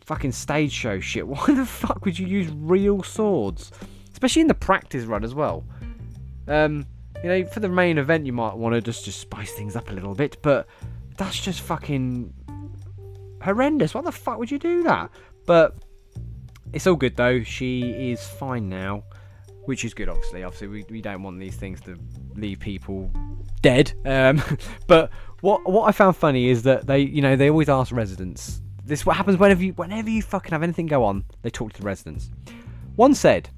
fucking 0.04 0.32
stage 0.32 0.72
show 0.72 0.98
shit. 0.98 1.26
Why 1.28 1.54
the 1.54 1.64
fuck 1.64 2.04
would 2.04 2.18
you 2.18 2.26
use 2.26 2.50
real 2.52 3.02
swords, 3.04 3.70
especially 4.12 4.42
in 4.42 4.48
the 4.48 4.54
practice 4.54 5.04
run 5.04 5.22
as 5.22 5.34
well? 5.34 5.64
Um, 6.48 6.86
you 7.22 7.28
know, 7.28 7.44
for 7.46 7.60
the 7.60 7.68
main 7.68 7.98
event, 7.98 8.26
you 8.26 8.32
might 8.32 8.54
want 8.56 8.74
to 8.74 8.80
just 8.80 9.04
just 9.04 9.20
spice 9.20 9.52
things 9.52 9.76
up 9.76 9.90
a 9.90 9.92
little 9.92 10.14
bit, 10.14 10.38
but 10.42 10.66
that's 11.16 11.40
just 11.40 11.60
fucking 11.60 12.32
horrendous. 13.42 13.94
What 13.94 14.04
the 14.04 14.12
fuck 14.12 14.38
would 14.38 14.50
you 14.50 14.58
do 14.58 14.82
that? 14.84 15.10
But 15.46 15.76
it's 16.72 16.86
all 16.86 16.96
good 16.96 17.16
though. 17.16 17.42
She 17.42 18.10
is 18.10 18.26
fine 18.26 18.68
now, 18.68 19.04
which 19.64 19.84
is 19.84 19.94
good. 19.94 20.08
Obviously, 20.08 20.42
obviously 20.42 20.68
we, 20.68 20.84
we 20.90 21.00
don't 21.00 21.22
want 21.22 21.38
these 21.38 21.56
things 21.56 21.80
to 21.82 21.98
leave 22.34 22.60
people 22.60 23.10
dead. 23.60 23.92
Um, 24.04 24.42
but 24.86 25.10
what 25.40 25.68
what 25.70 25.88
I 25.88 25.92
found 25.92 26.16
funny 26.16 26.48
is 26.48 26.62
that 26.64 26.86
they 26.86 27.00
you 27.00 27.22
know 27.22 27.36
they 27.36 27.50
always 27.50 27.68
ask 27.68 27.92
residents. 27.92 28.62
This 28.84 29.00
is 29.00 29.06
what 29.06 29.16
happens 29.16 29.38
whenever 29.38 29.62
you 29.62 29.72
whenever 29.74 30.10
you 30.10 30.22
fucking 30.22 30.50
have 30.52 30.62
anything 30.62 30.86
go 30.86 31.04
on. 31.04 31.24
They 31.42 31.50
talk 31.50 31.72
to 31.74 31.80
the 31.80 31.86
residents. 31.86 32.30
One 32.96 33.14
said. 33.14 33.48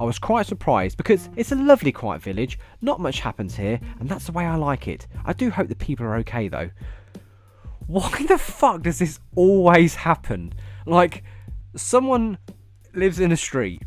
I 0.00 0.04
was 0.04 0.18
quite 0.18 0.46
surprised 0.46 0.96
because 0.96 1.28
it's 1.36 1.52
a 1.52 1.56
lovely 1.56 1.92
quiet 1.92 2.22
village, 2.22 2.58
not 2.80 3.00
much 3.00 3.20
happens 3.20 3.56
here, 3.56 3.80
and 4.00 4.08
that's 4.08 4.26
the 4.26 4.32
way 4.32 4.44
I 4.44 4.56
like 4.56 4.88
it. 4.88 5.06
I 5.24 5.32
do 5.32 5.50
hope 5.50 5.68
the 5.68 5.76
people 5.76 6.06
are 6.06 6.16
okay 6.16 6.48
though. 6.48 6.70
Why 7.86 8.24
the 8.26 8.38
fuck 8.38 8.82
does 8.82 8.98
this 8.98 9.20
always 9.34 9.94
happen? 9.94 10.54
Like, 10.86 11.24
someone 11.76 12.38
lives 12.94 13.20
in 13.20 13.32
a 13.32 13.36
street, 13.36 13.82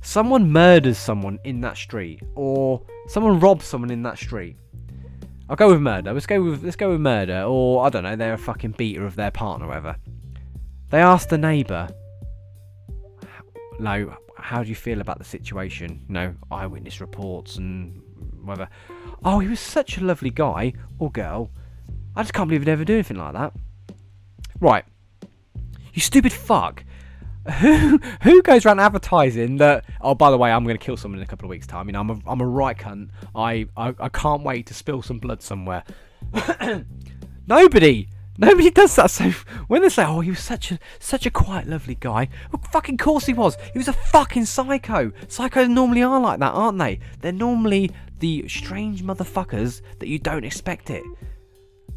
someone 0.00 0.50
murders 0.50 0.98
someone 0.98 1.38
in 1.44 1.60
that 1.60 1.76
street, 1.76 2.22
or 2.34 2.82
someone 3.08 3.40
robs 3.40 3.66
someone 3.66 3.90
in 3.90 4.02
that 4.02 4.18
street. 4.18 4.56
I'll 5.48 5.56
go 5.56 5.70
with 5.70 5.80
murder. 5.80 6.12
Let's 6.12 6.26
go 6.26 6.42
with 6.42 6.64
let's 6.64 6.76
go 6.76 6.90
with 6.90 7.00
murder, 7.00 7.42
or 7.42 7.86
I 7.86 7.88
don't 7.88 8.02
know, 8.02 8.16
they're 8.16 8.32
a 8.32 8.38
fucking 8.38 8.72
beater 8.72 9.06
of 9.06 9.14
their 9.14 9.30
partner, 9.30 9.68
whatever. 9.68 9.96
They 10.90 11.00
ask 11.00 11.28
the 11.28 11.38
neighbour, 11.38 11.88
"No, 13.78 14.16
how 14.36 14.62
do 14.62 14.68
you 14.68 14.74
feel 14.74 15.00
about 15.00 15.18
the 15.18 15.24
situation?" 15.24 16.04
No, 16.08 16.34
eyewitness 16.50 17.00
reports 17.00 17.56
and 17.56 18.00
whatever. 18.42 18.68
Oh, 19.24 19.38
he 19.40 19.48
was 19.48 19.60
such 19.60 19.98
a 19.98 20.04
lovely 20.04 20.30
guy 20.30 20.72
or 20.98 21.10
girl. 21.10 21.50
I 22.14 22.22
just 22.22 22.32
can't 22.32 22.48
believe 22.48 22.62
he'd 22.62 22.70
ever 22.70 22.84
do 22.84 22.94
anything 22.94 23.18
like 23.18 23.34
that. 23.34 23.52
Right, 24.60 24.84
you 25.92 26.00
stupid 26.00 26.32
fuck. 26.32 26.84
Who 27.60 27.98
who 28.22 28.42
goes 28.42 28.66
around 28.66 28.80
advertising 28.80 29.58
that? 29.58 29.84
Oh, 30.00 30.16
by 30.16 30.32
the 30.32 30.36
way, 30.36 30.50
I'm 30.50 30.64
going 30.64 30.76
to 30.76 30.84
kill 30.84 30.96
someone 30.96 31.20
in 31.20 31.22
a 31.22 31.28
couple 31.28 31.46
of 31.46 31.50
weeks' 31.50 31.66
time. 31.66 31.86
You 31.86 31.92
know, 31.92 32.00
I'm 32.00 32.10
a 32.10 32.18
I'm 32.26 32.40
a 32.40 32.46
right 32.46 32.76
cunt. 32.76 33.10
I 33.36 33.66
I, 33.76 33.94
I 34.00 34.08
can't 34.08 34.42
wait 34.42 34.66
to 34.66 34.74
spill 34.74 35.00
some 35.00 35.20
blood 35.20 35.42
somewhere. 35.42 35.84
Nobody. 37.46 38.08
Nobody 38.38 38.70
does 38.70 38.94
that. 38.96 39.10
So 39.10 39.30
when 39.68 39.82
they 39.82 39.88
say, 39.88 40.04
"Oh, 40.04 40.20
he 40.20 40.30
was 40.30 40.40
such 40.40 40.72
a 40.72 40.78
such 40.98 41.26
a 41.26 41.30
quiet, 41.30 41.68
lovely 41.68 41.94
guy," 41.94 42.28
well, 42.52 42.62
fucking 42.70 42.98
course 42.98 43.26
he 43.26 43.32
was. 43.32 43.56
He 43.72 43.78
was 43.78 43.88
a 43.88 43.92
fucking 43.92 44.44
psycho. 44.44 45.10
Psychos 45.26 45.68
normally 45.68 46.02
are 46.02 46.20
like 46.20 46.40
that, 46.40 46.52
aren't 46.52 46.78
they? 46.78 47.00
They're 47.20 47.32
normally 47.32 47.90
the 48.18 48.48
strange 48.48 49.02
motherfuckers 49.02 49.82
that 49.98 50.08
you 50.08 50.18
don't 50.18 50.44
expect 50.44 50.90
it, 50.90 51.02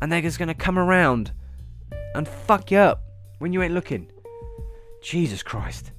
and 0.01 0.11
they're 0.11 0.21
just 0.21 0.39
gonna 0.39 0.53
come 0.53 0.79
around 0.79 1.31
and 2.15 2.27
fuck 2.27 2.71
you 2.71 2.77
up 2.77 3.03
when 3.39 3.53
you 3.53 3.61
ain't 3.61 3.73
looking. 3.73 4.11
Jesus 5.01 5.43
Christ. 5.43 5.91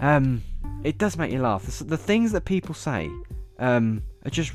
Um, 0.00 0.42
it 0.84 0.98
does 0.98 1.16
make 1.16 1.32
you 1.32 1.40
laugh. 1.40 1.64
The, 1.64 1.84
the 1.84 1.96
things 1.96 2.32
that 2.32 2.44
people 2.44 2.74
say 2.74 3.10
um, 3.58 4.02
are 4.24 4.30
just 4.30 4.52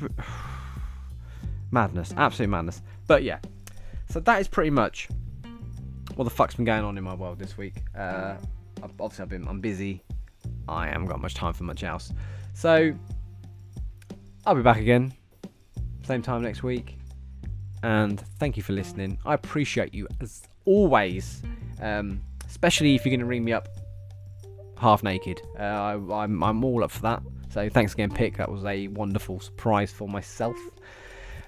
madness, 1.70 2.14
absolute 2.16 2.48
madness. 2.48 2.82
But 3.06 3.22
yeah, 3.22 3.40
so 4.08 4.20
that 4.20 4.40
is 4.40 4.48
pretty 4.48 4.70
much 4.70 5.08
what 6.14 6.24
the 6.24 6.30
fuck's 6.30 6.54
been 6.54 6.64
going 6.64 6.84
on 6.84 6.96
in 6.96 7.04
my 7.04 7.14
world 7.14 7.38
this 7.38 7.56
week. 7.56 7.82
Uh, 7.96 8.36
obviously, 8.82 9.22
I've 9.22 9.28
been 9.28 9.46
I'm 9.48 9.60
busy. 9.60 10.02
I 10.68 10.86
haven't 10.86 11.06
got 11.06 11.20
much 11.20 11.34
time 11.34 11.52
for 11.52 11.64
much 11.64 11.84
else. 11.84 12.12
So 12.52 12.92
I'll 14.46 14.54
be 14.54 14.62
back 14.62 14.78
again, 14.78 15.12
same 16.02 16.22
time 16.22 16.42
next 16.42 16.62
week. 16.62 16.98
And 17.82 18.20
thank 18.38 18.56
you 18.56 18.62
for 18.62 18.72
listening. 18.72 19.18
I 19.26 19.34
appreciate 19.34 19.92
you 19.92 20.08
as 20.20 20.42
always. 20.64 21.42
Um, 21.80 22.22
especially 22.46 22.94
if 22.94 23.04
you're 23.04 23.10
going 23.10 23.20
to 23.20 23.26
ring 23.26 23.44
me 23.44 23.52
up 23.52 23.68
half 24.78 25.02
naked. 25.02 25.40
Uh, 25.58 25.62
I, 25.62 25.92
am 25.94 26.12
I'm, 26.12 26.44
I'm 26.44 26.64
all 26.64 26.84
up 26.84 26.90
for 26.90 27.02
that. 27.02 27.22
So 27.50 27.68
thanks 27.68 27.92
again, 27.94 28.10
Pick. 28.10 28.36
That 28.36 28.50
was 28.50 28.64
a 28.64 28.88
wonderful 28.88 29.40
surprise 29.40 29.90
for 29.92 30.08
myself. 30.08 30.56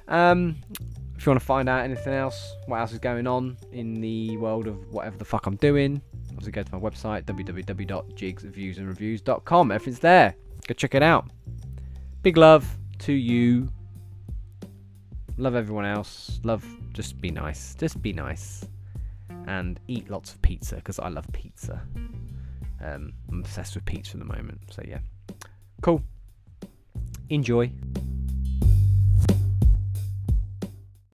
Um, 0.09 0.57
if 1.17 1.25
you 1.25 1.31
want 1.31 1.41
to 1.41 1.47
find 1.47 1.69
out 1.69 1.85
anything 1.85 2.13
else, 2.13 2.57
what 2.67 2.79
else 2.79 2.93
is 2.93 2.99
going 2.99 3.27
on 3.27 3.57
in 3.73 4.01
the 4.01 4.37
world 4.37 4.67
of 4.67 4.93
whatever 4.93 5.17
the 5.17 5.25
fuck 5.25 5.47
I'm 5.47 5.57
doing, 5.57 6.03
obviously 6.29 6.53
go 6.53 6.63
to 6.63 6.75
my 6.75 6.81
website 6.81 7.25
www.jigsviewsandreviews.com. 7.25 9.73
Everything's 9.73 10.01
there. 10.01 10.35
Go 10.67 10.75
check 10.75 10.95
it 10.95 11.03
out. 11.03 11.31
Big 12.23 12.37
love 12.37 12.69
to 13.01 13.13
you. 13.13 13.69
Love 15.39 15.55
everyone 15.55 15.87
else. 15.87 16.41
Love, 16.45 16.65
just 16.93 17.21
be 17.21 17.31
nice. 17.31 17.75
Just 17.75 18.01
be 18.03 18.13
nice 18.13 18.67
and 19.47 19.81
eat 19.89 20.11
lots 20.11 20.33
of 20.33 20.43
pizza 20.43 20.77
because 20.77 20.99
I 20.99 21.09
love 21.09 21.27
pizza. 21.33 21.83
Um, 22.83 23.13
I'm 23.31 23.41
obsessed 23.41 23.75
with 23.75 23.85
pizza 23.85 24.15
at 24.15 24.19
the 24.19 24.25
moment. 24.25 24.61
So 24.71 24.83
yeah, 24.87 24.99
cool. 25.83 26.03
Enjoy. 27.31 27.71